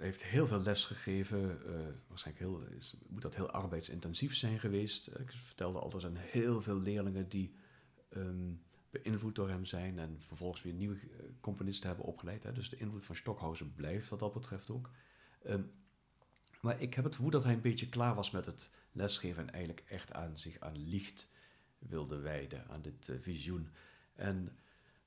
heeft 0.00 0.24
heel 0.24 0.46
veel 0.46 0.62
les 0.62 0.84
gegeven. 0.84 1.66
eh, 1.66 1.86
waarschijnlijk 2.08 2.46
heel, 2.46 2.62
is, 2.76 2.94
moet 3.08 3.22
dat 3.22 3.36
heel 3.36 3.50
arbeidsintensief 3.50 4.34
zijn 4.36 4.58
geweest. 4.60 5.06
Eh, 5.06 5.20
Ik 5.20 5.30
vertelde 5.30 5.78
al, 5.78 5.92
er 5.92 6.00
zijn 6.00 6.16
heel 6.16 6.60
veel 6.60 6.80
leerlingen 6.80 7.28
die 7.28 7.54
ehm, 8.08 8.52
beïnvloed 8.90 9.34
door 9.34 9.48
hem 9.48 9.64
zijn 9.64 9.98
en 9.98 10.16
vervolgens 10.20 10.62
weer 10.62 10.72
nieuwe 10.72 10.94
eh, 10.94 11.24
componisten 11.40 11.88
hebben 11.88 12.06
opgeleid. 12.06 12.42
Hè. 12.42 12.52
Dus 12.52 12.68
de 12.68 12.76
invloed 12.76 13.04
van 13.04 13.16
Stockhausen 13.16 13.74
blijft 13.74 14.08
wat 14.08 14.18
dat 14.18 14.32
betreft 14.32 14.70
ook. 14.70 14.90
Ehm, 15.42 15.62
maar 16.60 16.80
ik 16.80 16.94
heb 16.94 17.04
het 17.04 17.14
gevoel 17.14 17.30
dat 17.30 17.44
hij 17.44 17.52
een 17.52 17.60
beetje 17.60 17.88
klaar 17.88 18.14
was 18.14 18.30
met 18.30 18.46
het 18.46 18.70
lesgeven 18.92 19.42
en 19.42 19.50
eigenlijk 19.52 19.84
echt 19.88 20.12
aan 20.12 20.38
zich 20.38 20.60
aan 20.60 20.88
licht 20.88 21.32
wilde 21.78 22.18
wijden, 22.18 22.68
aan 22.68 22.82
dit 22.82 23.08
eh, 23.08 23.16
visioen. 23.20 23.68
En 24.14 24.56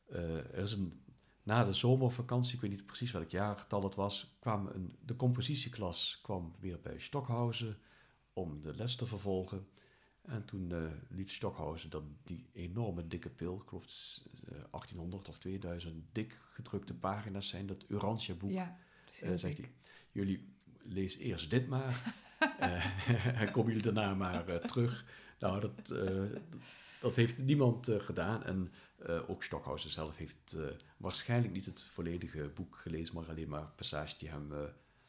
er 0.06 0.54
is 0.56 0.72
een 0.72 1.02
na 1.44 1.64
de 1.66 1.74
zomervakantie, 1.74 2.56
ik 2.56 2.62
weet 2.62 2.70
niet 2.70 2.86
precies 2.86 3.12
welk 3.12 3.30
jaartal 3.30 3.84
het 3.84 3.96
was, 3.96 4.36
kwam 4.40 4.68
een, 4.68 4.96
de 5.06 5.16
compositieklas 5.16 6.20
kwam 6.22 6.56
weer 6.60 6.80
bij 6.80 7.00
Stockhausen 7.00 7.78
om 8.34 8.62
de 8.62 8.76
les 8.76 8.96
te 8.96 9.06
vervolgen. 9.06 9.68
En 10.22 10.46
toen 10.46 10.72
eh, 10.72 10.78
liet 11.10 11.32
Stockhausen 11.32 11.90
dan 11.90 12.18
die 12.24 12.50
enorme 12.54 13.08
dikke 13.08 13.30
pil, 13.30 13.56
ik 13.56 13.68
geloof 13.68 13.82
het 13.82 13.92
is, 13.92 14.24
eh, 14.44 14.50
1800 14.72 15.30
of 15.30 15.38
2000 15.38 16.06
dik 16.12 16.40
gedrukte 16.54 16.94
pagina's 16.94 17.48
zijn, 17.48 17.66
dat 17.68 17.86
Urantia-boek. 17.88 18.52
Ja, 18.52 18.78
Eh, 19.22 19.32
zegt 19.36 19.58
hij, 19.58 19.72
jullie 20.12 20.54
lees 20.84 21.18
eerst 21.18 21.50
dit 21.50 21.68
maar. 21.68 22.14
en 23.42 23.52
kom 23.52 23.68
jullie 23.68 23.82
daarna 23.82 24.14
maar 24.14 24.62
terug. 24.62 25.06
Nou, 25.40 25.60
dat, 25.60 25.94
dat, 27.04 27.16
heeft 27.16 27.38
niemand 27.38 27.90
gedaan. 27.98 28.44
En 28.44 28.72
ook 29.28 29.44
Stockhausen 29.44 29.90
zelf 29.90 30.18
heeft 30.18 30.56
waarschijnlijk 30.98 31.54
niet 31.54 31.66
het 31.66 31.82
volledige 31.82 32.52
boek 32.56 32.76
gelezen, 32.76 33.16
maar 33.16 33.30
alleen 33.30 33.50
maar 33.50 33.72
passages 33.76 34.18
die 34.18 34.30
hem 34.30 34.52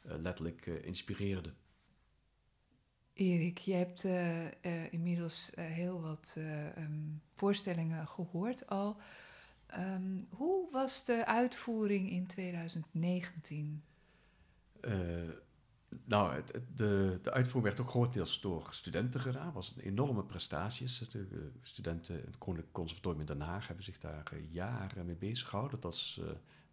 letterlijk 0.02 0.66
inspireerden. 0.66 1.54
Erik, 3.12 3.58
je 3.58 3.72
hebt 3.72 4.04
inmiddels 4.90 5.52
heel 5.54 6.00
wat 6.00 6.34
ehm, 6.38 6.92
voorstellingen 7.32 8.08
gehoord 8.08 8.66
al. 8.66 8.96
Ehm, 9.66 10.22
hoe 10.28 10.70
was 10.70 11.04
de 11.04 11.26
uitvoering 11.26 12.10
in 12.10 12.26
2019? 12.26 13.82
Nou, 16.04 16.42
de, 16.74 17.18
de 17.22 17.32
uitvoering 17.32 17.74
werd 17.74 17.80
ook 17.80 17.92
grotendeels 17.92 18.40
door 18.40 18.68
studenten 18.70 19.20
gedaan. 19.20 19.44
Het 19.44 19.54
was 19.54 19.74
een 19.76 19.82
enorme 19.82 20.24
prestatie. 20.24 21.08
Eh, 21.12 21.20
studenten 21.62 22.18
in 22.18 22.26
het 22.26 22.38
Koninklijk 22.38 22.72
Conservatorium 22.72 23.20
in 23.20 23.26
Den 23.26 23.40
Haag 23.40 23.66
hebben 23.66 23.84
zich 23.84 23.98
daar 23.98 24.30
eh, 24.32 24.52
jaren 24.52 25.06
mee 25.06 25.16
bezig 25.16 25.48
gehouden. 25.48 25.80
Dat 25.80 25.92
was 25.92 26.20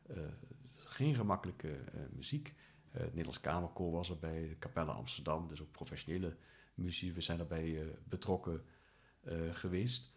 uh, 0.10 0.18
geen 0.78 1.16
gemakkelijke 1.16 1.80
muziek. 2.14 2.54
het 2.92 3.04
Nederlands 3.04 3.42
Kamerkoor 3.42 3.92
was 3.92 4.10
erbij, 4.10 4.48
de 4.48 4.58
Capelle 4.60 4.92
Amsterdam, 4.92 5.48
dus 5.48 5.62
ook 5.62 5.72
professionele 5.72 6.36
muziek. 6.74 7.16
We 7.16 7.22
zijn 7.22 7.40
erbij 7.40 7.96
betrokken 8.04 8.64
geweest. 9.52 10.12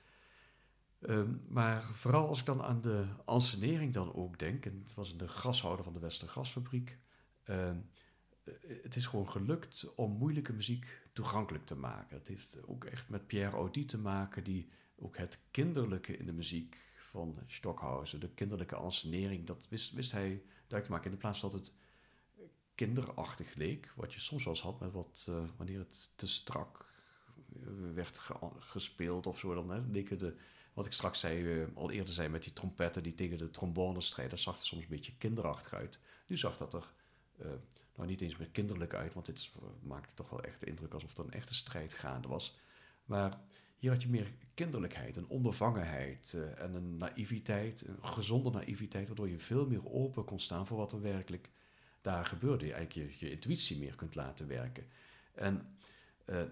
Ehm, 1.07 1.31
maar 1.49 1.83
vooral 1.83 2.29
als 2.29 2.39
ik 2.39 2.47
dan 2.47 2.63
aan 2.63 2.81
de 2.81 3.07
ansenering 3.25 3.93
dan 3.93 4.15
ook 4.15 4.39
denk, 4.39 4.67
en 4.67 4.81
het 4.85 4.95
was 4.95 5.13
in 5.13 5.19
de 5.19 5.29
grashouder 5.29 5.85
van 5.85 5.93
de 5.93 6.01
Westergasfabriek... 6.01 6.99
Eh, 7.45 7.71
het 8.83 8.97
is 8.97 9.07
gewoon 9.07 9.29
gelukt 9.31 9.93
om 9.95 10.13
moeilijke 10.13 10.53
muziek 10.53 11.03
toegankelijk 11.13 11.67
te 11.67 11.77
maken. 11.77 12.17
Het 12.17 12.29
heeft 12.29 12.67
ook 12.67 12.85
echt 12.85 13.09
met 13.09 13.27
Pierre 13.27 13.57
Audi 13.57 13.85
te 13.85 13.99
maken, 13.99 14.45
die 14.45 14.69
ook 14.97 15.17
het 15.17 15.41
kinderlijke 15.51 16.17
in 16.17 16.27
de 16.27 16.33
muziek 16.33 16.93
van 16.97 17.39
Stockhausen, 17.47 18.21
de 18.21 18.31
kinderlijke 18.35 18.75
ansenering, 18.75 19.47
dat 19.47 19.69
wist, 19.69 19.93
wist 19.93 20.13
hij 20.13 20.43
duidelijk 20.69 20.85
te 20.85 20.91
maken. 20.91 21.05
In 21.05 21.11
de 21.11 21.17
plaats 21.17 21.41
dat 21.41 21.53
het 21.53 21.73
kinderachtig 22.75 23.55
leek, 23.55 23.93
wat 23.97 24.15
je 24.15 24.21
soms 24.21 24.45
wel 24.45 24.55
eens 24.55 24.63
had 24.63 24.81
met 24.81 24.93
wat, 24.93 25.27
uh, 25.29 25.45
wanneer 25.57 25.79
het 25.79 26.11
te 26.15 26.27
strak 26.27 26.93
eh, 27.53 27.69
werd 27.95 28.21
gespeeld 28.59 29.27
of 29.27 29.39
zo, 29.39 29.55
dan 29.55 29.71
hè, 29.71 29.81
leken 29.81 30.19
de, 30.19 30.37
wat 30.73 30.87
ik 30.87 30.93
straks 30.93 31.21
zei, 31.21 31.67
al 31.75 31.91
eerder 31.91 32.15
zei 32.15 32.29
met 32.29 32.43
die 32.43 32.53
trompetten 32.53 33.03
die 33.03 33.15
tegen 33.15 33.39
de 33.39 33.51
trombone 33.51 34.01
strijden, 34.01 34.35
dat 34.35 34.45
zag 34.45 34.59
er 34.59 34.67
soms 34.67 34.83
een 34.83 34.89
beetje 34.89 35.17
kinderachtig 35.17 35.75
uit. 35.75 36.01
Nu 36.27 36.37
zag 36.37 36.57
dat 36.57 36.75
er 36.75 36.93
nou 37.97 38.09
niet 38.09 38.21
eens 38.21 38.37
meer 38.37 38.51
kinderlijk 38.51 38.95
uit, 38.95 39.15
want 39.15 39.27
dit 39.27 39.51
maakte 39.83 40.15
toch 40.15 40.31
wel 40.31 40.43
echt 40.43 40.61
de 40.61 40.67
indruk 40.67 40.93
alsof 40.93 41.19
er 41.19 41.25
een 41.25 41.33
echte 41.33 41.55
strijd 41.55 41.95
gaande 41.95 42.29
was. 42.29 42.59
Maar 43.05 43.41
hier 43.77 43.91
had 43.91 44.03
je 44.03 44.09
meer 44.09 44.33
kinderlijkheid, 44.55 45.17
een 45.17 45.29
onbevangenheid 45.29 46.33
uh, 46.37 46.61
en 46.61 46.75
een 46.75 46.97
naïviteit, 46.97 47.85
een 47.87 48.09
gezonde 48.09 48.51
naïviteit, 48.51 49.07
waardoor 49.07 49.29
je 49.29 49.39
veel 49.39 49.67
meer 49.67 49.91
open 49.91 50.25
kon 50.25 50.41
staan 50.41 50.67
voor 50.67 50.77
wat 50.77 50.93
er 50.93 51.01
werkelijk 51.01 51.51
daar 52.01 52.25
gebeurde. 52.25 52.67
Je 52.67 52.73
eigenlijk 52.73 53.19
je, 53.19 53.27
je 53.27 53.33
intuïtie 53.33 53.79
meer 53.79 53.95
kunt 53.95 54.15
laten 54.15 54.49
werken. 54.49 54.87
En 55.35 55.77
uh, 56.27 56.43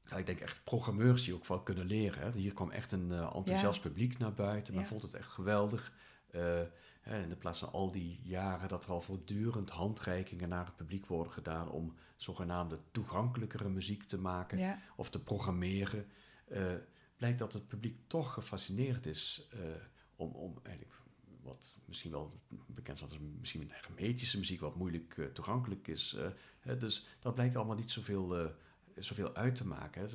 ja, 0.00 0.16
ik 0.16 0.26
denk 0.26 0.40
echt 0.40 0.64
programmeurs 0.64 1.24
die 1.24 1.34
ook 1.34 1.46
wel 1.46 1.62
kunnen 1.62 1.86
leren. 1.86 2.22
Hè. 2.22 2.38
Hier 2.38 2.52
kwam 2.52 2.70
echt 2.70 2.92
een 2.92 3.10
uh, 3.10 3.34
enthousiast 3.34 3.80
publiek 3.80 4.18
naar 4.18 4.34
buiten. 4.34 4.74
Men 4.74 4.86
vond 4.86 5.02
het 5.02 5.14
echt 5.14 5.30
geweldig. 5.30 5.92
Uh, 6.30 6.60
in 7.04 7.28
de 7.28 7.36
plaats 7.36 7.58
van 7.58 7.72
al 7.72 7.90
die 7.90 8.20
jaren 8.22 8.68
dat 8.68 8.84
er 8.84 8.90
al 8.90 9.00
voortdurend 9.00 9.70
handreikingen 9.70 10.48
naar 10.48 10.66
het 10.66 10.76
publiek 10.76 11.06
worden 11.06 11.32
gedaan 11.32 11.70
om 11.70 11.94
zogenaamde 12.16 12.78
toegankelijkere 12.90 13.68
muziek 13.68 14.04
te 14.04 14.18
maken 14.18 14.78
of 14.96 15.10
te 15.10 15.22
programmeren, 15.22 16.06
uh, 16.52 16.72
blijkt 17.16 17.38
dat 17.38 17.52
het 17.52 17.68
publiek 17.68 17.98
toch 18.06 18.32
gefascineerd 18.32 19.06
is 19.06 19.48
uh, 19.54 19.60
om, 20.16 20.30
om 20.30 20.58
eigenlijk 20.62 20.96
wat 21.42 21.78
misschien 21.84 22.10
wel 22.10 22.32
bekend 22.66 22.98
staat 22.98 23.10
als 23.10 23.20
misschien 23.38 23.62
een 23.62 23.70
hermetische 23.70 24.38
muziek, 24.38 24.60
wat 24.60 24.76
moeilijk 24.76 25.16
uh, 25.16 25.26
toegankelijk 25.26 25.88
is. 25.88 26.16
dus 26.78 27.06
dat 27.20 27.34
blijkt 27.34 27.56
allemaal 27.56 27.76
niet 27.76 27.90
zoveel 27.90 28.54
zoveel 28.94 29.34
uit 29.34 29.54
te 29.54 29.66
maken. 29.66 30.02
Hè. 30.02 30.08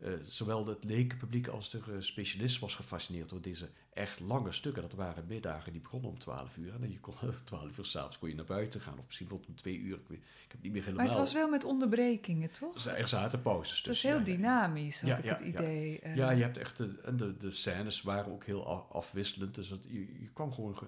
Uh, 0.00 0.12
zowel 0.22 0.66
het 0.66 0.84
lekenpubliek 0.84 1.46
als 1.46 1.70
de 1.70 1.78
uh, 1.88 1.94
specialist 1.98 2.58
was 2.58 2.74
gefascineerd 2.74 3.28
door 3.28 3.40
deze 3.40 3.68
echt 3.92 4.20
lange 4.20 4.52
stukken. 4.52 4.82
Dat 4.82 4.92
waren 4.92 5.26
middagen 5.26 5.72
die 5.72 5.80
begonnen 5.80 6.10
om 6.10 6.18
12 6.18 6.56
uur. 6.56 6.74
En 6.82 6.90
je 6.90 7.00
kon 7.00 7.14
12 7.44 7.78
uur 7.78 7.84
s'avonds 7.84 8.18
kon 8.18 8.28
je 8.28 8.34
naar 8.34 8.44
buiten 8.44 8.80
gaan. 8.80 8.98
Of 8.98 9.06
misschien 9.06 9.26
tot 9.26 9.46
om 9.46 9.54
twee 9.54 9.78
uur. 9.78 9.94
Ik, 9.94 10.10
ik 10.10 10.52
heb 10.52 10.62
niet 10.62 10.72
meer 10.72 10.84
helemaal... 10.84 11.06
Maar 11.06 11.14
het 11.14 11.22
was 11.22 11.32
wel 11.32 11.48
met 11.48 11.64
onderbrekingen, 11.64 12.50
toch? 12.50 12.86
Er 12.86 13.08
zaten 13.08 13.42
pauzes. 13.42 13.78
Het 13.78 13.86
is 13.86 14.02
heel 14.02 14.24
dynamisch, 14.24 15.00
had 15.00 15.18
ik 15.18 15.24
het 15.24 15.40
idee. 15.40 16.00
Ja. 16.02 16.14
ja, 16.14 16.30
je 16.30 16.42
hebt 16.42 16.56
echt... 16.56 16.76
De, 16.76 17.00
en 17.04 17.16
de, 17.16 17.36
de 17.36 17.50
scènes 17.50 18.02
waren 18.02 18.32
ook 18.32 18.44
heel 18.44 18.66
afwisselend. 18.92 19.54
Dus 19.54 19.68
dat, 19.68 19.84
je, 19.88 20.20
je 20.20 20.30
kwam 20.32 20.52
gewoon... 20.52 20.78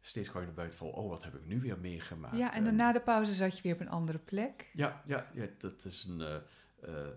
steeds 0.00 0.28
kwam 0.28 0.40
je 0.40 0.46
naar 0.46 0.56
buiten 0.56 0.78
van, 0.78 0.88
oh, 0.88 1.08
wat 1.08 1.24
heb 1.24 1.34
ik 1.34 1.46
nu 1.46 1.60
weer 1.60 1.78
meegemaakt? 1.78 2.36
Ja, 2.36 2.54
en, 2.54 2.66
en 2.66 2.76
na 2.76 2.92
de 2.92 3.00
pauze 3.00 3.34
zat 3.34 3.56
je 3.56 3.62
weer 3.62 3.74
op 3.74 3.80
een 3.80 3.88
andere 3.88 4.18
plek. 4.18 4.70
Ja, 4.72 5.02
ja, 5.06 5.30
ja 5.34 5.46
dat 5.58 5.84
is 5.84 6.04
een... 6.08 6.20
Uh, 6.20 6.36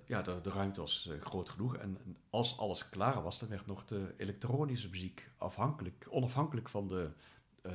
ja, 0.05 0.22
de, 0.22 0.41
de, 0.41 0.49
ruimte 0.49 0.80
was 0.80 1.07
uh, 1.10 1.22
groot 1.22 1.49
genoeg. 1.49 1.76
En, 1.76 1.97
als 2.30 2.57
alles 2.57 2.89
klaar 2.89 3.24
was, 3.24 3.39
dan 3.39 3.49
werd 3.49 3.66
nog 3.66 3.86
de 3.86 4.14
elektronische 4.18 4.89
muziek 4.89 5.30
afhankelijk, 5.38 6.07
onafhankelijk 6.10 6.70
van 6.70 6.88
de 6.88 7.12
uh, 7.62 7.74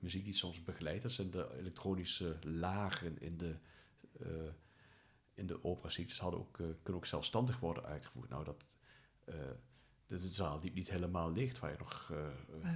muziek 0.00 0.24
die 0.24 0.34
soms 0.34 0.62
begeleidt. 0.62 1.02
Dat 1.02 1.12
zijn 1.12 1.30
de 1.30 1.56
elektronische 1.58 2.36
lagen 2.42 3.20
in 3.20 3.36
de, 3.36 3.56
in 5.34 5.46
de 5.46 5.58
hadden 6.18 6.40
ook, 6.40 6.56
kunnen 6.56 6.94
ook 6.94 7.06
zelfstandig 7.06 7.58
worden 7.58 7.84
uitgevoerd. 7.84 8.28
Nou, 8.28 8.44
dat, 8.44 8.64
de, 9.24 9.56
de 10.06 10.32
zaal 10.32 10.60
liep 10.62 10.74
niet 10.74 10.90
helemaal 10.90 11.32
licht, 11.32 11.58
waar 11.58 11.70
je 11.70 11.78
nog 11.78 12.12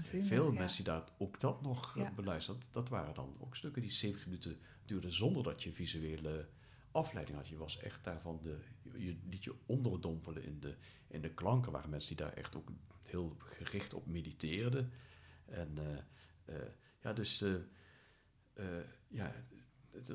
veel 0.02 0.52
mensen 0.52 0.84
die 0.84 0.92
daar 0.92 1.08
ook 1.18 1.40
dat 1.40 1.62
nog 1.62 1.94
ja. 1.94 2.12
beluisteren. 2.12 2.60
Dat, 2.60 2.72
dat 2.72 2.88
waren 2.88 3.14
dan 3.14 3.36
ook 3.38 3.56
stukken 3.56 3.82
die 3.82 3.90
70 3.90 4.26
minuten 4.26 4.58
duurden 4.84 5.12
zonder 5.12 5.42
dat 5.42 5.62
je 5.62 5.72
visuele 5.72 6.48
afleiding 6.90 7.36
had. 7.36 7.48
Je 7.48 7.56
was 7.56 7.78
echt 7.78 8.04
daarvan 8.04 8.40
de, 8.42 8.58
je 8.98 9.16
liet 9.28 9.44
je 9.44 9.54
onderdompelen 9.66 10.44
in 10.44 10.60
de, 10.60 10.76
in 11.08 11.20
de 11.20 11.34
klanken. 11.34 11.72
waren 11.72 11.90
mensen 11.90 12.16
die 12.16 12.26
daar 12.26 12.34
echt 12.34 12.56
ook 12.56 12.70
heel 13.06 13.36
gericht 13.38 13.94
op 13.94 14.06
mediteerden. 14.06 14.92
En 15.44 15.74
uh, 15.78 16.56
uh, 16.56 16.62
ja, 17.00 17.12
dus 17.12 17.42
uh, 17.42 17.56
ja, 19.08 19.32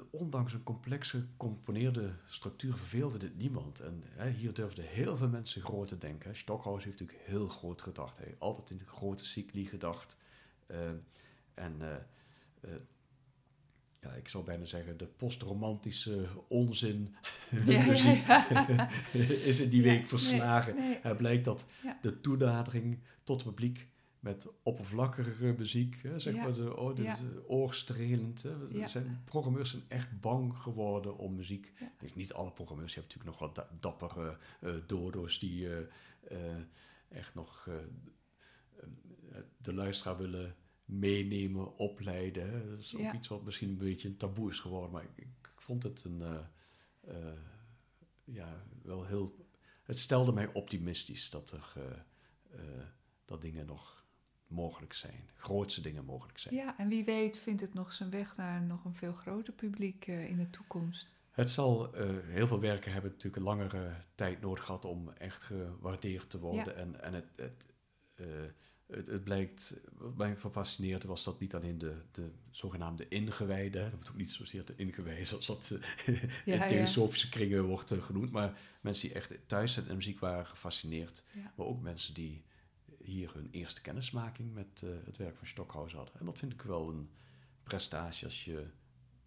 ondanks 0.09 0.53
een 0.53 0.63
complexe 0.63 1.19
gecomponeerde 1.19 2.15
structuur 2.25 2.77
verveelde 2.77 3.17
dit 3.17 3.35
niemand. 3.35 3.79
En 3.79 4.03
hier 4.35 4.53
durfden 4.53 4.85
heel 4.85 5.17
veel 5.17 5.29
mensen 5.29 5.61
groot 5.61 5.87
te 5.87 5.97
denken. 5.97 6.35
Stockhouse 6.35 6.85
heeft 6.85 6.99
natuurlijk 6.99 7.27
heel 7.27 7.47
groot 7.47 7.81
gedacht. 7.81 8.17
Hij 8.17 8.35
altijd 8.39 8.69
in 8.69 8.77
de 8.77 8.85
grote 8.85 9.25
cycli 9.25 9.65
gedacht. 9.65 10.17
en 11.53 11.81
ja, 14.05 14.13
ik 14.13 14.27
zou 14.27 14.43
bijna 14.43 14.65
zeggen, 14.65 14.97
de 14.97 15.05
postromantische 15.05 16.27
onzin 16.47 17.15
ja, 17.65 17.85
muziek 17.85 18.27
ja, 18.27 18.89
is 19.49 19.59
in 19.59 19.69
die 19.69 19.81
week 19.81 20.07
verslagen. 20.07 20.75
Nee, 20.75 20.99
Het 21.01 21.17
blijkt 21.17 21.45
dat 21.45 21.67
de 22.01 22.21
toenadering 22.21 22.99
tot 23.23 23.35
het 23.35 23.47
publiek 23.47 23.87
met 24.19 24.47
oppervlakkige 24.63 25.55
muziek, 25.57 26.01
hè, 26.01 26.19
zeg 26.19 26.35
maar, 26.35 26.53
de, 26.53 26.77
oh, 26.77 26.97
is 26.97 27.19
oorstrelend. 27.47 28.43
Hè. 28.43 28.87
Zijn, 28.87 29.21
programmeurs 29.25 29.69
zijn 29.69 29.83
echt 29.87 30.19
bang 30.21 30.57
geworden 30.57 31.17
om 31.17 31.35
muziek. 31.35 31.73
Dus 31.99 32.15
niet 32.15 32.33
alle 32.33 32.51
programmeurs, 32.51 32.93
je 32.93 32.99
hebt 32.99 33.13
natuurlijk 33.13 33.39
nog 33.39 33.53
wat 33.53 33.67
dappere 33.79 34.37
uh, 34.61 34.73
dodo's 34.85 35.39
die 35.39 35.67
uh, 35.67 35.77
uh, 36.31 36.37
echt 37.09 37.35
nog 37.35 37.69
de 39.57 39.73
luisteraar 39.73 40.17
willen 40.17 40.55
meenemen, 40.85 41.77
opleiden. 41.77 42.69
Dat 42.69 42.79
is 42.79 42.95
ook 42.95 43.13
iets 43.13 43.27
wat 43.27 43.43
misschien 43.43 43.69
een 43.69 43.77
beetje 43.77 44.07
een 44.07 44.17
taboe 44.17 44.49
is 44.49 44.59
geworden. 44.59 44.91
Maar 44.91 45.03
ik, 45.03 45.11
ik 45.17 45.51
vond 45.55 45.83
het 45.83 46.03
een, 46.03 46.19
uh, 46.19 46.39
uh, 47.07 47.39
ja, 48.23 48.63
wel 48.81 49.05
heel... 49.05 49.47
Het 49.83 49.99
stelde 49.99 50.31
mij 50.31 50.53
optimistisch 50.53 51.29
dat 51.29 51.51
er 51.51 51.73
uh, 51.77 52.61
dat 53.25 53.41
dingen 53.41 53.65
nog 53.65 54.05
mogelijk 54.47 54.93
zijn. 54.93 55.29
Grootste 55.35 55.81
dingen 55.81 56.05
mogelijk 56.05 56.37
zijn. 56.37 56.55
Ja, 56.55 56.77
en 56.77 56.87
wie 56.87 57.05
weet 57.05 57.37
vindt 57.37 57.61
het 57.61 57.73
nog 57.73 57.93
zijn 57.93 58.09
weg 58.09 58.35
naar 58.35 58.61
nog 58.61 58.85
een 58.85 58.95
veel 58.95 59.13
groter 59.13 59.53
publiek 59.53 60.07
in 60.07 60.37
de 60.37 60.49
toekomst. 60.49 61.13
Het 61.31 61.49
zal 61.49 61.93
heel 62.25 62.47
veel 62.47 62.59
werken 62.59 62.91
hebben 62.91 63.11
natuurlijk 63.11 63.35
een 63.35 63.43
langere 63.43 63.93
tijd 64.15 64.41
nodig 64.41 64.63
gehad 64.63 64.85
om 64.85 65.09
echt 65.09 65.43
gewaardeerd 65.43 66.29
te 66.29 66.39
worden. 66.39 66.73
Ja. 66.73 66.79
En, 66.79 67.01
en 67.01 67.13
het, 67.13 67.27
het 67.35 67.63
het, 68.87 69.07
het, 69.07 69.23
blijkt, 69.23 69.79
wat 69.97 70.17
mij 70.17 70.37
fascineerde 70.37 71.07
was 71.07 71.23
dat 71.23 71.39
niet 71.39 71.55
alleen 71.55 71.77
de, 71.77 71.95
de 72.11 72.31
zogenaamde 72.51 73.07
ingewijden, 73.07 73.83
dat 73.83 73.99
moet 73.99 74.09
ook 74.09 74.15
niet 74.15 74.31
zozeer 74.31 74.65
de 74.65 74.75
ingewijden 74.75 75.25
zoals 75.25 75.45
dat 75.45 75.79
uh, 76.05 76.23
ja, 76.45 76.63
in 76.63 76.67
theosofische 76.67 77.29
kringen 77.29 77.63
wordt 77.63 77.91
uh, 77.91 78.03
genoemd, 78.03 78.31
maar 78.31 78.59
mensen 78.81 79.07
die 79.07 79.17
echt 79.17 79.33
thuis 79.45 79.73
zijn 79.73 79.87
en 79.87 79.95
muziek 79.95 80.19
waren 80.19 80.47
gefascineerd, 80.47 81.23
ja. 81.33 81.53
maar 81.55 81.65
ook 81.65 81.81
mensen 81.81 82.13
die 82.13 82.43
hier 83.03 83.33
hun 83.33 83.47
eerste 83.51 83.81
kennismaking 83.81 84.53
met 84.53 84.81
uh, 84.83 84.89
het 85.05 85.17
werk 85.17 85.37
van 85.37 85.47
Stockhausen 85.47 85.97
hadden. 85.97 86.19
En 86.19 86.25
dat 86.25 86.37
vind 86.37 86.53
ik 86.53 86.61
wel 86.61 86.89
een 86.89 87.09
prestatie 87.63 88.25
als 88.25 88.45
je 88.45 88.67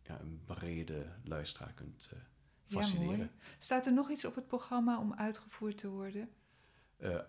ja, 0.03 0.21
een 0.21 0.41
brede 0.45 1.07
luisteraar 1.25 1.73
kunt 1.73 2.13
fascineren. 2.67 3.31
Staat 3.59 3.87
er 3.87 3.93
nog 3.93 4.11
iets 4.11 4.25
op 4.25 4.35
het 4.35 4.47
programma 4.47 4.99
om 5.01 5.15
uitgevoerd 5.15 5.79
te 5.79 5.89
worden? 5.89 6.29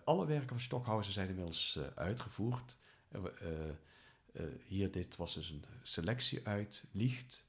Alle 0.04 0.26
werken 0.26 0.48
van 0.48 0.60
Stockhausen 0.60 1.12
zijn 1.12 1.28
inmiddels 1.28 1.78
uitgevoerd. 1.94 2.78
hier, 4.66 4.90
dit 4.90 5.16
was 5.16 5.34
dus 5.34 5.50
een 5.50 5.64
selectie 5.82 6.46
uit 6.46 6.88
Licht. 6.92 7.46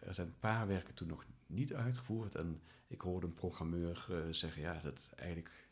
er 0.00 0.14
zijn 0.14 0.26
een 0.26 0.38
paar 0.38 0.66
werken 0.66 0.94
toen 0.94 1.08
nog 1.08 1.24
niet 1.46 1.74
uitgevoerd. 1.74 2.34
En 2.34 2.62
ik 2.86 3.00
hoorde 3.00 3.26
een 3.26 3.34
programmeur 3.34 4.06
zeggen, 4.30 4.62
ja, 4.62 4.80
dat 4.80 5.10
eigenlijk 5.16 5.68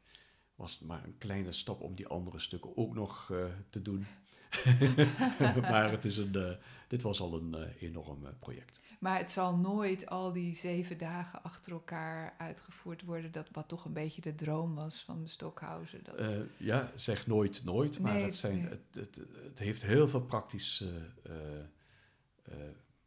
was 0.54 0.78
maar 0.78 1.04
een 1.04 1.18
kleine 1.18 1.52
stap 1.52 1.80
om 1.80 1.94
die 1.94 2.08
andere 2.08 2.38
stukken 2.38 2.76
ook 2.76 2.94
nog 2.94 3.32
te 3.70 3.82
doen. 3.82 4.06
maar 5.70 5.90
het 5.90 6.04
is 6.04 6.16
een, 6.16 6.32
uh, 6.36 6.50
dit 6.88 7.02
was 7.02 7.20
al 7.20 7.34
een 7.34 7.54
uh, 7.56 7.82
enorm 7.82 8.22
uh, 8.24 8.28
project. 8.38 8.82
Maar 8.98 9.18
het 9.18 9.30
zal 9.30 9.56
nooit 9.56 10.06
al 10.06 10.32
die 10.32 10.56
zeven 10.56 10.98
dagen 10.98 11.42
achter 11.42 11.72
elkaar 11.72 12.34
uitgevoerd 12.38 13.02
worden, 13.02 13.32
dat 13.32 13.48
wat 13.52 13.68
toch 13.68 13.84
een 13.84 13.92
beetje 13.92 14.20
de 14.20 14.34
droom 14.34 14.74
was 14.74 15.02
van 15.02 15.22
de 15.22 15.28
Stockhausen. 15.28 16.04
Dat... 16.04 16.36
ja, 16.56 16.92
zeg 16.94 17.26
nooit 17.26 17.64
nooit, 17.64 17.98
maar 17.98 18.12
nee, 18.12 18.22
het, 18.22 18.34
zijn, 18.34 18.56
nee. 18.56 18.68
het, 18.68 18.94
het, 18.94 19.20
het, 19.42 19.58
heeft 19.58 19.82
heel 19.82 20.08
veel 20.08 20.22
praktische 20.22 20.92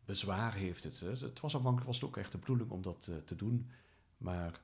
bezwaar 0.05 0.53
heeft 0.53 0.83
het. 0.83 0.99
Het 0.99 1.39
was 1.39 1.55
aanvankelijk 1.55 1.87
was 1.87 1.95
het 1.95 2.05
ook 2.05 2.17
echt 2.17 2.31
de 2.31 2.37
bedoeling 2.37 2.69
om 2.69 2.81
dat 2.81 3.11
te 3.25 3.35
doen, 3.35 3.69
maar 4.17 4.61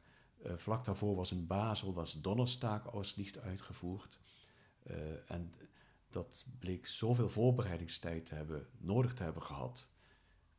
vlak 0.56 0.86
daarvoor 0.86 1.16
was 1.16 1.32
in 1.32 1.48
Basel 1.48 1.94
was 1.94 2.22
Donnerstaak 2.22 2.86
als 2.86 3.16
licht 3.16 3.40
uitgevoerd. 3.40 4.20
en 5.28 5.54
dat 6.10 6.46
bleek 6.60 6.88
zoveel 6.88 7.30
voorbereidingstijd 7.30 8.26
te 8.26 8.36
hebben, 8.36 8.68
nodig 8.78 9.14
te 9.14 9.24
hebben 9.24 9.42
gehad. 9.42 9.92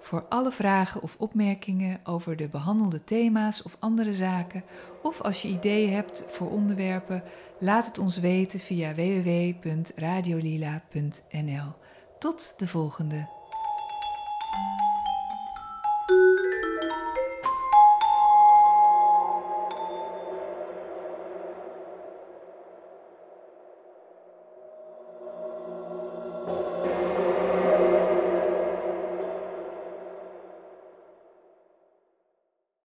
Voor 0.00 0.26
alle 0.28 0.52
vragen 0.52 1.02
of 1.02 1.16
opmerkingen 1.18 2.00
over 2.04 2.36
de 2.36 2.48
behandelde 2.48 3.04
thema's 3.04 3.62
of 3.62 3.76
andere 3.78 4.14
zaken, 4.14 4.64
of 5.02 5.20
als 5.20 5.42
je 5.42 5.48
ideeën 5.48 5.92
hebt 5.92 6.24
voor 6.28 6.50
onderwerpen, 6.50 7.22
laat 7.58 7.86
het 7.86 7.98
ons 7.98 8.18
weten 8.18 8.60
via 8.60 8.94
www.radiolila.nl. 8.94 11.72
Tot 12.18 12.54
de 12.56 12.68
volgende! 12.68 13.40